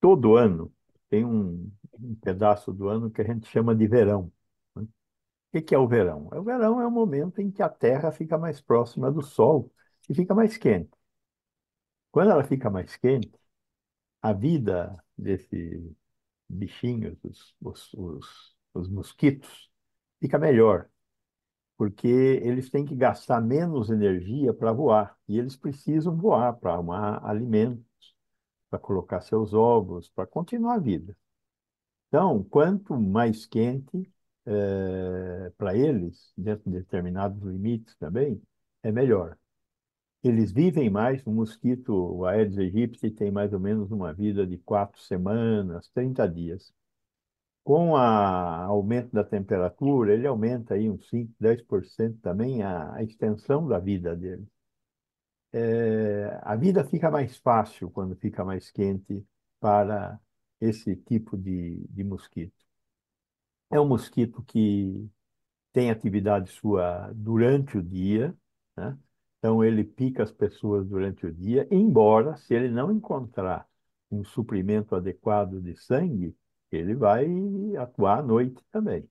todo 0.00 0.36
ano 0.36 0.72
tem 1.08 1.24
um, 1.24 1.70
um 1.94 2.14
pedaço 2.16 2.72
do 2.72 2.88
ano 2.88 3.10
que 3.10 3.22
a 3.22 3.24
gente 3.24 3.46
chama 3.48 3.74
de 3.74 3.86
verão. 3.86 4.32
Né? 4.76 4.86
O 5.54 5.62
que 5.62 5.74
é 5.74 5.78
o 5.78 5.88
verão? 5.88 6.28
O 6.32 6.42
verão 6.42 6.80
é 6.80 6.86
o 6.86 6.90
momento 6.90 7.40
em 7.40 7.50
que 7.50 7.62
a 7.62 7.68
Terra 7.68 8.12
fica 8.12 8.38
mais 8.38 8.60
próxima 8.60 9.10
do 9.12 9.22
Sol 9.22 9.72
e 10.08 10.14
fica 10.14 10.34
mais 10.34 10.56
quente. 10.56 10.90
Quando 12.10 12.30
ela 12.30 12.44
fica 12.44 12.70
mais 12.70 12.96
quente, 12.96 13.32
a 14.22 14.32
vida 14.32 15.02
desses 15.20 15.82
bichinhos, 16.48 17.18
os, 17.24 17.54
os, 17.60 17.94
os, 17.94 18.56
os 18.74 18.88
mosquitos, 18.88 19.70
fica 20.20 20.38
melhor, 20.38 20.88
porque 21.76 22.08
eles 22.08 22.70
têm 22.70 22.84
que 22.84 22.94
gastar 22.94 23.40
menos 23.40 23.90
energia 23.90 24.52
para 24.54 24.72
voar, 24.72 25.16
e 25.28 25.38
eles 25.38 25.56
precisam 25.56 26.16
voar 26.16 26.54
para 26.54 26.74
arrumar 26.74 27.24
alimentos, 27.26 27.84
para 28.70 28.78
colocar 28.78 29.20
seus 29.22 29.54
ovos, 29.54 30.08
para 30.10 30.26
continuar 30.26 30.74
a 30.76 30.78
vida. 30.78 31.16
Então, 32.08 32.42
quanto 32.44 32.98
mais 33.00 33.46
quente 33.46 34.12
é, 34.46 35.50
para 35.56 35.76
eles, 35.76 36.32
dentro 36.36 36.70
de 36.70 36.78
determinados 36.78 37.42
limites 37.42 37.94
também, 37.96 38.42
é 38.82 38.90
melhor. 38.92 39.38
Eles 40.24 40.50
vivem 40.52 40.88
mais, 40.90 41.22
o 41.26 41.30
mosquito, 41.30 41.90
o 41.94 42.24
Aedes 42.26 42.56
aegypti, 42.58 43.10
tem 43.10 43.30
mais 43.30 43.52
ou 43.52 43.60
menos 43.60 43.90
uma 43.90 44.12
vida 44.14 44.46
de 44.46 44.56
quatro 44.58 44.98
semanas, 45.00 45.88
30 45.90 46.26
dias. 46.28 46.72
Com 47.64 47.90
o 47.92 47.96
aumento 47.96 49.12
da 49.12 49.24
temperatura, 49.24 50.14
ele 50.14 50.26
aumenta 50.26 50.74
aí 50.74 50.90
uns 50.90 51.08
5, 51.08 51.32
10% 51.40 52.18
também 52.22 52.62
a, 52.62 52.94
a 52.96 53.02
extensão 53.04 53.66
da 53.68 53.78
vida 53.78 54.16
dele. 54.16 54.46
É, 55.52 56.38
a 56.42 56.54
vida 56.56 56.84
fica 56.84 57.10
mais 57.10 57.36
fácil 57.38 57.90
quando 57.90 58.14
fica 58.16 58.44
mais 58.44 58.70
quente 58.70 59.26
para 59.60 60.18
esse 60.60 60.94
tipo 60.96 61.36
de, 61.36 61.84
de 61.88 62.04
mosquito. 62.04 62.54
É 63.70 63.80
um 63.80 63.86
mosquito 63.88 64.42
que 64.44 65.08
tem 65.72 65.90
atividade 65.90 66.50
sua 66.52 67.12
durante 67.14 67.78
o 67.78 67.82
dia, 67.82 68.36
né? 68.76 68.98
Então, 69.40 69.64
ele 69.64 69.84
pica 69.84 70.22
as 70.24 70.32
pessoas 70.32 70.86
durante 70.88 71.26
o 71.26 71.32
dia, 71.34 71.66
embora, 71.72 72.36
se 72.36 72.54
ele 72.54 72.70
não 72.70 72.92
encontrar 72.92 73.66
um 74.10 74.24
suprimento 74.24 74.94
adequado 74.94 75.60
de 75.62 75.76
sangue, 75.76 76.36
ele 76.70 76.94
vai 76.94 77.26
atuar 77.78 78.20
à 78.20 78.22
noite 78.22 78.62
também. 78.70 79.08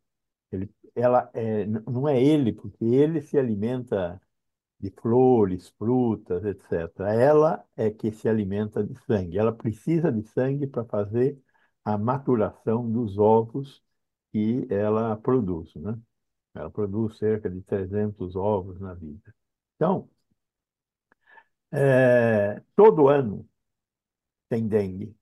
Ele, 0.52 0.70
ela 0.96 1.30
é, 1.34 1.66
não 1.66 2.08
é 2.08 2.22
ele, 2.24 2.54
porque 2.54 2.84
ele 2.86 3.22
se 3.22 3.38
alimenta 3.38 4.22
de 4.80 4.92
flores, 4.92 5.70
frutas, 5.78 6.44
etc. 6.46 7.14
Ela 7.14 7.66
é 7.76 7.90
que 7.92 8.12
se 8.12 8.28
alimenta 8.30 8.84
de 8.84 8.96
sangue. 9.06 9.38
Ela 9.38 9.54
precisa 9.54 10.12
de 10.12 10.24
sangue 10.30 10.68
para 10.68 10.86
fazer 10.86 11.38
a 11.84 11.98
maturação 11.98 12.90
dos 12.92 13.18
ovos 13.18 13.84
que 14.32 14.68
ela 14.70 15.18
produz, 15.18 15.74
né? 15.76 15.98
Ela 16.54 16.70
produz 16.72 17.18
cerca 17.18 17.50
de 17.50 17.62
300 17.64 18.36
ovos 18.36 18.80
na 18.80 18.94
vida. 18.94 19.34
Então, 19.76 20.10
é, 21.72 22.62
todo 22.76 23.08
ano 23.08 23.48
tem 24.48 24.68
dengue. 24.68 25.16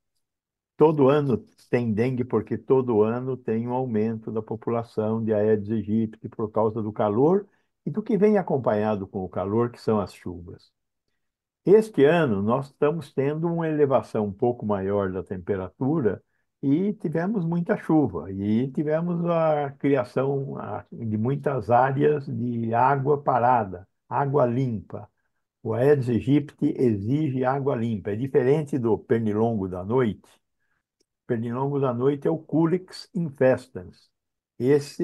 Todo 0.78 1.10
ano 1.10 1.38
tem 1.70 1.94
dengue 1.94 2.24
porque 2.26 2.58
todo 2.58 3.04
ano 3.04 3.38
tem 3.38 3.68
um 3.68 3.74
aumento 3.74 4.32
da 4.32 4.42
população 4.42 5.24
de 5.24 5.34
Aedes 5.34 5.72
aegypti 5.72 6.30
por 6.30 6.52
causa 6.52 6.82
do 6.82 6.94
calor 6.94 7.48
e 7.86 7.92
do 7.92 8.04
que 8.04 8.18
vem 8.18 8.38
acompanhado 8.38 9.08
com 9.08 9.24
o 9.24 9.30
calor, 9.30 9.72
que 9.72 9.82
são 9.82 10.00
as 10.00 10.14
chuvas. 10.14 10.72
Este 11.66 12.06
ano 12.06 12.42
nós 12.42 12.68
estamos 12.68 13.14
tendo 13.14 13.48
uma 13.48 13.68
elevação 13.68 14.26
um 14.26 14.34
pouco 14.34 14.66
maior 14.66 15.12
da 15.12 15.24
temperatura 15.24 16.24
e 16.62 16.94
tivemos 16.94 17.46
muita 17.46 17.78
chuva 17.78 18.32
e 18.32 18.72
tivemos 18.72 19.24
a 19.26 19.72
criação 19.74 20.56
de 20.92 21.18
muitas 21.18 21.70
áreas 21.70 22.26
de 22.26 22.74
água 22.74 23.22
parada, 23.22 23.88
água 24.10 24.46
limpa. 24.46 25.10
O 25.68 25.74
Aedes 25.74 26.08
aegypti 26.08 26.74
exige 26.78 27.44
água 27.44 27.76
limpa. 27.76 28.12
É 28.12 28.16
diferente 28.16 28.80
do 28.80 28.98
pernilongo 28.98 29.68
da 29.68 29.84
noite. 29.84 30.30
O 31.24 31.28
pernilongo 31.28 31.78
da 31.78 31.94
noite 31.94 32.26
é 32.26 32.32
o 32.32 32.38
Culex 32.38 33.10
infestans. 33.14 34.10
Esse 34.58 35.04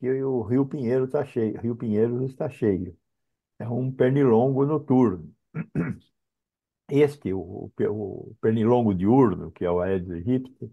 que 0.00 0.10
o 0.22 0.40
Rio 0.42 0.64
Pinheiro 0.64 1.04
está 1.04 1.26
cheio, 1.26 1.60
Rio 1.60 1.76
Pinheiros 1.76 2.22
está 2.30 2.48
cheio. 2.48 2.96
É 3.58 3.68
um 3.68 3.92
pernilongo 3.92 4.64
noturno. 4.64 5.30
Este, 6.90 7.34
o, 7.34 7.70
o 7.78 8.36
pernilongo 8.40 8.94
diurno, 8.94 9.52
que 9.52 9.62
é 9.62 9.70
o 9.70 9.80
Aedes 9.80 10.10
aegypti, 10.10 10.72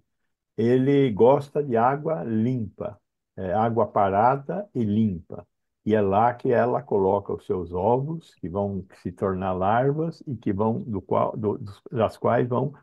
ele 0.57 1.11
gosta 1.11 1.61
de 1.61 1.75
água 1.75 2.23
limpa, 2.23 2.97
é, 3.35 3.53
água 3.53 3.85
parada 3.87 4.69
e 4.73 4.83
limpa. 4.85 5.45
E 5.85 5.93
é 5.93 6.01
lá 6.01 6.33
que 6.33 6.51
ela 6.51 6.81
coloca 6.81 7.33
os 7.33 7.45
seus 7.45 7.71
ovos, 7.71 8.33
que 8.35 8.49
vão 8.49 8.85
se 9.03 9.11
tornar 9.11 9.53
larvas 9.53 10.21
e 10.25 10.35
que 10.35 10.51
vão 10.51 10.81
do 10.81 11.01
qual, 11.01 11.37
do, 11.37 11.59
das 11.91 12.17
quais 12.17 12.47
vão 12.47 12.73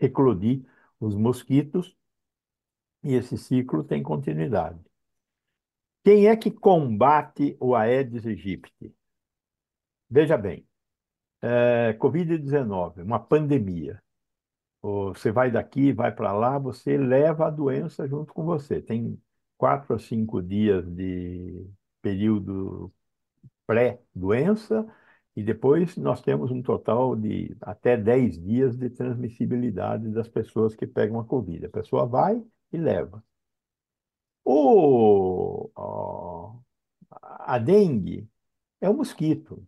eclodir 0.00 0.64
os 1.00 1.14
mosquitos. 1.16 1.96
E 3.02 3.14
esse 3.14 3.36
ciclo 3.36 3.82
tem 3.82 4.02
continuidade. 4.02 4.78
Quem 6.04 6.26
é 6.28 6.36
que 6.36 6.50
combate 6.50 7.56
o 7.60 7.74
Aedes 7.74 8.26
aegypti? 8.26 8.92
Veja 10.10 10.36
bem, 10.38 10.66
é, 11.42 11.94
Covid-19, 12.00 13.02
uma 13.02 13.20
pandemia. 13.20 14.02
Você 14.82 15.32
vai 15.32 15.50
daqui, 15.50 15.92
vai 15.92 16.12
para 16.14 16.32
lá, 16.32 16.58
você 16.58 16.96
leva 16.96 17.48
a 17.48 17.50
doença 17.50 18.06
junto 18.08 18.32
com 18.34 18.44
você. 18.44 18.80
Tem 18.82 19.20
quatro 19.56 19.94
a 19.94 19.98
cinco 19.98 20.42
dias 20.42 20.86
de 20.94 21.66
período 22.02 22.92
pré-doença 23.66 24.86
e 25.36 25.42
depois 25.42 25.96
nós 25.96 26.20
temos 26.22 26.50
um 26.50 26.62
total 26.62 27.14
de 27.16 27.56
até 27.60 27.96
10 27.96 28.42
dias 28.42 28.76
de 28.76 28.90
transmissibilidade 28.90 30.08
das 30.10 30.28
pessoas 30.28 30.74
que 30.74 30.86
pegam 30.86 31.20
a 31.20 31.24
Covid. 31.24 31.66
A 31.66 31.70
pessoa 31.70 32.06
vai 32.06 32.42
e 32.72 32.76
leva. 32.78 33.22
O, 34.44 35.70
a 37.10 37.58
dengue 37.58 38.28
é 38.80 38.88
um 38.90 38.96
mosquito. 38.96 39.66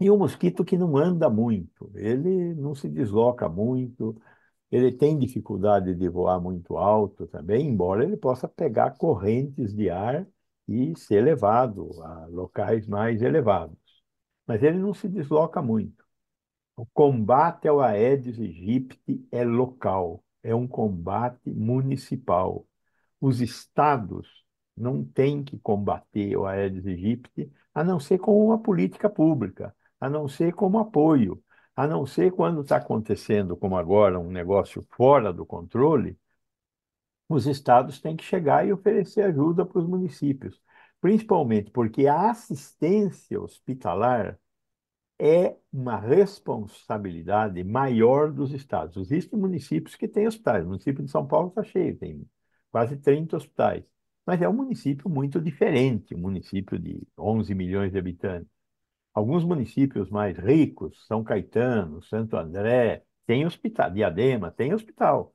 E 0.00 0.10
um 0.10 0.18
mosquito 0.18 0.64
que 0.64 0.76
não 0.76 0.96
anda 0.96 1.30
muito, 1.30 1.90
ele 1.94 2.54
não 2.54 2.74
se 2.74 2.88
desloca 2.88 3.48
muito, 3.48 4.20
ele 4.70 4.92
tem 4.92 5.18
dificuldade 5.18 5.94
de 5.94 6.08
voar 6.08 6.40
muito 6.40 6.76
alto 6.76 7.26
também, 7.28 7.68
embora 7.68 8.04
ele 8.04 8.16
possa 8.16 8.48
pegar 8.48 8.92
correntes 8.98 9.74
de 9.74 9.90
ar 9.90 10.26
e 10.72 10.96
ser 10.96 11.22
levado 11.22 12.02
a 12.02 12.26
locais 12.26 12.86
mais 12.86 13.22
elevados. 13.22 13.76
Mas 14.46 14.62
ele 14.62 14.78
não 14.78 14.94
se 14.94 15.08
desloca 15.08 15.60
muito. 15.62 16.04
O 16.76 16.86
combate 16.86 17.68
ao 17.68 17.80
Aedes 17.80 18.38
aegypti 18.40 19.26
é 19.30 19.44
local, 19.44 20.24
é 20.42 20.54
um 20.54 20.66
combate 20.66 21.50
municipal. 21.50 22.66
Os 23.20 23.40
estados 23.40 24.44
não 24.76 25.04
têm 25.04 25.44
que 25.44 25.58
combater 25.58 26.36
o 26.36 26.46
Aedes 26.46 26.86
aegypti, 26.86 27.52
a 27.74 27.84
não 27.84 28.00
ser 28.00 28.18
com 28.18 28.44
uma 28.44 28.58
política 28.58 29.08
pública, 29.10 29.74
a 30.00 30.08
não 30.08 30.26
ser 30.28 30.54
como 30.54 30.78
apoio, 30.78 31.42
a 31.76 31.86
não 31.86 32.06
ser 32.06 32.32
quando 32.32 32.62
está 32.62 32.76
acontecendo, 32.76 33.56
como 33.56 33.76
agora, 33.76 34.18
um 34.18 34.30
negócio 34.30 34.84
fora 34.90 35.32
do 35.32 35.46
controle, 35.46 36.18
os 37.28 37.46
estados 37.46 38.00
têm 38.00 38.16
que 38.16 38.24
chegar 38.24 38.66
e 38.66 38.72
oferecer 38.72 39.22
ajuda 39.22 39.64
para 39.64 39.78
os 39.78 39.86
municípios, 39.88 40.60
principalmente 41.00 41.70
porque 41.70 42.06
a 42.06 42.30
assistência 42.30 43.40
hospitalar 43.40 44.38
é 45.18 45.56
uma 45.72 45.98
responsabilidade 45.98 47.62
maior 47.64 48.32
dos 48.32 48.52
estados. 48.52 48.96
Existem 48.96 49.38
municípios 49.38 49.94
que 49.94 50.08
têm 50.08 50.26
hospitais. 50.26 50.64
O 50.64 50.68
município 50.68 51.04
de 51.04 51.10
São 51.10 51.26
Paulo 51.26 51.48
está 51.48 51.62
cheio, 51.62 51.96
tem 51.96 52.28
quase 52.70 52.96
30 52.96 53.36
hospitais. 53.36 53.84
Mas 54.26 54.40
é 54.42 54.48
um 54.48 54.52
município 54.52 55.08
muito 55.10 55.40
diferente, 55.40 56.14
um 56.14 56.18
município 56.18 56.78
de 56.78 57.06
11 57.18 57.54
milhões 57.54 57.92
de 57.92 57.98
habitantes. 57.98 58.48
Alguns 59.14 59.44
municípios 59.44 60.10
mais 60.10 60.36
ricos, 60.38 61.06
São 61.06 61.22
Caetano, 61.24 62.02
Santo 62.02 62.36
André, 62.36 63.04
tem 63.26 63.46
hospital, 63.46 63.90
Diadema 63.90 64.50
tem 64.50 64.74
hospital. 64.74 65.31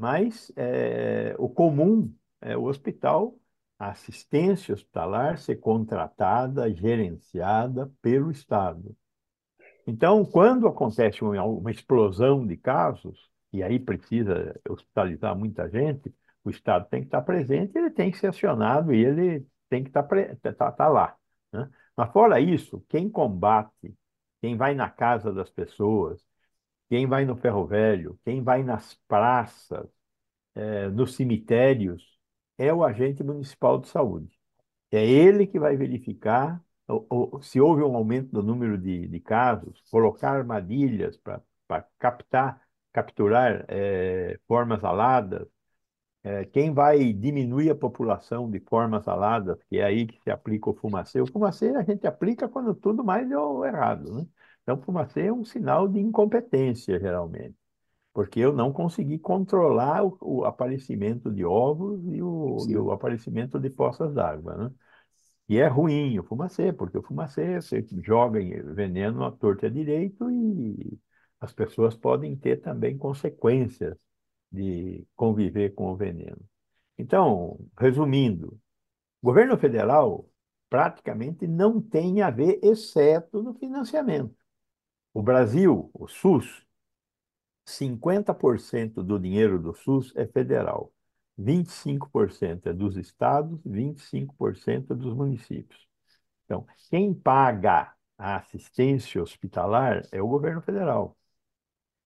Mas 0.00 0.50
é, 0.56 1.34
o 1.38 1.46
comum 1.46 2.10
é 2.40 2.56
o 2.56 2.64
hospital, 2.64 3.38
a 3.78 3.90
assistência 3.90 4.72
hospitalar 4.72 5.38
ser 5.38 5.56
contratada, 5.56 6.72
gerenciada 6.74 7.92
pelo 8.00 8.30
Estado. 8.30 8.96
Então, 9.86 10.24
quando 10.24 10.66
acontece 10.66 11.22
uma, 11.22 11.44
uma 11.44 11.70
explosão 11.70 12.46
de 12.46 12.56
casos, 12.56 13.30
e 13.52 13.62
aí 13.62 13.78
precisa 13.78 14.58
hospitalizar 14.66 15.36
muita 15.36 15.68
gente, 15.68 16.14
o 16.42 16.48
Estado 16.48 16.88
tem 16.88 17.00
que 17.02 17.08
estar 17.08 17.20
presente, 17.20 17.76
ele 17.76 17.90
tem 17.90 18.10
que 18.10 18.16
ser 18.16 18.28
acionado 18.28 18.94
e 18.94 19.04
ele 19.04 19.46
tem 19.68 19.82
que 19.84 19.90
estar, 19.90 20.06
estar, 20.32 20.70
estar 20.70 20.88
lá. 20.88 21.14
Né? 21.52 21.68
Mas 21.94 22.10
fora 22.10 22.40
isso, 22.40 22.82
quem 22.88 23.10
combate, 23.10 23.94
quem 24.40 24.56
vai 24.56 24.74
na 24.74 24.88
casa 24.88 25.30
das 25.30 25.50
pessoas, 25.50 26.24
quem 26.90 27.06
vai 27.08 27.26
no 27.26 27.36
ferro 27.36 27.66
velho, 27.66 28.20
quem 28.24 28.42
vai 28.44 28.64
nas 28.64 28.94
praças, 29.08 29.88
eh, 30.54 30.88
nos 30.90 31.14
cemitérios, 31.16 32.18
é 32.58 32.72
o 32.72 32.84
agente 32.84 33.22
municipal 33.24 33.78
de 33.80 33.88
saúde. 33.88 34.38
É 34.92 35.04
ele 35.06 35.46
que 35.46 35.58
vai 35.60 35.76
verificar 35.76 36.62
se 37.42 37.60
houve 37.60 37.82
um 37.82 37.96
aumento 37.96 38.30
do 38.32 38.42
número 38.42 38.76
de, 38.78 39.08
de 39.08 39.20
casos, 39.20 39.82
colocar 39.90 40.32
armadilhas 40.36 41.16
para 41.18 41.42
captar, 41.98 42.62
capturar 42.92 43.64
eh, 43.68 44.38
formas 44.48 44.84
aladas, 44.84 45.48
é, 46.22 46.44
quem 46.46 46.72
vai 46.74 47.12
diminuir 47.12 47.70
a 47.70 47.74
população 47.74 48.50
de 48.50 48.60
formas 48.60 49.08
aladas, 49.08 49.58
que 49.64 49.78
é 49.78 49.84
aí 49.84 50.06
que 50.06 50.20
se 50.22 50.30
aplica 50.30 50.70
o 50.70 50.74
fumacê. 50.74 51.20
O 51.20 51.26
fumacê 51.26 51.68
a 51.76 51.82
gente 51.82 52.06
aplica 52.06 52.48
quando 52.48 52.74
tudo 52.74 53.02
mais 53.04 53.28
deu 53.28 53.64
errado, 53.64 54.12
né? 54.14 54.26
Então, 54.62 54.80
fumacê 54.82 55.22
é 55.26 55.32
um 55.32 55.44
sinal 55.44 55.88
de 55.88 56.00
incompetência, 56.00 56.98
geralmente, 57.00 57.56
porque 58.12 58.40
eu 58.40 58.52
não 58.52 58.72
consegui 58.72 59.18
controlar 59.18 60.04
o, 60.04 60.18
o 60.20 60.44
aparecimento 60.44 61.32
de 61.32 61.44
ovos 61.44 62.02
e 62.06 62.22
o, 62.22 62.66
e 62.68 62.76
o 62.76 62.92
aparecimento 62.92 63.58
de 63.60 63.70
poças 63.70 64.14
d'água, 64.14 64.56
né? 64.56 64.72
E 65.48 65.58
é 65.58 65.66
ruim 65.66 66.18
o 66.18 66.22
fumacê, 66.24 66.72
porque 66.72 66.96
o 66.98 67.02
fumacê 67.02 67.60
você 67.60 67.84
joga 68.02 68.38
veneno 68.74 69.24
à 69.24 69.32
torta 69.32 69.70
direito 69.70 70.30
e 70.30 70.98
as 71.40 71.52
pessoas 71.52 71.96
podem 71.96 72.36
ter 72.36 72.60
também 72.60 72.96
consequências 72.96 73.96
de 74.52 75.06
conviver 75.16 75.74
com 75.74 75.92
o 75.92 75.96
veneno. 75.96 76.38
Então, 76.98 77.58
resumindo, 77.78 78.58
o 79.22 79.26
governo 79.28 79.58
federal 79.58 80.28
praticamente 80.70 81.46
não 81.46 81.80
tem 81.80 82.22
a 82.22 82.30
ver, 82.30 82.60
exceto 82.62 83.42
no 83.42 83.54
financiamento. 83.54 84.34
O 85.12 85.22
Brasil, 85.22 85.90
o 85.94 86.06
SUS, 86.08 86.64
50% 87.64 89.02
do 89.02 89.18
dinheiro 89.18 89.58
do 89.60 89.74
SUS 89.74 90.12
é 90.16 90.26
federal, 90.26 90.92
25% 91.38 92.66
é 92.68 92.72
dos 92.72 92.96
estados, 92.96 93.60
25% 93.64 94.92
é 94.92 94.96
dos 94.96 95.14
municípios. 95.14 95.88
Então, 96.44 96.66
quem 96.90 97.14
paga 97.14 97.94
a 98.18 98.36
assistência 98.36 99.22
hospitalar 99.22 100.02
é 100.12 100.22
o 100.22 100.28
governo 100.28 100.60
federal. 100.62 101.16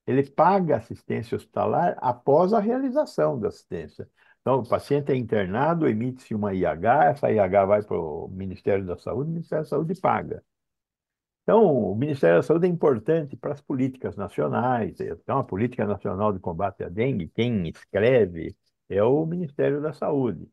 Ele 0.06 0.22
paga 0.30 0.76
assistência 0.76 1.36
hospitalar 1.36 1.96
após 2.00 2.52
a 2.52 2.60
realização 2.60 3.38
da 3.40 3.48
assistência. 3.48 4.08
Então, 4.40 4.60
o 4.60 4.68
paciente 4.68 5.10
é 5.12 5.16
internado, 5.16 5.88
emite-se 5.88 6.34
uma 6.34 6.54
IH, 6.54 7.04
essa 7.06 7.30
IH 7.32 7.64
vai 7.66 7.82
para 7.82 7.98
o 7.98 8.28
Ministério 8.28 8.84
da 8.86 8.96
Saúde, 8.98 9.30
o 9.30 9.32
Ministério 9.32 9.64
da 9.64 9.70
Saúde 9.70 9.94
paga. 10.00 10.44
Então, 11.44 11.92
o 11.92 11.94
Ministério 11.94 12.38
da 12.38 12.42
Saúde 12.42 12.66
é 12.66 12.70
importante 12.70 13.36
para 13.36 13.52
as 13.52 13.60
políticas 13.60 14.16
nacionais. 14.16 14.98
Então, 14.98 15.38
a 15.38 15.44
Política 15.44 15.86
Nacional 15.86 16.32
de 16.32 16.40
Combate 16.40 16.82
à 16.82 16.88
Dengue, 16.88 17.28
quem 17.28 17.68
escreve 17.68 18.56
é 18.88 19.02
o 19.02 19.26
Ministério 19.26 19.80
da 19.82 19.92
Saúde. 19.92 20.50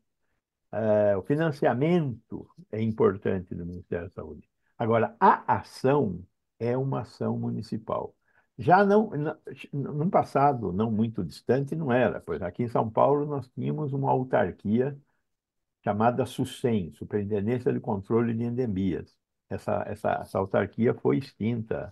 É, 0.70 1.16
o 1.16 1.22
financiamento 1.22 2.48
é 2.70 2.80
importante 2.82 3.54
do 3.54 3.64
Ministério 3.66 4.08
da 4.08 4.12
Saúde. 4.12 4.48
Agora, 4.78 5.16
a 5.18 5.54
ação 5.58 6.22
é 6.58 6.76
uma 6.76 7.00
ação 7.02 7.38
municipal. 7.38 8.14
Já 8.58 8.84
não, 8.84 9.10
num 9.72 10.10
passado 10.10 10.72
não 10.72 10.90
muito 10.90 11.24
distante, 11.24 11.74
não 11.74 11.90
era, 11.92 12.20
pois 12.20 12.42
aqui 12.42 12.64
em 12.64 12.68
São 12.68 12.90
Paulo 12.90 13.26
nós 13.26 13.48
tínhamos 13.48 13.92
uma 13.94 14.10
autarquia 14.10 14.96
chamada 15.84 16.26
SUSEM, 16.26 16.92
Superintendência 16.94 17.72
de 17.72 17.80
Controle 17.80 18.34
de 18.34 18.44
Endemias. 18.44 19.21
Essa, 19.54 19.84
essa, 19.86 20.10
essa 20.22 20.38
autarquia 20.38 20.94
foi 20.94 21.18
extinta 21.18 21.88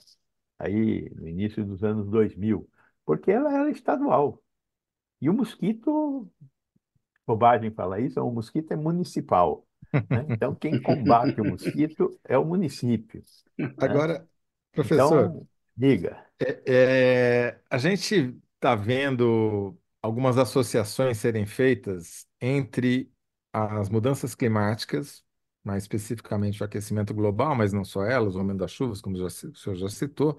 aí 0.59 1.11
no 1.17 1.29
início 1.29 1.65
dos 1.65 1.85
anos 1.85 2.09
2000, 2.11 2.69
porque 3.05 3.31
ela 3.31 3.53
era 3.53 3.71
estadual. 3.71 4.43
E 5.21 5.31
o 5.31 5.35
mosquito, 5.35 6.31
bobagem 7.27 7.71
falar 7.71 8.01
isso, 8.01 8.21
o 8.23 8.33
mosquito 8.33 8.73
é 8.73 8.77
municipal, 8.77 9.67
né? 10.11 10.25
Então, 10.29 10.55
quem 10.55 10.79
combate 10.81 11.41
o 11.41 11.45
mosquito 11.45 12.19
é 12.25 12.37
o 12.39 12.45
município, 12.45 13.23
né? 13.77 14.05
Agora, 14.05 14.29
professor, 14.75 15.35
Então, 15.35 15.47
diga. 15.77 16.27
é- 16.39 16.63
é, 17.49 17.61
a 17.71 17.79
gente 17.79 18.39
está 18.55 18.75
vendo 18.75 19.79
algumas 20.03 20.39
associações 20.39 21.19
serem 21.19 21.47
feitas 21.47 22.27
entre 22.41 23.13
as 23.53 23.89
mudanças 23.89 24.35
climáticas, 24.35 25.25
mais 25.65 25.85
especificamente 25.85 26.63
o 26.63 26.65
aquecimento 26.65 27.15
global, 27.15 27.55
mas 27.55 27.73
não 27.73 27.85
só 27.85 28.05
elas, 28.05 28.35
o 28.35 28.39
aumento 28.39 28.59
das 28.59 28.71
chuvas, 28.73 29.01
como 29.01 29.17
já 29.17 29.25
o 29.25 29.31
senhor 29.31 29.77
já 29.77 29.89
citou, 29.89 30.39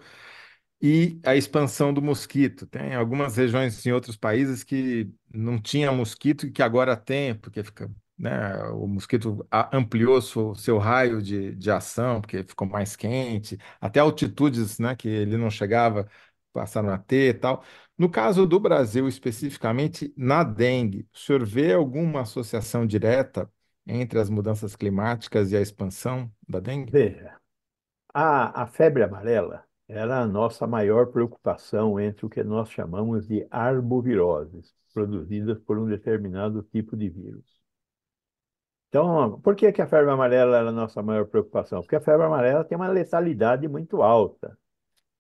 e 0.82 1.20
a 1.26 1.36
expansão 1.36 1.94
do 1.94 2.02
mosquito. 2.02 2.66
Tem 2.68 2.96
algumas 2.96 3.38
regiões 3.38 3.86
em 3.86 3.92
outros 3.92 4.18
países 4.18 4.64
que 4.64 5.10
não 5.34 5.62
tinha 5.62 5.92
mosquito 5.92 6.48
e 6.48 6.52
que 6.52 6.64
agora 6.64 6.96
tem, 6.98 7.36
porque 7.36 7.64
fica, 7.64 7.90
né, 8.18 8.58
o 8.70 8.88
mosquito 8.88 9.46
ampliou 9.72 10.22
seu, 10.22 10.56
seu 10.56 10.78
raio 10.78 11.22
de, 11.22 11.56
de 11.56 11.72
ação, 11.72 12.20
porque 12.22 12.44
ficou 12.44 12.68
mais 12.68 12.96
quente, 12.96 13.58
até 13.80 14.00
altitudes, 14.00 14.80
né, 14.80 14.96
que 14.96 15.08
ele 15.08 15.38
não 15.38 15.50
chegava, 15.50 16.10
passaram 16.54 16.90
a 16.90 16.98
ter 16.98 17.36
e 17.36 17.40
tal. 17.40 17.64
No 17.98 18.10
caso 18.10 18.46
do 18.48 18.60
Brasil, 18.60 19.08
especificamente 19.08 20.14
na 20.18 20.44
dengue, 20.44 21.08
o 21.14 21.18
senhor 21.18 21.46
vê 21.46 21.74
alguma 21.74 22.22
associação 22.22 22.86
direta 22.86 23.50
entre 23.86 24.20
as 24.20 24.30
mudanças 24.30 24.76
climáticas 24.76 25.52
e 25.52 25.58
a 25.58 25.62
expansão 25.62 26.32
da 26.48 26.60
dengue? 26.60 26.92
Veja, 26.92 27.40
a, 28.14 28.64
a 28.64 28.68
febre 28.68 29.04
amarela 29.04 29.66
era 29.88 30.22
a 30.22 30.28
nossa 30.28 30.68
maior 30.68 31.08
preocupação 31.08 32.00
entre 32.00 32.26
o 32.26 32.30
que 32.30 32.44
nós 32.44 32.70
chamamos 32.70 33.28
de 33.28 33.46
arboviroses, 33.52 34.74
produzidas 34.94 35.60
por 35.60 35.78
um 35.80 35.88
determinado 35.88 36.64
tipo 36.64 36.96
de 36.98 37.10
vírus. 37.10 37.62
Então, 38.90 39.40
por 39.42 39.56
que 39.56 39.72
que 39.72 39.82
a 39.82 39.88
febre 39.88 40.12
amarela 40.12 40.58
era 40.58 40.70
a 40.70 40.72
nossa 40.72 41.02
maior 41.02 41.26
preocupação? 41.26 41.82
Porque 41.82 41.96
a 41.96 42.02
febre 42.02 42.26
amarela 42.26 42.64
tem 42.66 42.76
uma 42.78 42.90
letalidade 42.90 43.68
muito 43.68 44.02
alta. 44.02 44.58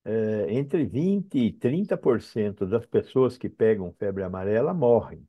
É, 0.06 0.54
entre 0.54 0.86
20% 0.86 1.36
e 1.36 1.54
30% 1.54 2.66
das 2.66 2.86
pessoas 2.86 3.38
que 3.38 3.50
pegam 3.50 3.94
febre 4.00 4.24
amarela 4.24 4.74
morrem. 4.74 5.28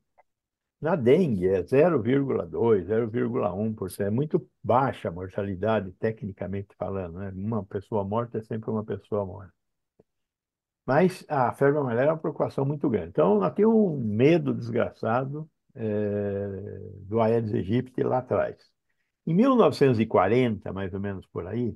Na 0.83 0.97
dengue 0.97 1.47
é 1.47 1.63
0,2%, 1.63 2.85
0,1%. 2.85 4.01
É 4.01 4.09
muito 4.09 4.45
baixa 4.61 5.07
a 5.07 5.11
mortalidade, 5.11 5.93
tecnicamente 5.93 6.75
falando. 6.77 7.19
Né? 7.19 7.31
Uma 7.33 7.63
pessoa 7.63 8.03
morta 8.03 8.39
é 8.39 8.41
sempre 8.41 8.69
uma 8.69 8.83
pessoa 8.83 9.25
morta. 9.25 9.53
Mas 10.85 11.25
a 11.29 11.53
febre 11.53 11.79
amarela 11.79 12.09
é 12.09 12.11
uma 12.11 12.17
preocupação 12.17 12.65
muito 12.65 12.89
grande. 12.89 13.11
Então, 13.11 13.39
nós 13.39 13.53
temos 13.53 13.73
um 13.73 13.97
medo 13.97 14.53
desgraçado 14.53 15.49
é, 15.73 16.47
do 17.07 17.21
Aedes 17.21 17.53
aegypti 17.53 18.03
lá 18.03 18.17
atrás. 18.17 18.57
Em 19.25 19.33
1940, 19.33 20.73
mais 20.73 20.93
ou 20.93 20.99
menos 20.99 21.25
por 21.27 21.47
aí, 21.47 21.73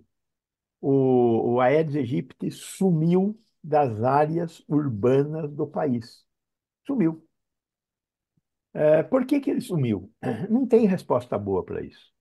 o, 0.82 1.54
o 1.54 1.62
Aedes 1.62 1.96
aegypti 1.96 2.52
sumiu 2.52 3.40
das 3.64 4.04
áreas 4.04 4.62
urbanas 4.68 5.50
do 5.54 5.66
país. 5.66 6.26
Sumiu. 6.86 7.27
É, 8.78 9.02
por 9.02 9.26
que, 9.26 9.40
que 9.42 9.50
ele 9.50 9.62
sumiu? 9.62 10.14
Não 10.52 10.68
tem 10.68 10.86
resposta 10.86 11.36
boa 11.38 11.66
para 11.66 11.84
isso. 11.84 12.14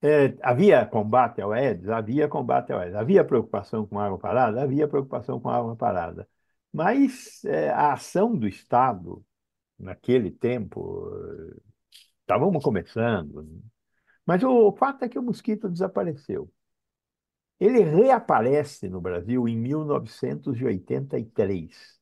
É, 0.00 0.36
havia 0.42 0.84
combate 0.86 1.40
ao 1.40 1.52
Aedes? 1.52 1.88
Havia 1.88 2.28
combate 2.28 2.72
ao 2.72 2.78
Aedes. 2.80 2.96
Havia 2.96 3.24
preocupação 3.24 3.86
com 3.86 3.98
água 3.98 4.18
parada? 4.18 4.62
Havia 4.62 4.86
preocupação 4.86 5.40
com 5.40 5.48
água 5.48 5.74
parada. 5.76 6.28
Mas 6.72 7.44
é, 7.44 7.70
a 7.70 7.92
ação 7.94 8.36
do 8.36 8.46
Estado 8.46 9.24
naquele 9.78 10.30
tempo, 10.30 11.10
estávamos 12.20 12.62
começando. 12.62 13.42
Né? 13.42 13.60
Mas 14.26 14.42
o 14.44 14.72
fato 14.72 15.04
é 15.04 15.08
que 15.08 15.18
o 15.18 15.22
mosquito 15.22 15.68
desapareceu. 15.68 16.50
Ele 17.58 17.80
reaparece 17.80 18.88
no 18.88 19.00
Brasil 19.00 19.48
em 19.48 19.56
1983. 19.56 22.00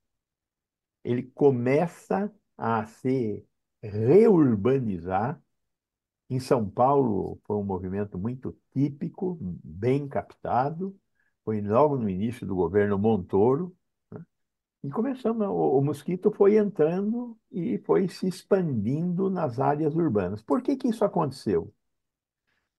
Ele 1.05 1.23
começa 1.23 2.33
a 2.61 2.87
se 2.87 3.45
reurbanizar. 3.83 5.43
Em 6.29 6.41
São 6.41 6.69
Paulo 6.69 7.41
foi 7.47 7.57
um 7.57 7.65
movimento 7.65 8.19
muito 8.19 8.57
típico, 8.73 9.39
bem 9.41 10.07
captado. 10.09 10.97
Foi 11.45 11.61
logo 11.63 11.97
no 11.97 12.09
início 12.09 12.47
do 12.47 12.55
governo 12.55 12.99
Montoro, 12.99 13.75
e 14.83 14.91
começamos, 14.91 15.47
o, 15.47 15.79
o 15.79 15.83
mosquito 15.83 16.31
foi 16.33 16.57
entrando 16.57 17.39
e 17.51 17.79
foi 17.79 18.09
se 18.09 18.27
expandindo 18.29 19.29
nas 19.31 19.59
áreas 19.61 19.95
urbanas. 19.95 20.43
Por 20.43 20.63
que 20.63 20.77
que 20.77 20.89
isso 20.89 21.05
aconteceu? 21.05 21.73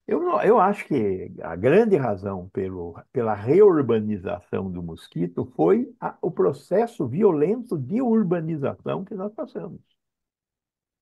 Eu, 0.08 0.22
eu 0.42 0.60
acho 0.60 0.86
que 0.88 1.34
a 1.42 1.56
grande 1.56 1.96
razão 1.96 2.50
pelo, 2.50 3.00
pela 3.12 3.34
reurbanização 3.34 4.70
do 4.70 4.84
mosquito 4.84 5.46
foi 5.56 5.94
a, 6.00 6.18
o 6.22 6.32
processo 6.32 7.08
violento 7.08 7.78
de 7.78 8.02
urbanização 8.02 9.06
que 9.06 9.14
nós 9.14 9.34
passamos. 9.34 9.82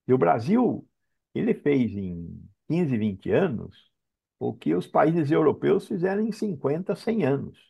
E 0.08 0.14
o 0.14 0.18
Brasil, 0.18 0.88
ele 1.34 1.54
fez 1.54 1.96
em 1.96 2.42
15, 2.68 2.98
20 2.98 3.32
anos 3.32 3.92
o 4.40 4.54
que 4.54 4.74
os 4.76 4.88
países 4.88 5.32
europeus 5.32 5.88
fizeram 5.88 6.22
em 6.22 6.32
50, 6.32 6.96
100 6.96 7.26
anos 7.26 7.70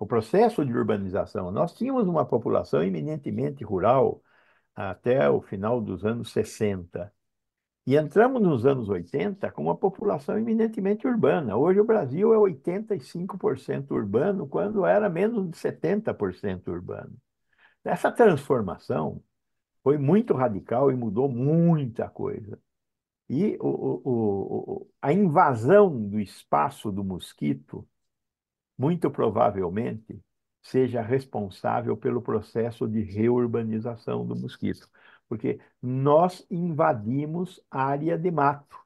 o 0.00 0.06
processo 0.06 0.64
de 0.64 0.72
urbanização. 0.72 1.52
Nós 1.52 1.74
tínhamos 1.74 2.08
uma 2.08 2.24
população 2.24 2.82
eminentemente 2.82 3.62
rural 3.62 4.22
até 4.74 5.28
o 5.28 5.42
final 5.42 5.80
dos 5.80 6.04
anos 6.06 6.32
60. 6.32 7.12
E 7.86 7.96
entramos 7.96 8.42
nos 8.42 8.66
anos 8.66 8.88
80 8.88 9.50
com 9.50 9.62
uma 9.62 9.76
população 9.76 10.38
eminentemente 10.38 11.06
urbana. 11.06 11.56
Hoje 11.56 11.80
o 11.80 11.84
Brasil 11.84 12.32
é 12.34 12.36
85% 12.36 13.90
urbano, 13.90 14.46
quando 14.46 14.84
era 14.84 15.08
menos 15.08 15.50
de 15.50 15.56
70% 15.56 16.68
urbano. 16.68 17.16
Essa 17.84 18.12
transformação 18.12 19.22
foi 19.82 19.98
muito 19.98 20.34
radical 20.34 20.90
e 20.92 20.96
mudou 20.96 21.28
muita 21.28 22.08
coisa. 22.08 22.58
E 23.28 23.56
o, 23.60 23.68
o, 23.68 24.72
o, 24.84 24.90
a 25.00 25.12
invasão 25.12 26.08
do 26.08 26.20
espaço 26.20 26.90
do 26.92 27.04
mosquito 27.04 27.86
muito 28.76 29.10
provavelmente 29.10 30.20
seja 30.62 31.00
responsável 31.02 31.96
pelo 31.96 32.20
processo 32.20 32.88
de 32.88 33.02
reurbanização 33.02 34.26
do 34.26 34.36
mosquito, 34.36 34.88
porque 35.30 35.60
nós 35.82 36.46
invadimos 36.50 37.62
área 37.70 38.18
de 38.18 38.30
mato, 38.32 38.76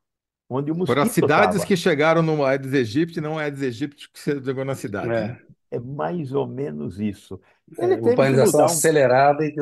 onde 0.51 0.73
o 0.73 0.77
mosquito 0.77 0.87
Foram 0.87 1.03
as 1.03 1.11
cidades 1.11 1.65
tava. 1.65 1.65
que 1.65 1.77
chegaram 1.77 2.23
no 2.23 2.45
Aedes 2.45 2.73
aegypti, 2.75 3.21
não 3.21 3.41
é 3.41 3.45
Aedes 3.45 3.63
aegypti 3.63 4.11
que 4.11 4.19
você 4.19 4.43
chegou 4.43 4.65
na 4.65 4.75
cidade. 4.75 5.23
É, 5.23 5.39
É 5.71 5.79
mais 5.81 6.33
ou 6.33 6.47
menos 6.47 7.01
isso. 7.01 7.41
é, 7.79 7.85
Ele 7.85 7.97
teve 7.99 8.27
que 8.27 8.37
urbanização 8.37 8.37
mudar 8.37 8.71
um 8.73 8.83
acelerada 8.83 9.45
e 9.45 9.55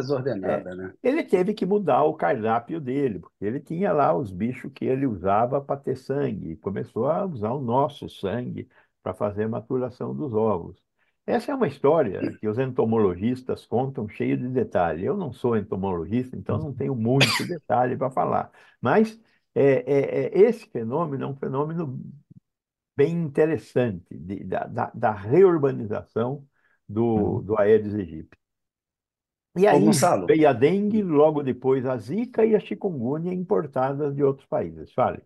É, 0.43 0.67
desordenada, 0.69 0.75
né? 0.75 0.95
ele 1.03 1.25
teve 1.25 1.55
que 1.55 1.67
mudar 1.67 2.05
o 2.05 2.15
cardápio 2.15 2.81
dele, 2.81 3.19
porque 3.21 3.45
ele 3.45 3.61
tinha 3.61 3.93
lá 3.93 4.15
os 4.17 4.31
bichos 4.33 4.73
que 4.75 4.85
ele 4.85 5.07
usava 5.07 5.61
para 5.61 5.81
ter 5.81 5.97
sangue, 5.97 6.53
e 6.53 6.57
começou 6.57 7.07
a 7.09 7.25
usar 7.27 7.53
o 7.53 7.61
nosso 7.63 8.09
sangue 8.09 8.69
para 9.03 9.15
fazer 9.15 9.45
a 9.45 9.49
maturação 9.49 10.15
dos 10.15 10.33
ovos. 10.35 10.77
Essa 11.27 11.53
é 11.53 11.55
uma 11.55 11.69
história 11.69 12.29
que 12.41 12.49
os 12.49 12.59
entomologistas 12.59 13.65
contam 13.67 14.09
cheio 14.09 14.37
de 14.37 14.49
detalhe. 14.49 15.05
Eu 15.05 15.17
não 15.17 15.33
sou 15.33 15.57
entomologista, 15.57 16.37
então 16.37 16.59
não 16.59 16.75
tenho 16.75 16.95
muito 16.97 17.45
detalhe 17.45 17.97
para 17.97 18.11
falar. 18.11 18.51
Mas 18.81 19.21
é, 19.55 19.63
é- 19.87 20.27
é- 20.27 20.39
esse 20.41 20.67
fenômeno 20.67 21.25
é 21.25 21.27
um 21.29 21.37
fenômeno 21.37 22.01
bem 22.97 23.13
interessante 23.23 24.07
de- 24.19 24.45
da, 24.45 24.67
da, 24.67 24.91
da 24.95 25.13
reurbanização 25.13 26.47
do, 26.89 27.43
do 27.43 27.59
Aedes 27.59 27.95
aegypti. 27.95 28.39
E 29.57 29.67
aí 29.67 29.91
veio 30.27 30.49
a 30.49 30.53
dengue, 30.53 31.03
logo 31.03 31.43
depois 31.43 31.85
a 31.87 31.97
zika 31.97 32.45
e 32.45 32.55
a 32.55 32.61
chikungunya 32.61 33.33
importadas 33.33 34.15
de 34.15 34.23
outros 34.23 34.47
países. 34.49 34.93
Fale. 34.93 35.23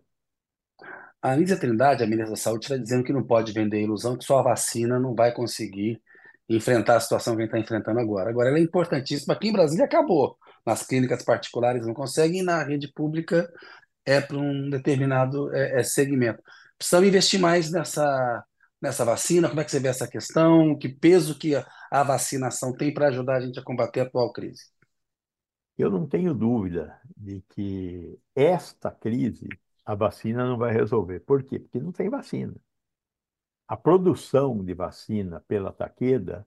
A 1.21 1.31
Anísia 1.31 1.57
Trindade, 1.57 2.03
a 2.03 2.07
ministra 2.07 2.31
da 2.31 2.37
Saúde, 2.37 2.65
está 2.65 2.77
dizendo 2.77 3.03
que 3.03 3.13
não 3.13 3.23
pode 3.23 3.51
vender 3.51 3.81
ilusão, 3.81 4.17
que 4.17 4.25
só 4.25 4.39
a 4.39 4.43
vacina 4.43 4.99
não 4.99 5.15
vai 5.15 5.33
conseguir 5.33 6.01
enfrentar 6.49 6.97
a 6.97 6.99
situação 6.99 7.35
que 7.35 7.41
a 7.41 7.45
gente 7.45 7.55
está 7.55 7.59
enfrentando 7.59 7.99
agora. 7.99 8.29
Agora, 8.29 8.49
ela 8.49 8.59
é 8.59 8.61
importantíssima. 8.61 9.33
Aqui 9.33 9.49
em 9.49 9.53
Brasília 9.53 9.85
acabou. 9.85 10.37
Nas 10.65 10.85
clínicas 10.85 11.23
particulares 11.23 11.85
não 11.85 11.93
conseguem, 11.93 12.41
e 12.41 12.43
na 12.43 12.63
rede 12.63 12.91
pública 12.93 13.51
é 14.05 14.21
para 14.21 14.37
um 14.37 14.69
determinado 14.69 15.53
é, 15.53 15.79
é, 15.79 15.83
segmento. 15.83 16.41
Precisamos 16.77 17.07
investir 17.09 17.39
mais 17.39 17.71
nessa, 17.71 18.43
nessa 18.81 19.03
vacina. 19.03 19.49
Como 19.49 19.59
é 19.59 19.63
que 19.65 19.71
você 19.71 19.79
vê 19.79 19.89
essa 19.89 20.07
questão? 20.07 20.77
Que 20.77 20.87
peso 20.89 21.37
que 21.37 21.55
a, 21.55 21.65
a 21.91 22.03
vacinação 22.03 22.73
tem 22.73 22.93
para 22.93 23.07
ajudar 23.07 23.37
a 23.37 23.41
gente 23.41 23.59
a 23.59 23.63
combater 23.63 24.01
a 24.01 24.03
atual 24.03 24.31
crise? 24.31 24.63
Eu 25.77 25.89
não 25.91 26.07
tenho 26.07 26.33
dúvida 26.33 26.97
de 27.15 27.43
que 27.49 28.17
esta 28.35 28.89
crise 28.89 29.47
a 29.87 29.95
vacina 29.95 30.45
não 30.45 30.57
vai 30.57 30.73
resolver. 30.73 31.21
Por 31.21 31.43
quê? 31.43 31.59
Porque 31.59 31.79
não 31.79 31.93
tem 31.93 32.09
vacina. 32.09 32.53
A 33.67 33.77
produção 33.77 34.63
de 34.63 34.73
vacina 34.73 35.39
pela 35.47 35.71
Takeda 35.71 36.45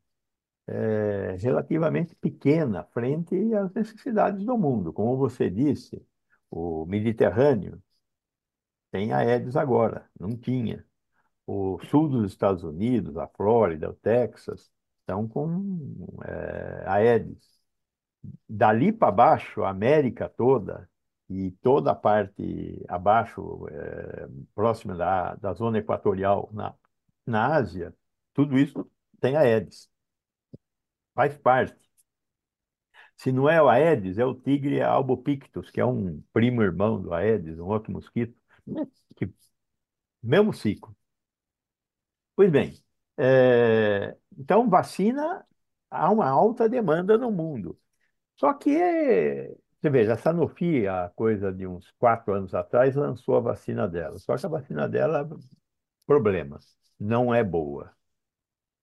é 0.66 1.36
relativamente 1.40 2.14
pequena 2.16 2.84
frente 2.84 3.34
às 3.54 3.72
necessidades 3.72 4.44
do 4.44 4.58
mundo. 4.58 4.92
Como 4.92 5.16
você 5.16 5.50
disse, 5.50 6.06
o 6.50 6.86
Mediterrâneo 6.86 7.82
tem 8.90 9.12
Aedes 9.12 9.56
agora, 9.56 10.08
não 10.18 10.36
tinha. 10.36 10.84
O 11.46 11.78
sul 11.86 12.08
dos 12.08 12.32
Estados 12.32 12.62
Unidos, 12.64 13.16
a 13.16 13.26
Flórida, 13.28 13.90
o 13.90 13.94
Texas, 13.94 14.70
estão 15.00 15.26
com 15.28 16.18
é, 16.24 16.84
Aedes. 16.88 17.60
Dali 18.48 18.92
para 18.92 19.12
baixo, 19.12 19.62
a 19.62 19.70
América 19.70 20.28
toda 20.28 20.88
e 21.30 21.52
toda 21.62 21.92
a 21.92 21.94
parte 21.94 22.84
abaixo, 22.88 23.66
é, 23.68 24.28
próxima 24.54 24.96
da, 24.96 25.36
da 25.36 25.54
zona 25.54 25.78
equatorial 25.78 26.50
na, 26.52 26.74
na 27.26 27.54
Ásia, 27.56 27.94
tudo 28.34 28.58
isso 28.58 28.90
tem 29.20 29.36
Aedes. 29.36 29.88
Faz 31.14 31.36
parte. 31.38 31.88
Se 33.16 33.30
não 33.32 33.48
é 33.48 33.62
o 33.62 33.68
Aedes, 33.68 34.18
é 34.18 34.24
o 34.24 34.34
tigre 34.34 34.80
albopictus, 34.82 35.70
que 35.70 35.80
é 35.80 35.84
um 35.86 36.22
primo 36.32 36.62
irmão 36.62 37.00
do 37.00 37.12
Aedes, 37.14 37.58
um 37.58 37.66
outro 37.66 37.92
mosquito, 37.92 38.34
que, 39.16 39.32
mesmo 40.22 40.52
ciclo. 40.54 40.96
Pois 42.34 42.50
bem, 42.50 42.74
é, 43.18 44.16
então 44.38 44.68
vacina 44.68 45.46
há 45.90 46.10
uma 46.10 46.28
alta 46.28 46.68
demanda 46.68 47.18
no 47.18 47.30
mundo. 47.30 47.78
Só 48.36 48.54
que, 48.54 48.70
você 49.80 49.90
veja, 49.90 50.14
a 50.14 50.16
Sanofi, 50.18 50.86
há 50.86 51.10
coisa 51.10 51.52
de 51.52 51.66
uns 51.66 51.90
quatro 51.98 52.34
anos 52.34 52.54
atrás, 52.54 52.94
lançou 52.96 53.36
a 53.36 53.40
vacina 53.40 53.88
dela. 53.88 54.18
Só 54.18 54.36
que 54.36 54.46
a 54.46 54.48
vacina 54.48 54.88
dela, 54.88 55.28
problemas, 56.06 56.76
não 57.00 57.34
é 57.34 57.44
boa. 57.44 57.92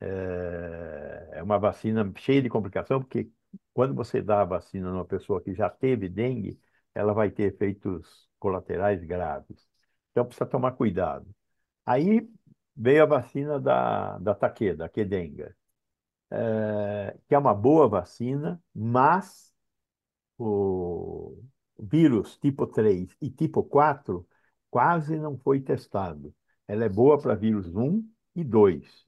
É 0.01 1.29
é 1.33 1.43
uma 1.43 1.59
vacina 1.59 2.11
cheia 2.17 2.41
de 2.41 2.49
complicação, 2.49 2.99
porque 3.01 3.29
quando 3.73 3.93
você 3.93 4.21
dá 4.21 4.41
a 4.41 4.45
vacina 4.45 4.91
numa 4.91 5.05
pessoa 5.05 5.41
que 5.41 5.53
já 5.53 5.69
teve 5.69 6.09
dengue, 6.09 6.59
ela 6.95 7.13
vai 7.13 7.29
ter 7.29 7.43
efeitos 7.53 8.27
colaterais 8.39 9.03
graves. 9.03 9.67
Então 10.11 10.25
precisa 10.25 10.45
tomar 10.45 10.71
cuidado. 10.73 11.27
Aí 11.85 12.29
veio 12.75 13.03
a 13.03 13.05
vacina 13.07 13.59
da, 13.59 14.17
da 14.19 14.35
Takeda, 14.35 14.85
a 14.85 14.89
Kedenga, 14.89 15.55
é, 16.31 17.17
que 17.27 17.35
é 17.35 17.37
uma 17.37 17.53
boa 17.53 17.87
vacina, 17.87 18.61
mas 18.73 19.46
o 20.37 21.37
vírus 21.79 22.37
tipo 22.37 22.67
3 22.67 23.15
e 23.21 23.29
tipo 23.29 23.63
4 23.63 24.27
quase 24.69 25.17
não 25.17 25.37
foi 25.37 25.59
testado. 25.61 26.33
Ela 26.67 26.85
é 26.85 26.89
boa 26.89 27.19
para 27.21 27.35
vírus 27.35 27.67
1 27.75 28.03
e 28.35 28.43
2. 28.43 29.05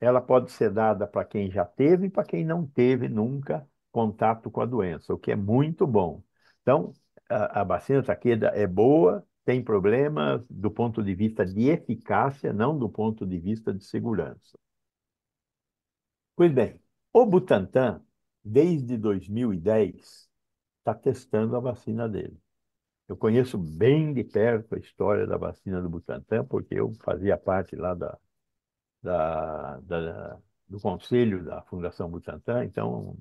Ela 0.00 0.20
pode 0.20 0.50
ser 0.52 0.70
dada 0.70 1.06
para 1.06 1.24
quem 1.24 1.50
já 1.50 1.64
teve 1.64 2.06
e 2.06 2.10
para 2.10 2.24
quem 2.24 2.44
não 2.44 2.66
teve 2.66 3.08
nunca 3.08 3.68
contato 3.92 4.50
com 4.50 4.60
a 4.60 4.66
doença, 4.66 5.14
o 5.14 5.18
que 5.18 5.32
é 5.32 5.36
muito 5.36 5.86
bom. 5.86 6.22
Então, 6.62 6.92
a, 7.30 7.60
a 7.62 7.64
vacina 7.64 8.02
Takeda 8.02 8.48
é 8.48 8.66
boa, 8.66 9.26
tem 9.44 9.62
problemas 9.64 10.44
do 10.50 10.70
ponto 10.70 11.02
de 11.02 11.14
vista 11.14 11.46
de 11.46 11.68
eficácia, 11.70 12.52
não 12.52 12.78
do 12.78 12.88
ponto 12.90 13.24
de 13.26 13.38
vista 13.38 13.72
de 13.72 13.84
segurança. 13.84 14.58
Pois 16.34 16.52
bem, 16.52 16.80
o 17.12 17.24
Butantan, 17.26 18.02
desde 18.44 18.96
2010, 18.98 20.28
está 20.86 20.94
testando 20.94 21.56
a 21.56 21.60
vacina 21.60 22.08
dele. 22.08 22.38
Eu 23.08 23.16
conheço 23.16 23.58
bem 23.58 24.12
de 24.14 24.24
perto 24.24 24.74
a 24.76 24.78
história 24.78 25.26
da 25.26 25.36
vacina 25.36 25.82
do 25.82 25.88
Butantan, 25.90 26.44
porque 26.46 26.74
eu 26.74 26.92
fazia 27.02 27.36
parte 27.38 27.76
lá 27.76 27.94
da, 27.94 28.18
da, 29.02 29.80
da, 29.80 30.38
do 30.68 30.80
conselho 30.80 31.44
da 31.44 31.62
Fundação 31.62 32.10
Butantan, 32.10 32.64
então 32.64 33.16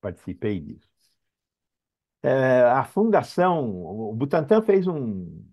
participei 0.00 0.60
disso. 0.60 0.88
É, 2.22 2.62
a 2.62 2.84
fundação, 2.84 3.84
o 3.84 4.14
Butantan 4.14 4.62
fez 4.62 4.86
um, 4.86 5.44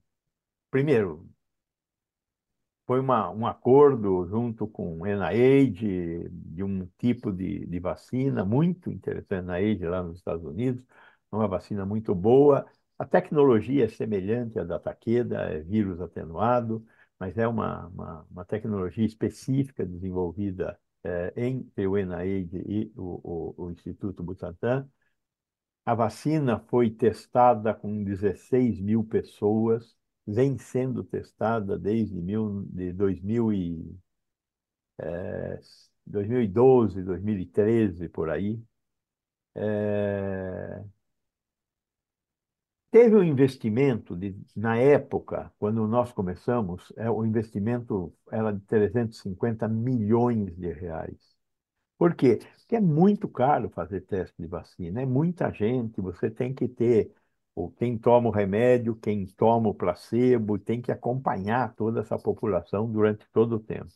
primeiro, 0.71 1.29
foi 2.85 2.99
uma, 2.99 3.29
um 3.31 3.45
acordo 3.45 4.25
junto 4.27 4.67
com 4.67 4.99
o 4.99 5.05
NIH 5.05 6.29
de 6.31 6.63
um 6.63 6.87
tipo 6.97 7.31
de, 7.31 7.65
de 7.65 7.79
vacina 7.79 8.43
muito 8.43 8.89
interessante, 8.91 9.45
NIH 9.45 9.89
lá 9.89 10.03
nos 10.03 10.17
Estados 10.17 10.43
Unidos, 10.43 10.83
uma 11.31 11.47
vacina 11.47 11.85
muito 11.85 12.13
boa. 12.15 12.65
A 12.97 13.05
tecnologia 13.05 13.85
é 13.85 13.87
semelhante 13.87 14.59
à 14.59 14.63
da 14.63 14.79
Takeda, 14.79 15.37
é 15.51 15.59
vírus 15.61 16.01
atenuado, 16.01 16.85
mas 17.19 17.37
é 17.37 17.47
uma, 17.47 17.87
uma, 17.87 18.27
uma 18.31 18.45
tecnologia 18.45 19.05
específica 19.05 19.85
desenvolvida 19.85 20.79
é, 21.03 21.33
entre 21.37 21.87
o 21.87 21.97
e 21.97 22.91
o, 22.95 23.55
o, 23.57 23.65
o 23.65 23.71
Instituto 23.71 24.23
Butantan. 24.23 24.87
A 25.85 25.93
vacina 25.95 26.59
foi 26.59 26.89
testada 26.89 27.73
com 27.73 28.03
16 28.03 28.79
mil 28.79 29.03
pessoas, 29.03 29.97
vem 30.25 30.57
sendo 30.57 31.03
testada 31.03 31.77
desde 31.77 32.21
mil, 32.21 32.63
de 32.69 32.93
2000 32.93 33.51
e, 33.53 33.97
é, 34.97 35.59
2012, 36.05 37.03
2013, 37.03 38.09
por 38.09 38.29
aí. 38.29 38.61
É, 39.55 40.83
teve 42.91 43.15
um 43.15 43.23
investimento, 43.23 44.15
de, 44.15 44.35
na 44.55 44.77
época, 44.77 45.51
quando 45.59 45.87
nós 45.87 46.11
começamos, 46.11 46.91
é, 46.97 47.09
o 47.09 47.25
investimento 47.25 48.13
era 48.31 48.51
de 48.51 48.61
350 48.61 49.67
milhões 49.67 50.55
de 50.55 50.71
reais. 50.73 51.17
Por 51.97 52.15
quê? 52.15 52.39
Porque 52.59 52.75
é 52.75 52.81
muito 52.81 53.27
caro 53.27 53.69
fazer 53.69 54.01
teste 54.01 54.35
de 54.41 54.47
vacina, 54.47 55.01
é 55.01 55.05
muita 55.05 55.51
gente, 55.51 56.01
você 56.01 56.29
tem 56.31 56.53
que 56.53 56.67
ter 56.67 57.13
ou 57.55 57.71
quem 57.71 57.97
toma 57.97 58.29
o 58.29 58.31
remédio, 58.31 58.95
quem 58.95 59.25
toma 59.25 59.69
o 59.69 59.73
placebo, 59.73 60.57
tem 60.57 60.81
que 60.81 60.91
acompanhar 60.91 61.75
toda 61.75 61.99
essa 61.99 62.17
população 62.17 62.89
durante 62.89 63.27
todo 63.33 63.57
o 63.57 63.59
tempo. 63.59 63.91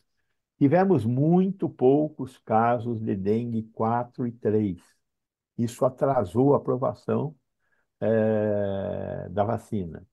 Tivemos 0.57 1.05
muito 1.05 1.69
poucos 1.69 2.37
casos 2.39 2.99
de 3.01 3.15
dengue 3.15 3.63
4 3.73 4.27
e 4.27 4.31
3. 4.33 4.81
Isso 5.57 5.85
atrasou 5.85 6.53
a 6.53 6.57
aprovação 6.57 7.35
é, 8.03 9.29
da 9.29 9.43
vacina. 9.43 10.05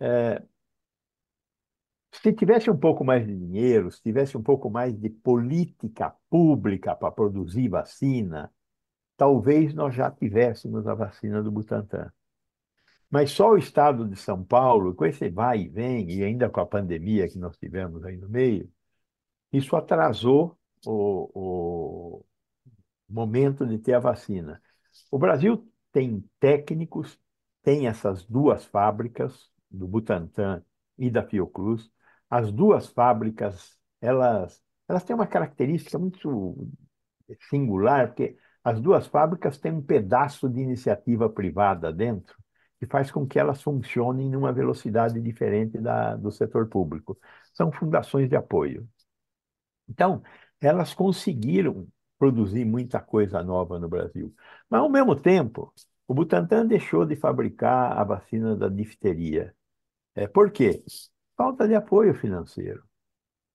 É, 0.00 0.42
se 2.12 2.32
tivesse 2.32 2.70
um 2.70 2.76
pouco 2.76 3.04
mais 3.04 3.26
de 3.26 3.36
dinheiro, 3.36 3.90
se 3.90 4.00
tivesse 4.02 4.36
um 4.36 4.42
pouco 4.42 4.70
mais 4.70 4.96
de 4.98 5.10
política 5.10 6.14
pública 6.30 6.94
para 6.94 7.10
produzir 7.10 7.68
vacina, 7.68 8.52
talvez 9.16 9.74
nós 9.74 9.94
já 9.94 10.10
tivéssemos 10.10 10.86
a 10.86 10.94
vacina 10.94 11.42
do 11.42 11.50
Butantan. 11.50 12.12
Mas 13.10 13.30
só 13.32 13.50
o 13.50 13.58
estado 13.58 14.08
de 14.08 14.16
São 14.16 14.44
Paulo, 14.44 14.94
com 14.94 15.04
esse 15.04 15.28
vai 15.30 15.62
e 15.62 15.68
vem, 15.68 16.10
e 16.10 16.24
ainda 16.24 16.48
com 16.50 16.60
a 16.60 16.66
pandemia 16.66 17.28
que 17.28 17.38
nós 17.38 17.56
tivemos 17.56 18.04
aí 18.04 18.16
no 18.16 18.28
meio, 18.28 18.70
isso 19.52 19.76
atrasou 19.76 20.58
o, 20.86 22.20
o 22.20 22.24
momento 23.08 23.66
de 23.66 23.78
ter 23.78 23.94
a 23.94 24.00
vacina. 24.00 24.62
O 25.10 25.18
Brasil 25.18 25.71
tem 25.92 26.24
técnicos, 26.40 27.18
tem 27.62 27.86
essas 27.86 28.24
duas 28.24 28.64
fábricas, 28.64 29.52
do 29.72 29.88
Butantan 29.88 30.62
e 30.98 31.10
da 31.10 31.22
Fiocruz. 31.22 31.90
As 32.28 32.52
duas 32.52 32.86
fábricas, 32.88 33.76
elas, 34.00 34.62
elas 34.88 35.04
têm 35.04 35.14
uma 35.14 35.26
característica 35.26 35.98
muito 35.98 36.56
singular, 37.48 38.08
porque 38.08 38.36
as 38.62 38.80
duas 38.80 39.06
fábricas 39.06 39.58
têm 39.58 39.72
um 39.72 39.82
pedaço 39.82 40.48
de 40.48 40.60
iniciativa 40.60 41.28
privada 41.28 41.92
dentro, 41.92 42.36
que 42.78 42.86
faz 42.86 43.10
com 43.10 43.26
que 43.26 43.38
elas 43.38 43.62
funcionem 43.62 44.28
numa 44.28 44.52
velocidade 44.52 45.20
diferente 45.20 45.78
da, 45.78 46.16
do 46.16 46.30
setor 46.30 46.68
público. 46.68 47.18
São 47.54 47.72
fundações 47.72 48.28
de 48.28 48.36
apoio. 48.36 48.88
Então, 49.88 50.22
elas 50.60 50.94
conseguiram 50.94 51.86
produzir 52.22 52.64
muita 52.64 53.00
coisa 53.00 53.42
nova 53.42 53.78
no 53.80 53.88
Brasil. 53.88 54.32
Mas, 54.70 54.80
ao 54.80 54.88
mesmo 54.88 55.16
tempo, 55.16 55.72
o 56.06 56.14
Butantan 56.14 56.66
deixou 56.66 57.04
de 57.04 57.16
fabricar 57.16 57.98
a 57.98 58.04
vacina 58.04 58.56
da 58.56 58.68
difteria. 58.68 59.54
É, 60.14 60.28
por 60.28 60.50
quê? 60.52 60.84
Falta 61.36 61.66
de 61.66 61.74
apoio 61.74 62.14
financeiro. 62.14 62.84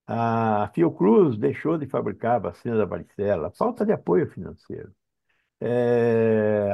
A 0.07 0.69
Fiocruz 0.73 1.37
deixou 1.37 1.77
de 1.77 1.87
fabricar 1.87 2.35
a 2.35 2.39
vacina 2.39 2.77
da 2.77 2.85
varicela. 2.85 3.51
Falta 3.51 3.85
de 3.85 3.93
apoio 3.93 4.27
financeiro 4.29 4.93
é, 5.59 6.71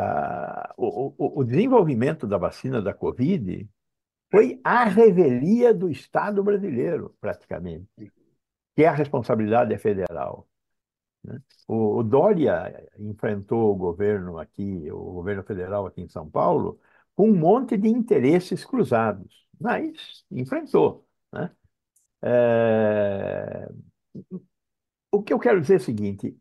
o, 0.78 1.39
o, 1.39 1.44
desenvolvimento 1.44 2.28
da 2.28 2.38
vacina 2.38 2.82
da 2.82 2.94
Covid 2.94 3.70
foi 4.32 4.60
a 4.64 4.86
revelia 4.86 5.74
do 5.74 5.89
Estado 5.89 6.44
brasileiro, 6.44 7.16
praticamente, 7.22 7.88
que 8.76 8.84
é 8.84 8.88
a 8.88 8.94
responsabilidade 8.94 9.74
é 9.74 9.78
federal. 9.78 10.48
Né? 11.24 11.42
O, 11.68 12.00
o 12.00 12.04
Dória 12.04 12.88
enfrentou 13.00 13.72
o 13.74 13.76
governo 13.76 14.38
aqui, 14.40 14.90
o 14.92 15.14
governo 15.14 15.44
federal 15.44 15.86
aqui 15.86 16.02
em 16.02 16.08
São 16.08 16.30
Paulo, 16.30 16.80
com 17.16 17.30
um 17.30 17.38
monte 17.38 17.78
de 17.78 17.88
interesses 17.90 18.66
cruzados, 18.66 19.46
mas 19.60 20.26
enfrentou. 20.32 21.08
Né? 21.32 21.52
É... 22.24 23.70
O 25.12 25.24
que 25.24 25.32
eu 25.34 25.40
quero 25.40 25.62
dizer 25.62 25.76
é 25.76 25.78
o 25.78 25.80
seguinte: 25.80 26.38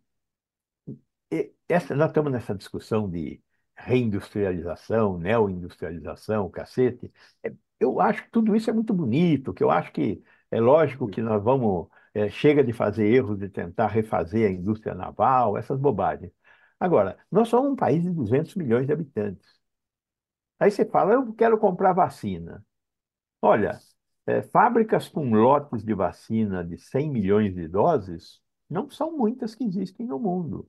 essa, 1.69 1.95
nós 1.95 2.09
estamos 2.09 2.33
nessa 2.33 2.55
discussão 2.55 3.09
de 3.09 3.43
reindustrialização, 3.77 5.19
neoindustrialização, 5.19 6.51
cacete. 6.51 7.13
É, 7.43 7.53
eu 7.81 8.01
acho 8.01 8.25
que 8.25 8.31
tudo 8.31 8.55
isso 8.55 8.71
é 8.71 8.73
muito 8.73 8.95
bonito, 8.95 9.53
que 9.55 9.63
eu 9.63 9.71
acho 9.71 9.93
que 9.93 10.23
é 10.51 10.61
lógico 10.61 11.09
que 11.09 11.23
nós 11.23 11.43
vamos. 11.43 11.89
É, 12.15 12.29
chega 12.31 12.63
de 12.65 12.73
fazer 12.73 13.07
erros 13.07 13.39
de 13.39 13.49
tentar 13.49 13.89
refazer 13.89 14.49
a 14.49 14.53
indústria 14.53 14.95
naval, 14.95 15.57
essas 15.57 15.79
bobagens. 15.79 16.33
Agora, 16.79 17.19
nós 17.31 17.49
somos 17.49 17.73
um 17.73 17.77
país 17.77 18.03
de 18.03 18.11
200 18.11 18.55
milhões 18.55 18.87
de 18.87 18.93
habitantes. 18.93 19.49
Aí 20.59 20.71
você 20.71 20.85
fala, 20.85 21.15
eu 21.15 21.33
quero 21.35 21.59
comprar 21.59 21.93
vacina. 21.93 22.65
Olha, 23.43 23.79
é, 24.27 24.43
fábricas 24.43 25.09
com 25.09 25.31
lotes 25.35 25.85
de 25.85 25.95
vacina 25.95 26.65
de 26.65 26.79
100 26.79 27.11
milhões 27.11 27.55
de 27.55 27.69
doses 27.69 28.41
não 28.71 28.91
são 28.91 29.17
muitas 29.17 29.55
que 29.55 29.65
existem 29.65 30.07
no 30.07 30.19
mundo. 30.19 30.69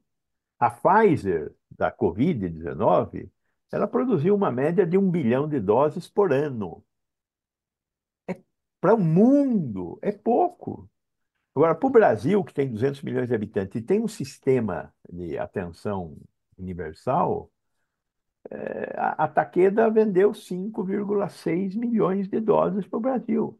A 0.60 0.72
Pfizer, 0.72 1.54
da 1.72 1.92
Covid-19, 1.92 3.32
ela 3.72 3.88
produziu 3.88 4.36
uma 4.36 4.52
média 4.52 4.86
de 4.88 4.98
um 4.98 5.10
bilhão 5.12 5.48
de 5.50 5.60
doses 5.60 6.10
por 6.10 6.34
ano. 6.34 6.84
É, 8.30 8.42
para 8.82 8.94
o 8.96 9.00
mundo, 9.00 9.98
é 10.02 10.12
pouco. 10.12 10.90
Agora, 11.56 11.76
para 11.76 11.88
o 11.88 11.92
Brasil, 11.92 12.44
que 12.44 12.54
tem 12.54 12.70
200 12.72 13.02
milhões 13.04 13.28
de 13.30 13.36
habitantes 13.36 13.76
e 13.76 13.82
tem 13.86 14.02
um 14.02 14.08
sistema 14.08 14.94
de 15.12 15.38
atenção 15.38 16.18
universal, 16.58 17.52
é, 18.50 18.94
a, 18.98 19.24
a 19.26 19.28
Takeda 19.28 19.90
vendeu 19.90 20.34
5,6 20.34 21.76
milhões 21.76 22.28
de 22.28 22.40
doses 22.40 22.86
para 22.88 22.98
o 22.98 23.02
Brasil. 23.02 23.60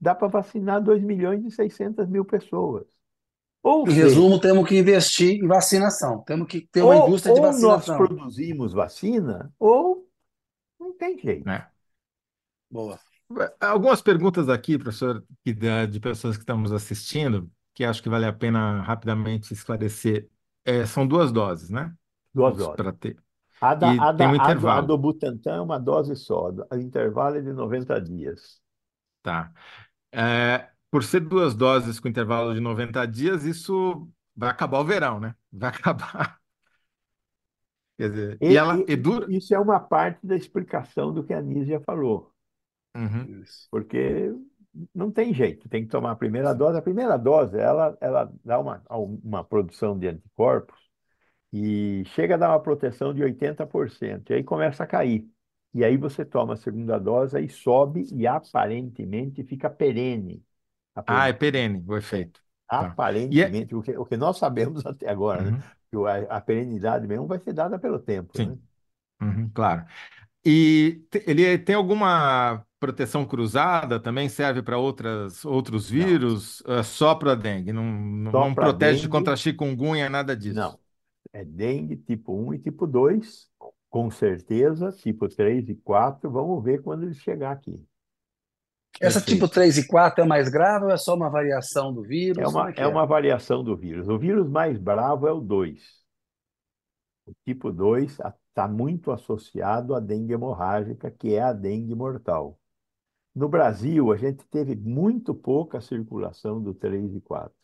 Dá 0.00 0.14
para 0.14 0.28
vacinar 0.28 0.82
2 0.82 1.02
milhões 1.02 1.44
e 1.46 1.50
600 1.50 2.08
mil 2.08 2.24
pessoas. 2.24 2.86
Ou 3.62 3.86
Em 3.86 3.90
seja, 3.90 4.04
resumo, 4.04 4.40
temos 4.40 4.68
que 4.68 4.78
investir 4.78 5.42
em 5.42 5.46
vacinação. 5.48 6.22
Temos 6.24 6.46
que 6.48 6.60
ter 6.68 6.82
uma 6.82 6.94
ou, 6.94 7.02
indústria 7.08 7.34
de 7.34 7.40
ou 7.40 7.46
nós 7.58 7.86
vacinação. 7.86 7.96
produzimos 7.96 8.72
vacina, 8.72 9.52
ou 9.58 10.08
não 10.80 10.92
tem 10.96 11.18
jeito. 11.18 11.44
né? 11.44 11.68
Boa. 12.70 12.98
Algumas 13.60 14.00
perguntas 14.00 14.48
aqui, 14.48 14.78
professor, 14.78 15.24
de 15.44 16.00
pessoas 16.00 16.36
que 16.36 16.42
estamos 16.42 16.72
assistindo, 16.72 17.50
que 17.74 17.84
acho 17.84 18.02
que 18.02 18.08
vale 18.08 18.24
a 18.26 18.32
pena 18.32 18.80
rapidamente 18.82 19.52
esclarecer. 19.52 20.28
É, 20.64 20.86
são 20.86 21.06
duas 21.06 21.30
doses, 21.30 21.68
né? 21.70 21.94
Duas 22.34 22.56
doses. 22.56 22.76
Para 22.76 22.92
ter. 22.92 23.22
A, 23.60 23.74
da, 23.74 23.92
E 23.94 23.98
a, 23.98 24.12
tem 24.16 24.28
um 24.28 24.34
do, 24.34 24.64
a 24.68 24.80
intervalo. 24.80 24.82
do 24.82 24.98
Butantan 24.98 25.56
é 25.56 25.60
uma 25.60 25.78
dose 25.80 26.16
só, 26.16 26.50
o 26.50 26.76
intervalo 26.76 27.36
é 27.36 27.40
de 27.42 27.52
90 27.52 28.00
dias. 28.00 28.60
Tá. 29.22 29.52
É, 30.12 30.70
por 30.90 31.04
ser 31.04 31.20
duas 31.20 31.54
doses 31.54 32.00
com 32.00 32.08
intervalo 32.08 32.54
de 32.54 32.60
90 32.60 33.06
dias, 33.06 33.44
isso 33.44 34.08
vai 34.36 34.50
acabar 34.50 34.80
o 34.80 34.84
verão, 34.84 35.20
né? 35.20 35.34
Vai 35.52 35.70
acabar. 35.74 36.40
Quer 37.96 38.10
dizer, 38.10 38.40
e 38.40 38.54
E, 38.54 38.56
ela 38.56 38.84
e 38.86 38.96
dura. 38.96 39.32
isso 39.36 39.54
é 39.54 39.58
uma 39.58 39.78
parte 39.80 40.26
da 40.26 40.36
explicação 40.36 41.12
do 41.12 41.24
que 41.24 41.32
a 41.34 41.40
Nízia 41.42 41.80
falou, 41.80 42.32
Uhum. 42.96 43.42
Porque 43.70 44.32
não 44.94 45.10
tem 45.10 45.32
jeito, 45.34 45.68
tem 45.68 45.82
que 45.84 45.90
tomar 45.90 46.12
a 46.12 46.16
primeira 46.16 46.54
dose. 46.54 46.78
A 46.78 46.82
primeira 46.82 47.16
dose, 47.16 47.58
ela, 47.58 47.96
ela 48.00 48.32
dá 48.44 48.58
uma, 48.58 48.82
uma 48.90 49.44
produção 49.44 49.98
de 49.98 50.08
anticorpos 50.08 50.78
e 51.52 52.04
chega 52.06 52.34
a 52.34 52.38
dar 52.38 52.50
uma 52.50 52.60
proteção 52.60 53.14
de 53.14 53.22
80%, 53.22 54.30
e 54.30 54.34
aí 54.34 54.44
começa 54.44 54.84
a 54.84 54.86
cair. 54.86 55.26
E 55.74 55.84
aí 55.84 55.96
você 55.96 56.24
toma 56.24 56.54
a 56.54 56.56
segunda 56.56 56.98
dose, 56.98 57.36
aí 57.36 57.48
sobe 57.48 58.06
e 58.12 58.26
aparentemente 58.26 59.44
fica 59.44 59.68
perene. 59.70 60.42
Ah, 61.06 61.28
é 61.28 61.32
perene 61.32 61.84
o 61.86 61.96
efeito. 61.96 62.40
Tá. 62.68 62.82
E 62.82 62.84
é. 62.84 62.88
Aparentemente, 62.88 63.74
o 63.74 63.82
que, 63.82 63.96
o 63.96 64.04
que 64.04 64.16
nós 64.16 64.38
sabemos 64.38 64.84
até 64.86 65.08
agora, 65.08 65.42
né? 65.42 65.50
Uhum. 65.52 65.60
Que 65.90 65.96
a, 66.08 66.36
a 66.36 66.40
perenidade 66.40 67.06
mesmo 67.06 67.26
vai 67.26 67.38
ser 67.38 67.52
dada 67.52 67.78
pelo 67.78 67.98
tempo, 67.98 68.32
né? 68.38 68.44
Sim. 68.44 68.62
Uhum, 69.20 69.50
claro. 69.50 69.86
E 70.44 71.02
ele 71.26 71.58
tem 71.58 71.74
alguma 71.74 72.64
proteção 72.80 73.24
cruzada? 73.26 74.00
Também 74.00 74.28
serve 74.28 74.62
para 74.62 74.78
outras 74.78 75.44
outros 75.44 75.88
vírus? 75.90 76.62
É 76.66 76.82
só 76.82 77.14
para 77.14 77.34
dengue? 77.34 77.72
Não, 77.72 77.84
não, 77.84 78.54
protege 78.54 79.08
dengue, 79.08 79.08
contra 79.08 79.36
chikungunya, 79.36 80.08
nada 80.08 80.36
disso. 80.36 80.72
não. 80.72 80.78
É 81.32 81.44
dengue 81.44 81.96
tipo 81.98 82.34
1 82.34 82.54
e 82.54 82.58
tipo 82.60 82.86
2, 82.86 83.50
com 83.90 84.10
certeza, 84.10 84.92
tipo 84.92 85.28
3 85.28 85.68
e 85.70 85.76
4, 85.76 86.30
vamos 86.30 86.62
ver 86.64 86.82
quando 86.82 87.04
ele 87.04 87.14
chegar 87.14 87.52
aqui. 87.52 87.84
Essa 89.00 89.20
tipo 89.20 89.48
Perfeito. 89.48 89.48
3 89.48 89.76
e 89.78 89.86
4 89.88 90.22
é 90.22 90.26
mais 90.26 90.48
grave 90.48 90.84
ou 90.84 90.90
é 90.92 90.96
só 90.96 91.14
uma 91.16 91.28
variação 91.28 91.92
do 91.92 92.02
É 92.36 92.46
vírus? 92.46 92.52
Como 92.54 92.68
uma, 92.68 92.72
é 92.76 92.82
é 92.82 92.86
é? 92.86 92.86
uma 92.86 93.04
variação 93.06 93.62
do 93.62 93.76
vírus. 93.76 94.08
O 94.08 94.18
vírus 94.18 94.48
mais 94.48 94.78
bravo 94.78 95.26
é 95.28 95.32
o 95.32 95.40
2. 95.42 95.82
O 97.26 97.32
tipo 97.44 97.70
2 97.72 98.18
está 98.48 98.66
muito 98.66 99.12
associado 99.12 99.94
à 99.94 100.00
dengue 100.00 100.32
hemorrágica, 100.32 101.10
que 101.12 101.32
é 101.34 101.40
a 101.40 101.52
dengue 101.52 101.94
mortal. 101.94 102.58
No 103.38 103.48
Brasil, 103.48 104.10
a 104.12 104.16
gente 104.16 104.44
teve 104.46 104.74
muito 104.74 105.32
pouca 105.32 105.80
circulação 105.80 106.60
do 106.60 106.74
3 106.74 107.14
e 107.14 107.20
4. 107.20 107.54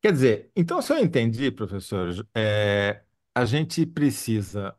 Quer 0.00 0.12
dizer, 0.12 0.50
então, 0.56 0.80
se 0.80 0.94
eu 0.94 0.98
entendi, 0.98 1.50
professor, 1.50 2.26
é, 2.34 3.02
a 3.34 3.44
gente 3.44 3.84
precisa 3.84 4.74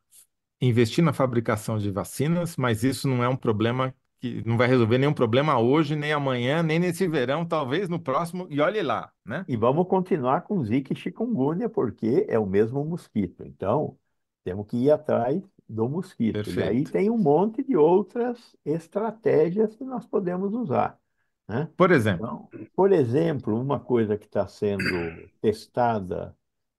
investir 0.59 1.03
na 1.03 1.13
fabricação 1.13 1.77
de 1.77 1.91
vacinas, 1.91 2.57
mas 2.57 2.83
isso 2.83 3.07
não 3.07 3.23
é 3.23 3.29
um 3.29 3.35
problema 3.35 3.93
que 4.19 4.41
não 4.47 4.57
vai 4.57 4.67
resolver 4.67 4.97
nenhum 4.97 5.13
problema 5.13 5.59
hoje, 5.59 5.95
nem 5.95 6.11
amanhã, 6.11 6.63
nem 6.63 6.79
nesse 6.79 7.07
verão, 7.07 7.45
talvez 7.45 7.87
no 7.87 7.99
próximo, 7.99 8.47
e 8.49 8.59
olhe 8.59 8.81
lá, 8.81 9.11
né? 9.23 9.45
E 9.47 9.55
vamos 9.55 9.87
continuar 9.87 10.41
com 10.41 10.63
Zika 10.63 10.91
e 10.91 10.95
chikungunya, 10.95 11.69
porque 11.69 12.25
é 12.27 12.39
o 12.39 12.47
mesmo 12.47 12.83
mosquito. 12.83 13.43
Então, 13.45 13.95
temos 14.43 14.65
que 14.65 14.77
ir 14.77 14.89
atrás 14.89 15.39
do 15.69 15.87
mosquito. 15.89 16.51
E 16.51 16.63
aí 16.63 16.85
Perfeito. 16.85 16.91
tem 16.91 17.09
um 17.09 17.17
monte 17.17 17.63
de 17.63 17.75
outras 17.77 18.55
estratégias 18.65 19.75
que 19.75 19.83
nós 19.83 20.05
podemos 20.05 20.53
usar, 20.53 20.99
né? 21.47 21.71
Por 21.75 21.91
exemplo, 21.91 22.25
Então, 22.25 22.49
por 22.75 22.91
exemplo, 22.91 23.59
uma 23.59 23.79
coisa 23.79 24.17
que 24.17 24.25
está 24.25 24.47
sendo 24.47 25.21
testada 25.41 26.35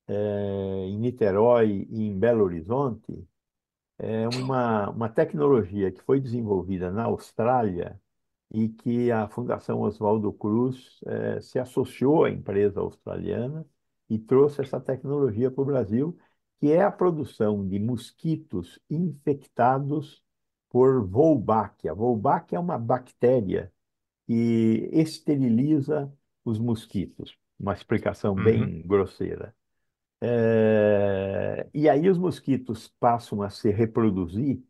eh, 0.09 0.87
em 0.89 0.99
Niterói 0.99 1.87
e 1.91 2.03
em 2.09 2.19
Belo 2.19 2.45
Horizonte 2.45 3.27
é 3.99 4.29
uma, 4.29 4.91
uma 4.91 5.09
tecnologia 5.09 5.91
que 5.93 6.01
foi 6.03 6.21
desenvolvida 6.21 6.91
na 6.91 7.05
Austrália 7.05 8.01
e 8.53 8.69
que 8.69 9.11
a 9.11 9.29
Fundação 9.29 9.81
Oswaldo 9.83 10.33
Cruz 10.33 11.01
eh, 11.07 11.41
se 11.41 11.59
associou 11.59 12.25
à 12.25 12.31
empresa 12.31 12.81
australiana 12.81 13.67
e 14.09 14.19
trouxe 14.19 14.63
essa 14.63 14.81
tecnologia 14.81 15.51
para 15.51 15.63
o 15.63 15.65
Brasil, 15.67 16.19
que 16.59 16.73
é 16.73 16.83
a 16.83 16.91
produção 16.91 17.67
de 17.67 17.79
mosquitos 17.79 18.79
infectados 18.91 20.23
por 20.69 21.05
Wolbachia. 21.05 21.95
Wolbachia 21.95 22.59
é 22.59 22.61
uma 22.61 22.79
bactéria 22.79 23.73
que 24.27 24.89
esteriliza 24.93 26.13
os 26.45 26.59
mosquitos. 26.59 27.37
Uma 27.59 27.73
explicação 27.75 28.35
uhum, 28.35 28.45
bem 28.45 28.83
grosseira. 28.87 29.55
É, 30.21 31.69
e 31.73 31.89
aí 31.89 32.09
os 32.09 32.19
mosquitos 32.19 32.89
passam 33.01 33.41
a 33.41 33.51
se 33.51 33.71
reproduzir 33.71 34.61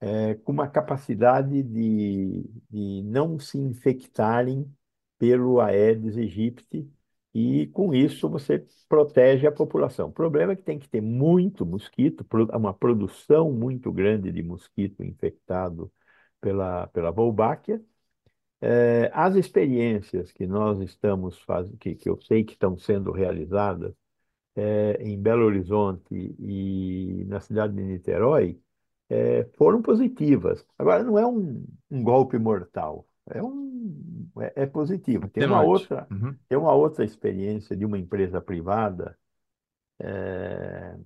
é, 0.00 0.34
com 0.34 0.52
uma 0.52 0.68
capacidade 0.68 1.62
de, 1.62 2.44
de 2.70 3.02
não 3.04 3.38
se 3.38 3.58
infectarem 3.58 4.66
pelo 5.18 5.60
Aedes 5.60 6.16
aegypti 6.16 6.90
e 7.34 7.66
com 7.68 7.94
isso 7.94 8.28
você 8.28 8.66
protege 8.88 9.46
a 9.46 9.52
população. 9.52 10.08
O 10.08 10.12
problema 10.12 10.52
é 10.52 10.56
que 10.56 10.62
tem 10.62 10.78
que 10.78 10.88
ter 10.88 11.00
muito 11.00 11.64
mosquito, 11.64 12.26
uma 12.54 12.74
produção 12.74 13.52
muito 13.52 13.90
grande 13.92 14.30
de 14.32 14.42
mosquito 14.42 15.02
infectado 15.02 15.90
pela, 16.40 16.86
pela 16.88 17.10
Wolbachia. 17.10 17.82
É, 18.60 19.10
as 19.14 19.34
experiências 19.36 20.32
que 20.32 20.46
nós 20.46 20.80
estamos 20.80 21.38
fazendo, 21.40 21.76
que, 21.78 21.94
que 21.96 22.08
eu 22.08 22.20
sei 22.22 22.44
que 22.44 22.52
estão 22.52 22.78
sendo 22.78 23.12
realizadas 23.12 23.92
é, 24.56 24.98
em 25.02 25.20
Belo 25.20 25.44
Horizonte 25.46 26.14
e 26.38 27.24
na 27.26 27.40
cidade 27.40 27.74
de 27.74 27.82
Niterói, 27.82 28.60
é, 29.08 29.44
foram 29.56 29.82
positivas. 29.82 30.64
Agora, 30.78 31.02
não 31.04 31.18
é 31.18 31.26
um, 31.26 31.64
um 31.90 32.02
golpe 32.02 32.38
mortal, 32.38 33.06
é, 33.30 33.42
um, 33.42 34.28
é, 34.40 34.62
é 34.64 34.66
positivo. 34.66 35.28
Tem 35.28 35.44
uma 35.44 35.62
outra, 35.62 36.10
Uhum, 36.10 36.38
tem 36.48 36.58
uma 36.58 36.72
outra 36.74 37.04
experiência 37.04 37.76
de 37.76 37.84
uma 37.84 37.98
empresa 37.98 38.40
privada, 38.40 39.18
é, 40.00 40.96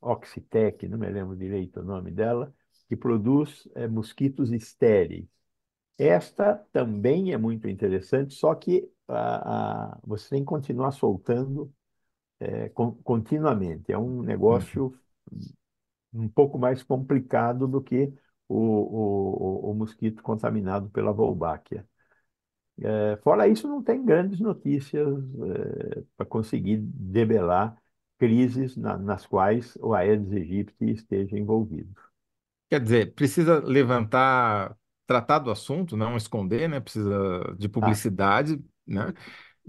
Oxitec, 0.00 0.86
não 0.88 0.98
me 0.98 1.08
lembro 1.10 1.36
direito 1.36 1.80
o 1.80 1.84
nome 1.84 2.10
dela, 2.10 2.54
que 2.88 2.96
produz 2.96 3.68
é, 3.74 3.88
mosquitos 3.88 4.50
estéreis. 4.52 5.26
Esta 5.98 6.56
também 6.72 7.32
é 7.32 7.38
muito 7.38 7.68
interessante, 7.68 8.34
só 8.34 8.54
que 8.54 8.90
a, 9.08 9.92
a- 9.94 10.00
você 10.04 10.30
tem 10.30 10.40
que 10.40 10.46
continuar 10.46 10.92
soltando 10.92 11.72
é, 12.40 12.68
con- 12.70 12.94
continuamente. 13.04 13.92
É 13.92 13.98
um 13.98 14.22
uhum. 14.48 14.68
negócio 14.78 14.98
um 16.12 16.28
pouco 16.28 16.58
mais 16.58 16.82
complicado 16.82 17.66
do 17.68 17.82
que 17.82 18.12
o, 18.48 18.56
o, 18.56 19.70
o, 19.70 19.74
mosquito 19.74 20.22
contaminado 20.22 20.90
pela 20.90 21.12
Wolbachia. 21.12 21.86
É, 22.80 23.16
fora 23.22 23.48
isso, 23.48 23.66
não 23.68 23.82
tem 23.82 24.04
grandes 24.04 24.40
notícias 24.40 25.06
para 26.16 26.26
conseguir 26.26 26.78
debelar 26.78 27.76
crises 28.18 28.76
na- 28.76 28.96
nas 28.98 29.26
quais 29.26 29.76
o 29.80 29.94
Aedes 29.94 30.32
aegypti 30.32 30.90
esteja 30.90 31.38
envolvido. 31.38 31.94
Quer 32.70 32.80
dizer, 32.82 33.14
precisa 33.14 33.60
levantar, 33.64 34.76
tratar 35.06 35.38
do 35.38 35.50
assunto, 35.50 35.96
não 35.96 36.16
esconder, 36.16 36.68
né? 36.68 36.80
Precisa 36.80 37.54
de 37.58 37.68
Ah, 37.80 37.94
publicidade, 37.94 38.62
né? 38.86 39.12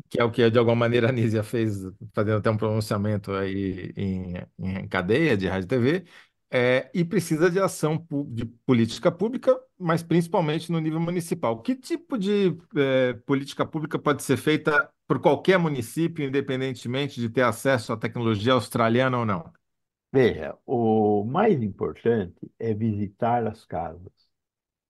Que 0.10 0.20
é 0.22 0.24
o 0.26 0.32
que, 0.32 0.50
de 0.50 0.58
alguma 0.60 0.76
maneira, 0.76 1.08
a 1.08 1.10
Anísia 1.12 1.44
fez, 1.44 1.78
fazendo 2.14 2.38
até 2.40 2.50
um 2.52 2.58
pronunciamento 2.58 3.32
aí 3.34 3.94
em, 3.98 4.34
em 4.60 4.88
cadeia 4.88 5.38
de 5.38 5.48
rádio 5.48 5.66
e 5.66 5.68
TV, 5.70 6.06
é, 6.52 6.90
e 6.94 7.06
precisa 7.06 7.50
de 7.50 7.60
ação 7.60 8.06
de 8.28 8.46
política 8.46 9.12
pública, 9.12 9.60
mas 9.78 10.02
principalmente 10.02 10.72
no 10.72 10.80
nível 10.80 11.00
municipal. 11.00 11.62
Que 11.62 11.76
tipo 11.76 12.18
de 12.18 12.58
é, 12.76 13.14
política 13.14 13.66
pública 13.66 14.00
pode 14.00 14.24
ser 14.24 14.38
feita 14.38 14.90
por 15.08 15.20
qualquer 15.20 15.60
município, 15.60 16.26
independentemente 16.26 17.20
de 17.20 17.30
ter 17.30 17.44
acesso 17.44 17.94
à 17.94 17.98
tecnologia 17.98 18.54
australiana 18.54 19.20
ou 19.20 19.26
não? 19.26 19.52
Veja, 20.12 20.58
o 20.66 21.24
mais 21.24 21.62
importante 21.62 22.52
é 22.58 22.74
visitar 22.74 23.46
as 23.46 23.64
casas. 23.66 24.12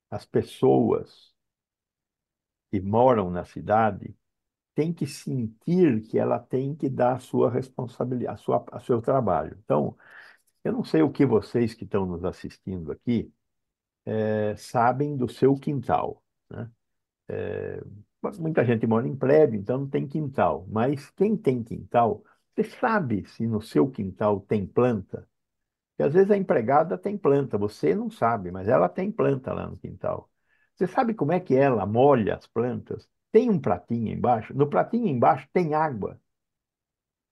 As 0.10 0.26
pessoas 0.26 1.34
que 2.72 2.80
moram 2.80 3.30
na 3.30 3.43
cidade 3.43 4.16
têm 4.76 4.93
que 4.93 5.05
sentir 5.05 6.01
que 6.03 6.18
ela 6.18 6.39
tem 6.39 6.74
que 6.74 6.89
dar 6.89 7.16
a 7.16 7.20
sua 7.20 7.49
responsabilidade, 7.49 8.34
a 8.34 8.38
sua, 8.38 8.66
a 8.72 8.80
seu 8.80 9.01
trabalho. 9.01 9.57
Então, 9.64 9.97
eu 10.70 10.74
não 10.74 10.84
sei 10.84 11.02
o 11.02 11.12
que 11.12 11.26
vocês 11.26 11.74
que 11.74 11.84
estão 11.86 12.06
nos 12.06 12.24
assistindo 12.24 12.92
aqui 12.92 13.32
eh, 14.06 14.56
sabem 14.58 15.18
do 15.18 15.30
seu 15.30 15.56
quintal, 15.56 16.24
né? 16.50 16.72
Muita 18.40 18.66
gente 18.66 18.86
mora 18.88 19.08
em 19.08 19.16
prédio, 19.16 19.60
então 19.60 19.80
não 19.80 19.90
tem 19.90 20.08
quintal. 20.08 20.66
Mas 20.70 21.10
quem 21.12 21.38
tem 21.38 21.64
quintal, 21.64 22.24
você 22.54 22.64
sabe 22.64 23.26
se 23.28 23.48
no 23.48 23.62
seu 23.62 23.90
quintal 23.90 24.42
tem 24.42 24.66
planta? 24.66 25.28
Porque 25.92 26.04
às 26.04 26.14
vezes 26.14 26.32
a 26.32 26.38
empregada 26.38 26.98
tem 26.98 27.18
planta, 27.18 27.58
você 27.58 27.96
não 27.96 28.10
sabe, 28.12 28.52
mas 28.52 28.68
ela 28.68 28.90
tem 28.90 29.12
planta 29.12 29.54
lá 29.54 29.68
no 29.68 29.78
quintal. 29.78 30.30
Você 30.76 30.88
sabe 30.88 31.14
como 31.14 31.32
é 31.34 31.40
que 31.40 31.56
ela 31.56 31.86
molha 31.86 32.36
as 32.38 32.48
plantas? 32.48 33.08
Tem 33.32 33.50
um 33.50 33.60
pratinho 33.60 34.14
embaixo. 34.14 34.54
No 34.56 34.70
pratinho 34.70 35.08
embaixo 35.08 35.48
tem 35.54 35.74
água. 35.76 36.20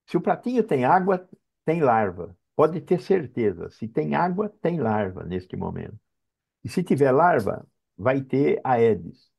Se 0.06 0.18
o 0.18 0.22
pratinho 0.22 0.64
tem 0.64 0.86
água, 0.86 1.28
tem 1.66 1.82
larva. 1.82 2.37
Pode 2.58 2.82
ter 2.82 2.99
certeza. 2.99 3.70
Se 3.70 3.88
tem 3.88 4.16
água, 4.16 4.49
tem 4.49 4.80
larva 4.80 5.24
neste 5.24 5.55
momento. 5.55 5.99
E 6.64 6.70
se 6.70 6.84
tiver 6.84 7.12
larva, 7.12 7.64
vai 7.95 8.22
ter 8.22 8.60
Aedes. 8.64 9.30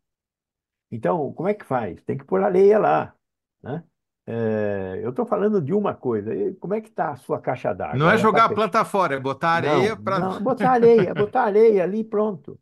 Então, 0.88 1.32
como 1.32 1.48
é 1.48 1.54
que 1.54 1.64
faz? 1.64 2.00
Tem 2.04 2.16
que 2.16 2.24
pôr 2.24 2.40
areia 2.40 2.78
lá. 2.78 3.12
Né? 3.60 3.82
É, 4.24 5.00
eu 5.02 5.10
estou 5.10 5.26
falando 5.26 5.60
de 5.60 5.74
uma 5.74 5.94
coisa. 5.94 6.30
Como 6.60 6.74
é 6.74 6.80
que 6.80 6.90
está 6.90 7.10
a 7.10 7.16
sua 7.16 7.40
caixa 7.40 7.72
d'água? 7.72 7.98
Não 7.98 8.06
é 8.06 8.10
Ela 8.10 8.18
jogar 8.18 8.46
tá 8.46 8.52
a 8.52 8.54
planta 8.54 8.84
fora, 8.84 9.16
é 9.16 9.20
botar 9.20 9.48
areia 9.48 9.96
para. 9.96 10.20
não, 10.20 10.40
botar 10.40 10.70
areia, 10.70 11.12
botar 11.16 11.42
areia 11.42 11.82
ali, 11.82 12.04
pronto. 12.04 12.56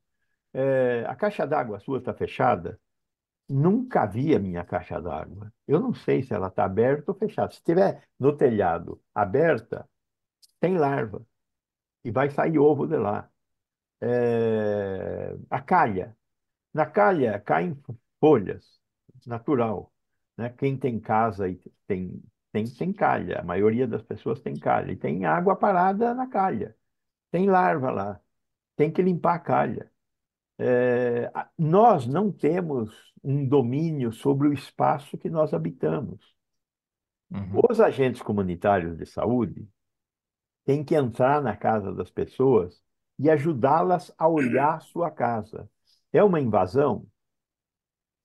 É, 0.55 1.05
a 1.07 1.15
caixa 1.15 1.47
d'água 1.47 1.79
sua 1.81 1.99
está 1.99 2.15
fechada? 2.15 2.81
Nunca 3.47 4.07
vi 4.07 4.35
a 4.35 4.39
minha 4.39 4.65
caixa 4.65 4.99
d'água. 4.99 5.53
Eu 5.69 5.81
não 5.81 5.93
sei 5.93 6.23
se 6.23 6.33
ela 6.33 6.49
está 6.49 6.65
aberta 6.65 7.13
ou 7.13 7.19
fechada. 7.19 7.53
Se 7.53 7.59
estiver 7.59 8.03
no 8.19 8.35
telhado 8.35 8.99
aberta, 9.15 9.87
tem 10.67 10.77
larva 10.77 11.25
e 12.05 12.11
vai 12.11 12.29
sair 12.31 12.59
ovo 12.59 12.87
de 12.87 12.97
lá. 12.97 13.31
É, 14.01 15.37
a 15.49 15.61
calha. 15.61 16.17
Na 16.75 16.85
calha 16.87 17.39
caem 17.41 17.81
folhas, 18.21 18.81
natural. 19.27 19.93
Né? 20.37 20.51
Quem 20.51 20.77
tem 20.77 20.99
casa 21.01 21.49
e 21.49 21.57
tem, 21.87 22.23
tem, 22.53 22.65
tem 22.67 22.93
calha. 22.93 23.41
A 23.41 23.45
maioria 23.45 23.87
das 23.87 24.03
pessoas 24.03 24.41
tem 24.41 24.59
calha. 24.59 24.93
E 24.93 24.97
tem 24.97 25.25
água 25.25 25.57
parada 25.57 26.13
na 26.15 26.27
calha. 26.29 26.77
Tem 27.31 27.49
larva 27.49 27.91
lá. 27.91 28.21
Tem 28.75 28.91
que 28.93 29.03
limpar 29.03 29.35
a 29.37 29.39
calha. 29.39 29.91
É, 30.59 31.31
nós 31.57 32.07
não 32.07 32.33
temos 32.33 32.93
um 33.23 33.47
domínio 33.47 34.13
sobre 34.13 34.49
o 34.49 34.53
espaço 34.53 35.17
que 35.17 35.31
nós 35.31 35.55
habitamos. 35.55 36.35
Uhum. 37.31 37.61
Os 37.71 37.81
agentes 37.81 38.23
comunitários 38.23 38.97
de 38.97 39.07
saúde 39.07 39.69
têm 40.67 40.85
que 40.85 40.97
entrar 40.97 41.43
na 41.43 41.57
casa 41.57 41.95
das 41.95 42.11
pessoas 42.11 42.83
e 43.19 43.31
ajudá-las 43.31 44.13
a 44.19 44.29
olhar 44.29 44.83
sua 44.83 45.11
casa. 45.13 45.71
É 46.13 46.25
uma 46.25 46.41
invasão? 46.41 47.07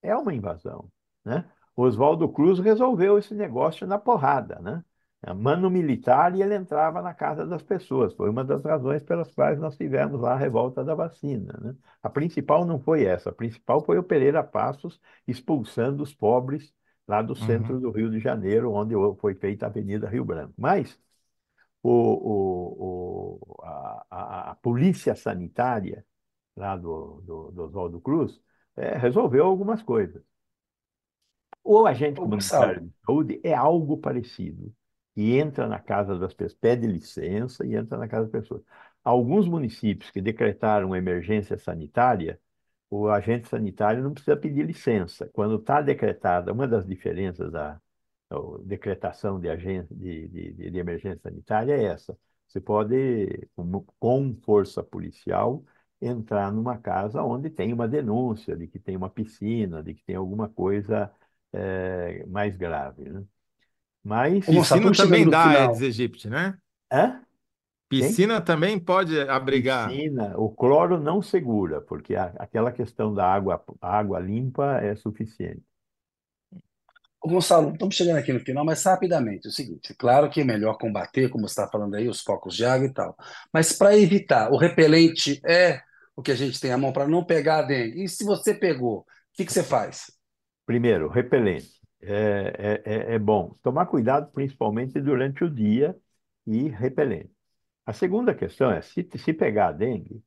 É 0.01 0.15
uma 0.15 0.33
invasão, 0.33 0.91
né? 1.25 1.49
Oswaldo 1.75 2.27
Cruz 2.29 2.59
resolveu 2.59 3.17
esse 3.17 3.33
negócio 3.33 3.87
na 3.87 3.97
porrada, 3.97 4.59
né? 4.59 4.83
É 5.23 5.33
Mano 5.33 5.69
militar 5.69 6.35
e 6.35 6.41
ele 6.41 6.55
entrava 6.55 6.99
na 7.01 7.13
casa 7.13 7.45
das 7.45 7.61
pessoas. 7.61 8.13
Foi 8.15 8.27
uma 8.29 8.43
das 8.43 8.63
razões 8.63 9.03
pelas 9.03 9.31
quais 9.33 9.59
nós 9.59 9.77
tivemos 9.77 10.19
lá 10.19 10.33
a 10.33 10.35
revolta 10.37 10.83
da 10.83 10.95
vacina, 10.95 11.53
né? 11.61 11.75
A 12.01 12.09
principal 12.09 12.65
não 12.65 12.79
foi 12.79 13.05
essa, 13.05 13.29
a 13.29 13.33
principal 13.33 13.83
foi 13.85 13.97
o 13.99 14.03
Pereira 14.03 14.43
Passos 14.43 14.99
expulsando 15.27 16.01
os 16.03 16.13
pobres 16.13 16.73
lá 17.07 17.21
do 17.21 17.35
centro 17.35 17.79
Uhum. 17.79 17.79
do 17.79 17.91
Rio 17.91 18.09
de 18.09 18.19
Janeiro, 18.19 18.71
onde 18.73 18.95
foi 19.19 19.35
feita 19.35 19.65
a 19.65 19.69
Avenida 19.69 20.09
Rio 20.09 20.25
Branco. 20.25 20.53
Mas 20.57 20.99
o, 21.83 21.89
o, 21.91 23.37
o- 23.41 23.63
a, 23.63 24.05
a, 24.09 24.51
a 24.51 24.55
polícia 24.55 25.15
sanitária 25.15 26.05
lá 26.55 26.75
do, 26.77 27.21
do, 27.21 27.51
do 27.51 27.63
Oswaldo 27.65 28.01
Cruz 28.01 28.39
eh, 28.77 28.97
resolveu 28.97 29.45
algumas 29.45 29.81
coisas. 29.83 30.23
O 31.63 31.85
agente 31.85 32.19
Ô, 32.19 32.21
comunitário 32.21 32.81
de 32.89 32.93
saúde 33.05 33.39
é 33.43 33.53
algo 33.53 33.97
parecido, 33.97 34.73
e 35.15 35.37
entra 35.37 35.67
na 35.67 35.79
casa 35.79 36.17
das 36.17 36.33
pessoas, 36.33 36.59
pede 36.59 36.87
licença 36.87 37.65
e 37.65 37.75
entra 37.75 37.97
na 37.97 38.07
casa 38.07 38.23
das 38.27 38.31
pessoas. 38.31 38.63
Alguns 39.03 39.47
municípios 39.47 40.09
que 40.11 40.21
decretaram 40.21 40.95
emergência 40.95 41.57
sanitária, 41.57 42.39
o 42.89 43.07
agente 43.09 43.47
sanitário 43.47 44.03
não 44.03 44.13
precisa 44.13 44.37
pedir 44.37 44.65
licença. 44.65 45.29
Quando 45.33 45.55
está 45.57 45.81
decretada, 45.81 46.51
uma 46.53 46.67
das 46.67 46.85
diferenças 46.85 47.51
da 47.51 47.79
a 48.31 48.63
decretação 48.63 49.39
de, 49.39 49.49
agência, 49.49 49.95
de, 49.95 50.27
de, 50.27 50.71
de 50.71 50.77
emergência 50.77 51.19
sanitária 51.21 51.73
é 51.73 51.83
essa. 51.85 52.17
Você 52.47 52.59
pode, 52.61 53.47
com, 53.99 54.35
força 54.43 54.83
policial, 54.83 55.63
entrar 56.01 56.51
numa 56.51 56.77
casa 56.77 57.23
onde 57.23 57.49
tem 57.49 57.73
uma 57.73 57.87
denúncia 57.87 58.55
de 58.57 58.67
que 58.67 58.79
tem 58.79 58.97
uma 58.97 59.09
piscina, 59.09 59.83
de 59.83 59.93
que 59.93 60.03
tem 60.03 60.15
alguma 60.15 60.49
coisa 60.49 61.11
eh, 61.53 62.25
mais 62.27 62.55
grave, 62.57 63.09
né? 63.09 63.23
Mas, 64.03 64.45
Piscina 64.47 64.93
também 64.93 65.27
dá 65.27 65.49
Aedes 65.55 65.81
aegypti, 65.81 66.29
né? 66.29 66.55
hã? 66.89 67.25
Tem 67.97 68.17
Piscina 68.17 68.41
também 68.41 68.79
pode 68.79 69.19
abrigar. 69.21 70.01
piscina, 70.09 70.37
o 70.37 70.49
cloro 70.49 70.99
não 70.99 71.21
segura, 71.21 71.81
porque 71.81 72.15
a- 72.15 72.33
aquela 72.39 72.71
questão 72.71 73.13
da 73.13 73.25
água, 73.31 73.63
água 73.81 74.19
limpa 74.19 74.79
é 74.81 74.95
suficiente. 74.95 75.63
Gonçalo, 77.23 77.71
estamos 77.73 77.95
chegando 77.95 78.17
aqui 78.17 78.33
no 78.33 78.39
final, 78.39 78.65
mas 78.65 78.83
rapidamente, 78.83 79.45
é 79.47 79.49
o 79.49 79.53
seguinte, 79.53 79.93
claro 79.93 80.29
que 80.29 80.41
é 80.41 80.43
melhor 80.43 80.77
combater, 80.77 81.29
como 81.29 81.47
você 81.47 81.51
está 81.51 81.67
falando 81.69 81.95
aí, 81.95 82.07
os 82.09 82.21
focos 82.21 82.55
de 82.55 82.65
água 82.65 82.87
e 82.87 82.93
tal, 82.93 83.15
mas 83.53 83.71
para 83.73 83.95
evitar, 83.97 84.51
o 84.51 84.57
repelente 84.57 85.39
é 85.45 85.81
o 86.15 86.21
que 86.23 86.31
a 86.31 86.35
gente 86.35 86.59
tem 86.59 86.71
à 86.71 86.77
mão 86.77 86.91
para 86.91 87.07
não 87.07 87.23
pegar 87.23 87.59
a 87.59 87.61
dengue. 87.61 88.03
E 88.03 88.09
se 88.09 88.23
você 88.23 88.53
pegou, 88.55 88.99
o 89.01 89.05
que 89.33 89.45
que 89.45 89.53
você 89.53 89.63
faz? 89.63 90.07
Primeiro, 90.65 91.07
repelente. 91.09 91.79
É, 92.03 92.81
é, 92.85 93.11
é 93.11 93.15
é 93.15 93.19
bom 93.19 93.55
tomar 93.61 93.85
cuidado, 93.85 94.31
principalmente 94.31 94.99
durante 94.99 95.43
o 95.43 95.49
dia, 95.49 95.95
e 96.47 96.67
repelente. 96.69 97.31
A 97.85 97.93
segunda 97.93 98.35
questão 98.35 98.71
é, 98.71 98.81
se, 98.81 99.07
se 99.17 99.33
pegar 99.33 99.69
a 99.69 99.71
dengue, 99.73 100.23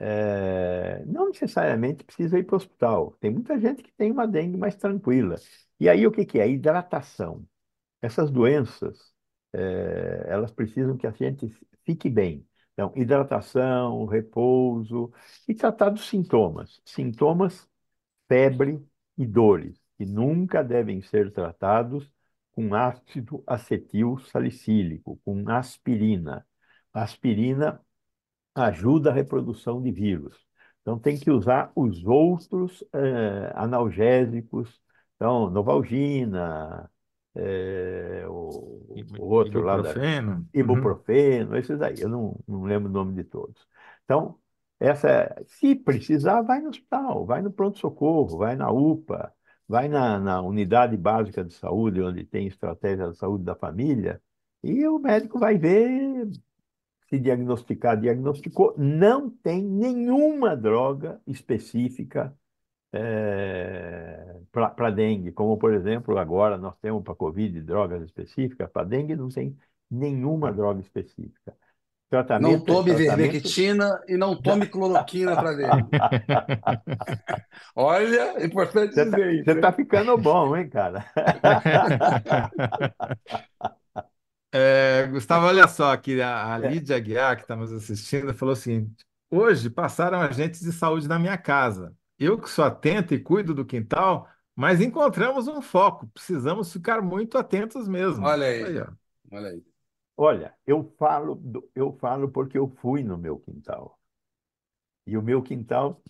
é, 0.00 1.04
não 1.06 1.28
necessariamente 1.28 2.04
precisa 2.04 2.38
ir 2.38 2.44
para 2.44 2.54
o 2.54 2.58
hospital. 2.58 3.12
Tem 3.20 3.30
muita 3.32 3.58
gente 3.60 3.82
que 3.82 3.92
tem 3.94 4.12
uma 4.12 4.26
dengue 4.28 4.56
mais 4.58 4.76
tranquila. 4.76 5.36
E 5.80 5.88
aí 5.88 6.06
o 6.06 6.12
que 6.12 6.24
que 6.24 6.40
é? 6.40 6.48
Hidratação. 6.48 7.46
Essas 8.02 8.30
doenças, 8.30 9.12
eh, 9.52 10.26
elas 10.28 10.52
precisam 10.52 10.96
que 10.96 11.06
a 11.06 11.12
gente 11.12 11.48
fique 11.84 12.10
bem. 12.10 12.46
Então, 12.74 12.92
hidratação, 12.96 14.06
repouso 14.06 15.12
e 15.48 15.54
tratar 15.54 15.90
dos 15.90 16.08
sintomas. 16.08 16.80
Sintomas, 16.84 17.68
febre 18.28 18.84
e 19.18 19.26
dores, 19.26 19.80
que 19.98 20.06
nunca 20.06 20.62
devem 20.62 21.02
ser 21.02 21.32
tratados 21.32 22.10
com 22.52 22.74
ácido 22.74 23.42
acetil 23.46 24.18
salicílico, 24.18 25.20
com 25.24 25.48
aspirina. 25.50 26.46
A 26.92 27.02
aspirina 27.02 27.80
ajuda 28.54 29.10
a 29.10 29.14
reprodução 29.14 29.82
de 29.82 29.90
vírus. 29.92 30.36
Então, 30.82 30.98
tem 30.98 31.18
que 31.18 31.30
usar 31.30 31.72
os 31.74 32.04
outros 32.04 32.84
eh, 32.92 33.52
analgésicos, 33.54 34.80
então, 35.24 35.48
Novalgina, 35.48 36.90
eh, 37.34 38.26
o, 38.28 38.94
o 39.18 39.24
outro 39.24 39.62
lá 39.62 39.78
da 39.78 39.90
Ibuprofeno. 40.52 41.50
Uhum. 41.50 41.56
esses 41.56 41.80
aí, 41.80 41.98
eu 41.98 42.10
não, 42.10 42.38
não 42.46 42.64
lembro 42.64 42.90
o 42.90 42.92
nome 42.92 43.14
de 43.14 43.24
todos. 43.24 43.66
Então, 44.04 44.38
essa, 44.78 45.08
é- 45.08 45.44
se 45.46 45.74
precisar, 45.74 46.42
vai 46.42 46.60
no 46.60 46.68
hospital, 46.68 47.24
vai 47.24 47.40
no 47.40 47.50
pronto-socorro, 47.50 48.36
vai 48.36 48.54
na 48.54 48.70
UPA, 48.70 49.32
vai 49.66 49.88
na, 49.88 50.20
na 50.20 50.42
unidade 50.42 50.94
básica 50.94 51.42
de 51.42 51.54
saúde, 51.54 52.02
onde 52.02 52.22
tem 52.24 52.46
estratégia 52.46 53.10
de 53.10 53.16
saúde 53.16 53.44
da 53.44 53.54
família, 53.54 54.20
e 54.62 54.86
o 54.86 54.98
médico 54.98 55.38
vai 55.38 55.56
ver 55.56 56.28
se 57.08 57.18
diagnosticar, 57.18 57.98
diagnosticou, 57.98 58.74
não 58.76 59.30
tem 59.30 59.62
nenhuma 59.62 60.54
droga 60.54 61.18
específica 61.26 62.36
para 64.54 64.90
dengue, 64.90 65.32
como 65.32 65.56
por 65.58 65.72
exemplo, 65.74 66.16
agora 66.18 66.56
nós 66.58 66.76
temos 66.78 67.02
para 67.02 67.14
Covid 67.14 67.60
drogas 67.62 68.02
específicas, 68.02 68.70
para 68.70 68.84
dengue 68.86 69.16
não 69.16 69.28
tem 69.28 69.56
nenhuma 69.90 70.52
droga 70.52 70.80
específica. 70.80 71.52
Não 71.52 72.10
Tratamento 72.10 72.62
é 72.64 72.64
tome 72.64 72.84
tratamento. 72.86 72.94
vermectina 72.94 74.00
e 74.08 74.16
não 74.16 74.40
tome 74.40 74.66
cloroquina 74.68 75.36
para 75.36 75.52
dengue. 75.54 75.90
Olha, 77.74 78.38
é 78.40 78.44
importante 78.46 78.94
Você 78.94 79.04
tá, 79.04 79.04
dizer 79.04 79.34
isso, 79.34 79.44
você 79.44 79.50
hein? 79.52 79.60
tá 79.60 79.72
ficando 79.72 80.16
bom, 80.18 80.56
hein, 80.56 80.68
cara? 80.68 81.04
É, 84.52 85.06
Gustavo, 85.08 85.46
olha 85.46 85.66
só 85.66 85.92
aqui, 85.92 86.20
a, 86.22 86.54
a 86.54 86.58
Lídia 86.58 86.96
Aguiar, 86.96 87.36
que 87.36 87.42
está 87.42 87.56
nos 87.56 87.72
assistindo, 87.72 88.32
falou 88.34 88.52
o 88.52 88.56
seguinte: 88.56 89.04
hoje 89.30 89.68
passaram 89.68 90.20
agentes 90.20 90.60
de 90.60 90.72
saúde 90.72 91.08
na 91.08 91.18
minha 91.18 91.36
casa. 91.36 91.94
Eu 92.18 92.38
que 92.40 92.48
sou 92.48 92.64
atento 92.64 93.12
e 93.14 93.18
cuido 93.18 93.52
do 93.52 93.64
quintal, 93.64 94.28
mas 94.54 94.80
encontramos 94.80 95.48
um 95.48 95.60
foco. 95.62 96.06
Precisamos 96.08 96.72
ficar 96.72 97.02
muito 97.02 97.38
atentos 97.38 97.88
mesmo. 97.88 98.38
Olha 98.58 98.66
Aí, 98.66 98.88
olha 99.30 99.48
aí. 99.50 99.64
Olha, 100.16 100.54
eu 100.66 100.84
falo, 100.98 101.34
do- 101.36 101.70
eu 101.74 101.92
falo 101.98 102.28
porque 102.30 102.58
eu 102.58 102.68
fui 102.68 103.02
no 103.04 103.16
meu 103.18 103.38
quintal. 103.38 103.98
E 105.06 105.16
o 105.16 105.22
meu 105.22 105.42
quintal 105.42 106.02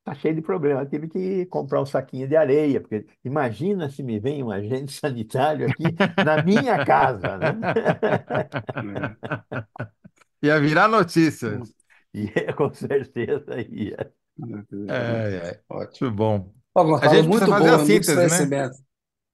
Está 0.00 0.14
cheio 0.16 0.34
de 0.36 0.42
problema. 0.42 0.82
Eu 0.82 0.88
tive 0.90 1.08
que 1.08 1.46
comprar 1.46 1.80
um 1.82 1.86
saquinho 1.86 2.28
de 2.28 2.36
areia, 2.36 2.80
porque 2.80 3.06
imagina 3.24 3.88
se 3.90 4.02
me 4.02 4.18
vem 4.20 4.42
um 4.42 4.50
agente 4.52 4.92
sanitário 4.92 5.66
aqui 5.66 5.96
na 6.20 6.38
minha 6.38 6.78
casa, 6.80 7.36
né? 7.38 7.66
Ia 10.42 10.58
virar 10.60 10.88
notícia. 10.88 11.62
Ia, 12.14 12.52
com 12.56 12.72
certeza 12.74 13.60
ia. 13.60 14.12
É, 14.88 14.94
é. 15.58 15.64
Ótimo. 15.68 16.10
Bom. 16.12 16.55
Ó, 16.76 16.96
A 17.00 17.08
gente 17.08 17.28
muito 17.28 17.46
precisa 17.46 17.46
fazer 17.48 17.68
bom, 17.68 17.74
a 17.74 17.78
muito 17.78 18.06
síntese, 18.06 18.46
né? 18.46 18.70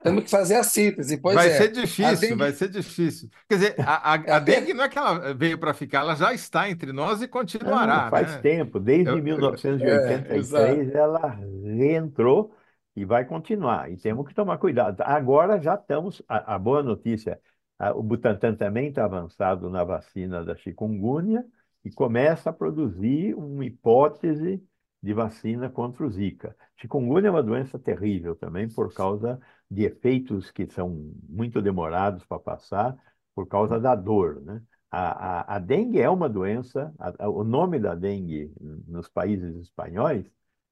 Temos 0.03 0.25
que 0.25 0.31
fazer 0.31 0.57
a 0.57 0.65
síntese, 0.65 1.17
pois 1.19 1.35
Vai 1.37 1.49
é. 1.49 1.51
ser 1.51 1.69
difícil, 1.73 2.29
dengue, 2.29 2.35
vai 2.35 2.53
ser 2.53 2.69
difícil. 2.69 3.29
Quer 3.49 3.55
dizer, 3.57 3.77
a, 3.81 4.15
a, 4.15 4.15
a 4.35 4.37
a 4.37 4.39
dengue, 4.41 4.75
não 4.75 4.85
é 4.85 4.89
que 4.89 4.99
ela 4.99 5.33
veio 5.35 5.59
para 5.59 5.73
ficar, 5.75 6.01
ela 6.01 6.17
já 6.17 6.33
está 6.33 6.69
entre 6.69 6.93
nós 6.93 7.23
e 7.23 7.25
Não, 7.25 7.29
continuará, 7.29 8.11
faz 8.11 8.33
né? 8.33 8.39
tempo, 8.39 8.81
desde 8.81 9.17
Eu- 9.17 9.19
eu- 9.37 9.59
é, 9.81 10.31
exato. 10.31 10.85
1983 10.87 10.95
ela 10.95 11.39
reentrou 11.65 12.55
e 12.97 13.05
vai 13.05 13.25
continuar. 13.25 13.91
E 13.91 13.97
temos 13.97 14.27
que 14.27 14.35
tomar 14.35 14.59
cuidado. 14.59 15.01
Agora 15.03 15.61
já 15.61 15.75
estamos. 15.75 16.23
A, 16.29 16.55
a 16.57 16.59
boa 16.59 16.83
notícia: 16.83 17.41
a- 17.79 17.93
o 17.93 18.03
Butantan 18.03 18.55
também 18.57 18.89
está 18.89 19.05
avançado 19.05 19.71
na 19.71 19.85
vacina 19.85 20.45
da 20.45 20.55
chikungunya 20.57 21.45
e 21.85 21.91
começa 21.91 22.51
a 22.51 22.53
produzir 22.53 23.35
uma 23.35 23.65
hipótese 23.65 24.63
de 25.03 25.13
vacina 25.15 25.69
contra 25.71 26.05
o 26.07 26.11
Zika. 26.11 26.57
Chikungunya 26.77 27.29
é 27.29 27.31
uma 27.31 27.43
doença 27.43 27.79
terrível 27.79 28.37
também 28.37 28.69
por 28.69 28.93
causa 28.95 29.41
de 29.71 29.85
efeitos 29.85 30.51
que 30.51 30.67
são 30.71 31.13
muito 31.29 31.61
demorados 31.63 32.25
para 32.25 32.39
passar 32.39 32.97
por 33.35 33.47
causa 33.49 33.81
da 33.81 33.95
dor, 33.95 34.41
né? 34.43 34.63
A, 34.91 35.55
a, 35.55 35.57
a 35.57 35.59
dengue 35.59 36.01
é 36.01 36.09
uma 36.11 36.29
doença, 36.29 36.95
a- 36.99 37.25
a- 37.25 37.29
o 37.31 37.43
nome 37.45 37.79
da 37.81 37.95
dengue 37.95 38.53
nos 38.87 39.09
países 39.09 39.57
espanhóis 39.57 40.27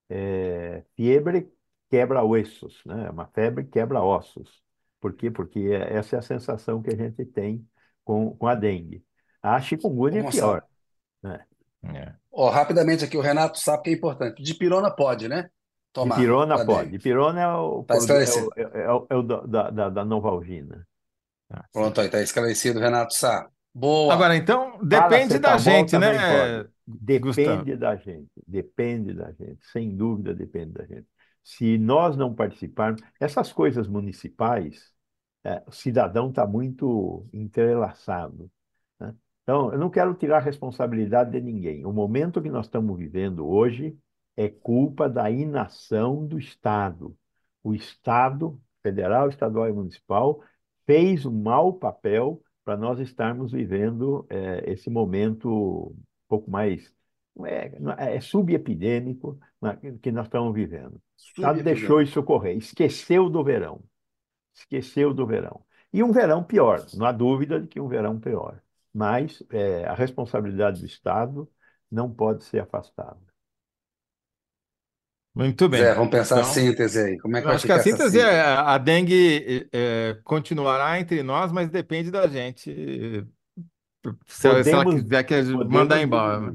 é 0.08 0.84
fiebre 0.96 1.50
quebra-ossos, 1.90 2.82
né? 2.84 3.06
É 3.06 3.10
uma 3.10 3.26
febre 3.28 3.64
quebra-ossos. 3.64 4.62
Por 5.00 5.14
quê? 5.14 5.30
Porque 5.30 5.60
essa 5.72 6.16
é 6.16 6.18
a 6.18 6.22
sensação 6.22 6.82
que 6.82 6.90
a 6.90 6.96
gente 6.96 7.24
tem 7.24 7.66
com, 8.04 8.36
com 8.36 8.46
a 8.46 8.54
dengue. 8.54 9.04
A 9.42 9.60
chikungunya 9.60 10.20
é 10.20 10.22
Gonçalo, 10.22 10.60
pior, 10.62 10.62
né? 11.22 11.46
É. 11.84 12.19
ó, 12.32 12.50
rapidamente 12.50 13.04
aqui, 13.04 13.16
o 13.16 13.20
Renato 13.20 13.58
sabe 13.58 13.84
que 13.84 13.90
é 13.90 13.92
importante. 13.94 14.42
Dipirona 14.42 14.90
pode, 14.90 15.28
né? 15.28 15.50
Tomar 15.92 16.16
Dipirona 16.16 16.64
pode. 16.64 16.90
Dipirona 16.90 17.40
é 17.40 17.48
o, 17.48 17.84
Tá 17.84 17.94
é 17.94 17.96
o, 17.96 18.00
esclarecido. 18.00 18.48
é 18.56 18.92
o, 18.92 19.06
é 19.10 19.16
o 19.16 19.22
da, 19.22 19.40
da, 19.40 19.70
da 19.70 19.90
da 19.90 20.04
Novalgina. 20.04 20.86
Tá. 21.48 21.64
Pronto, 21.72 22.00
aí 22.00 22.08
tá 22.08 22.22
esclarecido, 22.22 22.78
Renato 22.78 23.14
Sá. 23.14 23.48
Boa. 23.74 24.14
Agora, 24.14 24.36
então, 24.36 24.78
depende 24.82 25.38
da 25.38 25.50
Paracetamol 25.50 25.60
gente, 25.60 25.98
né, 25.98 26.64
pode. 26.64 27.18
Gustavo? 27.18 27.48
Depende 27.48 27.76
da 27.76 27.96
gente, 27.96 28.30
depende 28.46 29.14
da 29.14 29.32
gente, 29.32 29.58
sem 29.72 29.96
dúvida 29.96 30.34
depende 30.34 30.72
da 30.72 30.84
gente. 30.84 31.06
Se 31.42 31.78
nós 31.78 32.16
não 32.16 32.34
participarmos, 32.34 33.00
essas 33.20 33.52
coisas 33.52 33.86
municipais, 33.86 34.92
eh, 35.44 35.62
o 35.66 35.72
cidadão 35.72 36.28
está 36.30 36.46
muito 36.46 37.26
entrelaçado? 37.32 38.50
Então, 39.42 39.72
eu 39.72 39.78
não 39.78 39.90
quero 39.90 40.14
tirar 40.14 40.38
a 40.38 40.40
responsabilidade 40.40 41.30
de 41.32 41.40
ninguém. 41.40 41.84
O 41.84 41.92
momento 41.92 42.42
que 42.42 42.50
nós 42.50 42.66
estamos 42.66 42.96
vivendo 42.96 43.46
hoje 43.46 43.96
é 44.36 44.48
culpa 44.48 45.08
da 45.08 45.30
inação 45.30 46.26
do 46.26 46.38
Estado. 46.38 47.16
O 47.62 47.74
Estado, 47.74 48.60
federal, 48.82 49.28
estadual 49.28 49.68
e 49.68 49.72
municipal, 49.72 50.40
fez 50.86 51.26
um 51.26 51.42
mau 51.42 51.72
papel 51.74 52.42
para 52.64 52.76
nós 52.76 53.00
estarmos 53.00 53.52
vivendo 53.52 54.26
eh, 54.30 54.62
esse 54.66 54.88
momento 54.88 55.48
um 55.88 55.96
pouco 56.28 56.50
mais 56.50 56.92
é, 57.44 58.16
é 58.16 58.20
subepidêmico 58.20 59.38
né, 59.60 59.78
que 60.02 60.10
nós 60.10 60.26
estamos 60.26 60.54
vivendo. 60.54 60.94
O 60.94 61.00
Estado 61.16 61.62
deixou 61.62 61.98
Subepidêmico. 61.98 62.02
isso 62.02 62.20
ocorrer, 62.20 62.56
esqueceu 62.56 63.28
do 63.30 63.42
verão, 63.42 63.82
esqueceu 64.54 65.14
do 65.14 65.26
verão. 65.26 65.64
E 65.92 66.02
um 66.02 66.12
verão 66.12 66.42
pior, 66.42 66.84
não 66.94 67.06
há 67.06 67.12
dúvida 67.12 67.60
de 67.60 67.66
que 67.66 67.80
um 67.80 67.88
verão 67.88 68.18
pior. 68.18 68.60
Mas 68.92 69.42
eh, 69.50 69.84
a 69.86 69.94
responsabilidade 69.94 70.80
do 70.80 70.86
Estado 70.86 71.50
não 71.90 72.12
pode 72.12 72.44
ser 72.44 72.60
afastada. 72.60 73.20
Muito 75.34 75.68
Zé, 75.76 75.94
bem. 75.94 75.94
vamos 75.94 76.10
pensar 76.10 76.40
a 76.40 76.42
Então, 76.42 76.44
síntese 76.44 76.98
aí. 77.00 77.18
Como 77.18 77.36
é 77.36 77.42
que 77.42 77.50
acho 77.50 77.66
que 77.66 77.72
a 77.72 77.78
essa 77.78 77.82
síntese 77.82 78.20
é 78.20 78.40
síntese? 78.40 78.42
a 78.42 78.78
dengue 78.78 79.68
é, 79.72 80.14
continuará 80.24 80.98
entre 81.00 81.22
nós, 81.22 81.52
mas 81.52 81.70
depende 81.70 82.10
da 82.10 82.26
gente. 82.28 82.70
Se 84.26 84.48
ela, 84.48 84.64
se 84.64 84.74
ela 84.74 84.84
Podemos, 84.84 84.86
quiser 84.86 85.24
que 85.24 85.34
a 85.34 85.42
mandar 85.68 86.00
podemos 86.00 86.02
embora, 86.02 86.54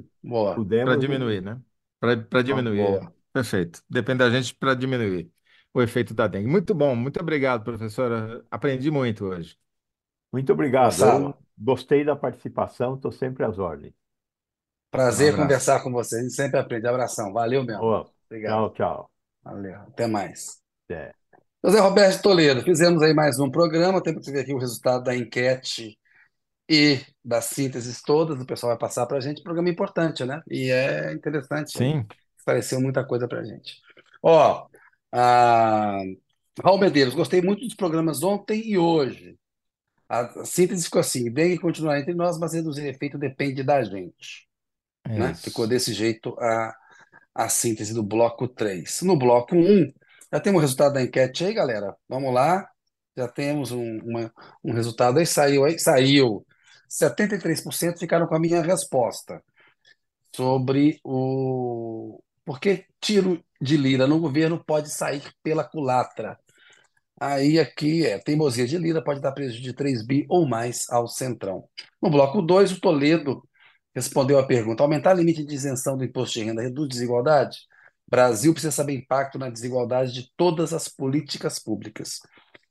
para 0.83 0.95
podemos 0.95 0.97
diminuir, 0.97 1.41
né? 1.41 1.61
Para 1.99 2.41
diminuir. 2.43 2.99
Boa. 2.99 3.13
Perfeito. 3.33 3.83
Depende 3.89 4.19
da 4.19 4.29
gente 4.29 4.55
para 4.55 4.75
diminuir 4.75 5.31
o 5.73 5.81
efeito 5.81 6.13
da 6.13 6.27
dengue. 6.27 6.47
Muito 6.47 6.73
bom, 6.75 6.95
muito 6.95 7.19
obrigado, 7.19 7.63
professora. 7.63 8.45
Aprendi 8.51 8.91
muito 8.91 9.25
hoje. 9.25 9.57
Muito 10.31 10.53
obrigado. 10.53 11.01
Eu 11.03 11.44
gostei 11.57 12.03
da 12.03 12.15
participação, 12.15 12.95
estou 12.95 13.11
sempre 13.11 13.45
às 13.45 13.57
ordens. 13.57 13.91
Um 13.91 14.91
prazer 14.91 15.29
abraço. 15.29 15.43
conversar 15.43 15.83
com 15.83 15.91
você. 15.91 16.17
A 16.17 16.21
gente 16.21 16.33
sempre 16.33 16.59
aprende. 16.59 16.87
Abração. 16.87 17.33
Valeu 17.33 17.63
mesmo. 17.63 18.07
Obrigado. 18.25 18.51
tchau, 18.51 18.73
tchau. 18.73 19.11
Valeu. 19.43 19.75
Até 19.81 20.07
mais. 20.07 20.61
José 21.63 21.79
Roberto 21.79 22.21
Toledo, 22.21 22.61
fizemos 22.61 23.01
aí 23.01 23.13
mais 23.13 23.39
um 23.39 23.49
programa. 23.49 24.01
Temos 24.01 24.25
que 24.25 24.31
ver 24.31 24.41
aqui 24.41 24.53
o 24.53 24.59
resultado 24.59 25.03
da 25.03 25.15
enquete 25.15 25.97
e 26.69 27.01
das 27.23 27.45
sínteses 27.45 28.01
todas. 28.01 28.39
O 28.39 28.45
pessoal 28.45 28.71
vai 28.71 28.79
passar 28.79 29.05
para 29.05 29.17
a 29.17 29.21
gente. 29.21 29.43
Programa 29.43 29.69
importante, 29.69 30.23
né? 30.23 30.41
E 30.49 30.71
é 30.71 31.11
interessante 31.13 31.81
aí. 31.81 31.91
Sim, 31.91 32.07
Esclareceu 32.37 32.79
muita 32.79 33.03
coisa 33.03 33.27
para 33.27 33.39
a 33.39 33.43
gente. 33.43 33.81
Ó, 34.21 34.67
a... 35.11 35.99
Raul 36.63 36.77
Medeiros, 36.77 37.13
gostei 37.13 37.41
muito 37.41 37.65
dos 37.65 37.75
programas 37.75 38.23
ontem 38.23 38.61
e 38.65 38.77
hoje. 38.77 39.37
A 40.21 40.45
síntese 40.45 40.85
ficou 40.85 41.01
assim: 41.01 41.31
dengue 41.31 41.59
continuar 41.59 41.99
entre 41.99 42.13
nós, 42.13 42.37
mas 42.39 42.53
reduzir 42.53 42.85
efeito 42.87 43.17
depende 43.17 43.63
da 43.63 43.83
gente. 43.83 44.47
é 45.05 45.09
Né? 45.19 45.33
Ficou 45.35 45.67
desse 45.67 45.93
jeito 45.93 46.35
a, 46.39 46.75
a 47.35 47.49
síntese 47.49 47.93
do 47.93 48.03
bloco 48.03 48.47
3. 48.47 49.01
No 49.03 49.17
bloco 49.17 49.55
1, 49.55 49.91
já 50.33 50.39
temos 50.39 50.59
o 50.59 50.61
resultado 50.61 50.93
da 50.95 51.03
enquete 51.03 51.45
aí, 51.45 51.53
galera. 51.53 51.95
Vamos 52.09 52.33
lá. 52.33 52.67
Já 53.17 53.27
temos 53.27 53.71
um, 53.71 53.99
uma- 54.03 54.33
um 54.63 54.73
resultado 54.73 55.19
aí, 55.19 55.25
saiu 55.25 55.65
aí, 55.65 55.79
saiu. 55.79 56.45
73% 56.89 57.99
ficaram 57.99 58.27
com 58.27 58.35
a 58.35 58.39
minha 58.39 58.61
resposta 58.61 59.41
sobre 60.35 60.99
o 61.03 62.21
por 62.43 62.59
que 62.59 62.85
tiro 63.01 63.43
de 63.59 63.77
Lira 63.77 64.05
no 64.07 64.19
governo 64.19 64.63
pode 64.63 64.89
sair 64.89 65.23
pela 65.41 65.63
culatra. 65.63 66.37
Aí 67.19 67.59
aqui 67.59 68.05
é 68.05 68.19
teimosia 68.19 68.67
de 68.67 68.77
Lira 68.77 69.03
pode 69.03 69.21
dar 69.21 69.31
prejuízo 69.31 69.61
de 69.61 69.73
3 69.73 70.05
bi 70.05 70.25
ou 70.29 70.47
mais 70.47 70.89
ao 70.89 71.07
Centrão. 71.07 71.67
No 72.01 72.09
bloco 72.09 72.41
2, 72.41 72.73
o 72.73 72.81
Toledo 72.81 73.41
respondeu 73.93 74.37
a 74.37 74.45
pergunta: 74.45 74.83
aumentar 74.83 75.15
o 75.15 75.19
limite 75.19 75.45
de 75.45 75.55
isenção 75.55 75.97
do 75.97 76.03
imposto 76.03 76.39
de 76.39 76.45
renda 76.45 76.61
reduz 76.61 76.89
desigualdade? 76.89 77.57
Brasil 78.07 78.53
precisa 78.53 78.71
saber 78.71 78.93
impacto 78.93 79.39
na 79.39 79.49
desigualdade 79.49 80.13
de 80.13 80.31
todas 80.35 80.73
as 80.73 80.87
políticas 80.87 81.57
públicas. 81.59 82.19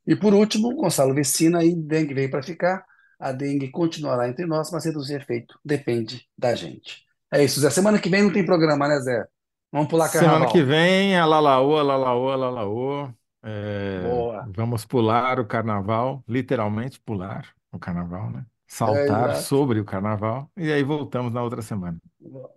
E 0.07 0.15
por 0.15 0.35
último, 0.35 0.75
Gonçalo 0.77 1.15
Vecina, 1.15 1.61
aí 1.61 1.75
dengue 1.75 2.15
veio 2.15 2.31
para 2.31 2.43
ficar. 2.43 2.85
A 3.19 3.33
dengue 3.33 3.71
continuará 3.71 4.29
entre 4.29 4.45
nós, 4.47 4.71
mas 4.71 4.85
reduzir 4.85 5.15
efeito 5.17 5.59
depende 5.65 6.29
da 6.37 6.55
gente. 6.55 7.05
É 7.33 7.43
isso, 7.43 7.61
Zé. 7.61 7.71
Semana 7.71 7.99
que 8.01 8.09
vem 8.11 8.23
não 8.23 8.33
tem 8.33 8.45
programa, 8.45 8.87
né, 8.89 9.01
Zé? 9.01 9.25
Vamos 9.73 9.89
pular 9.89 10.09
Semana 10.09 10.47
que 10.47 10.63
carnaval. 10.63 10.65
vem, 10.65 11.17
a 11.19 11.27
Lalaô, 11.27 11.77
a 11.79 11.83
Lalaô, 11.83 12.31
a 12.31 12.37
Lalaô. 12.37 13.15
É, 13.45 14.01
Boa. 14.03 14.49
vamos 14.49 14.87
pular 14.87 15.39
o 15.39 15.45
carnaval, 15.45 16.25
literalmente 16.27 16.99
pular 16.99 17.53
o 17.71 17.79
carnaval, 17.79 18.31
né? 18.31 18.41
É, 18.41 18.45
Saltar 18.67 19.31
exato. 19.31 19.43
sobre 19.43 19.79
o 19.79 19.85
carnaval. 19.85 20.51
E 20.57 20.73
aí 20.73 20.83
voltamos 20.83 21.33
na 21.33 21.43
outra 21.43 21.61
semana. 21.61 21.99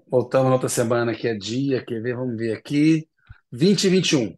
Voltamos 0.09 0.47
na 0.47 0.53
outra 0.53 0.69
semana, 0.69 1.13
que 1.13 1.27
é 1.27 1.35
dia, 1.35 1.83
quer 1.83 2.01
ver? 2.01 2.15
Vamos 2.15 2.37
ver 2.37 2.53
aqui. 2.53 3.07
20 3.51 3.83
e 3.83 3.89
21. 3.89 4.37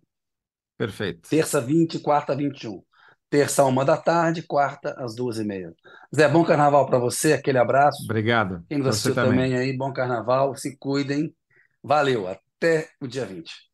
Perfeito. 0.77 1.29
Terça 1.29 1.61
20, 1.61 1.99
quarta 1.99 2.35
21. 2.35 2.81
Terça, 3.29 3.63
uma 3.63 3.85
da 3.85 3.95
tarde, 3.95 4.41
quarta, 4.41 4.95
às 4.97 5.13
duas 5.13 5.37
e 5.37 5.43
meia. 5.43 5.71
Zé, 6.13 6.27
bom 6.27 6.43
carnaval 6.43 6.87
para 6.87 6.97
você, 6.97 7.33
aquele 7.33 7.59
abraço. 7.59 8.03
Obrigado. 8.05 8.63
Quem 8.67 8.79
nos 8.79 8.87
assistiu 8.87 9.13
também. 9.13 9.51
também 9.51 9.55
aí, 9.55 9.77
bom 9.77 9.93
carnaval, 9.93 10.55
se 10.55 10.75
cuidem. 10.77 11.33
Valeu, 11.83 12.27
até 12.27 12.89
o 12.99 13.07
dia 13.07 13.25
20. 13.25 13.69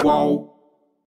Qual? 0.00 0.49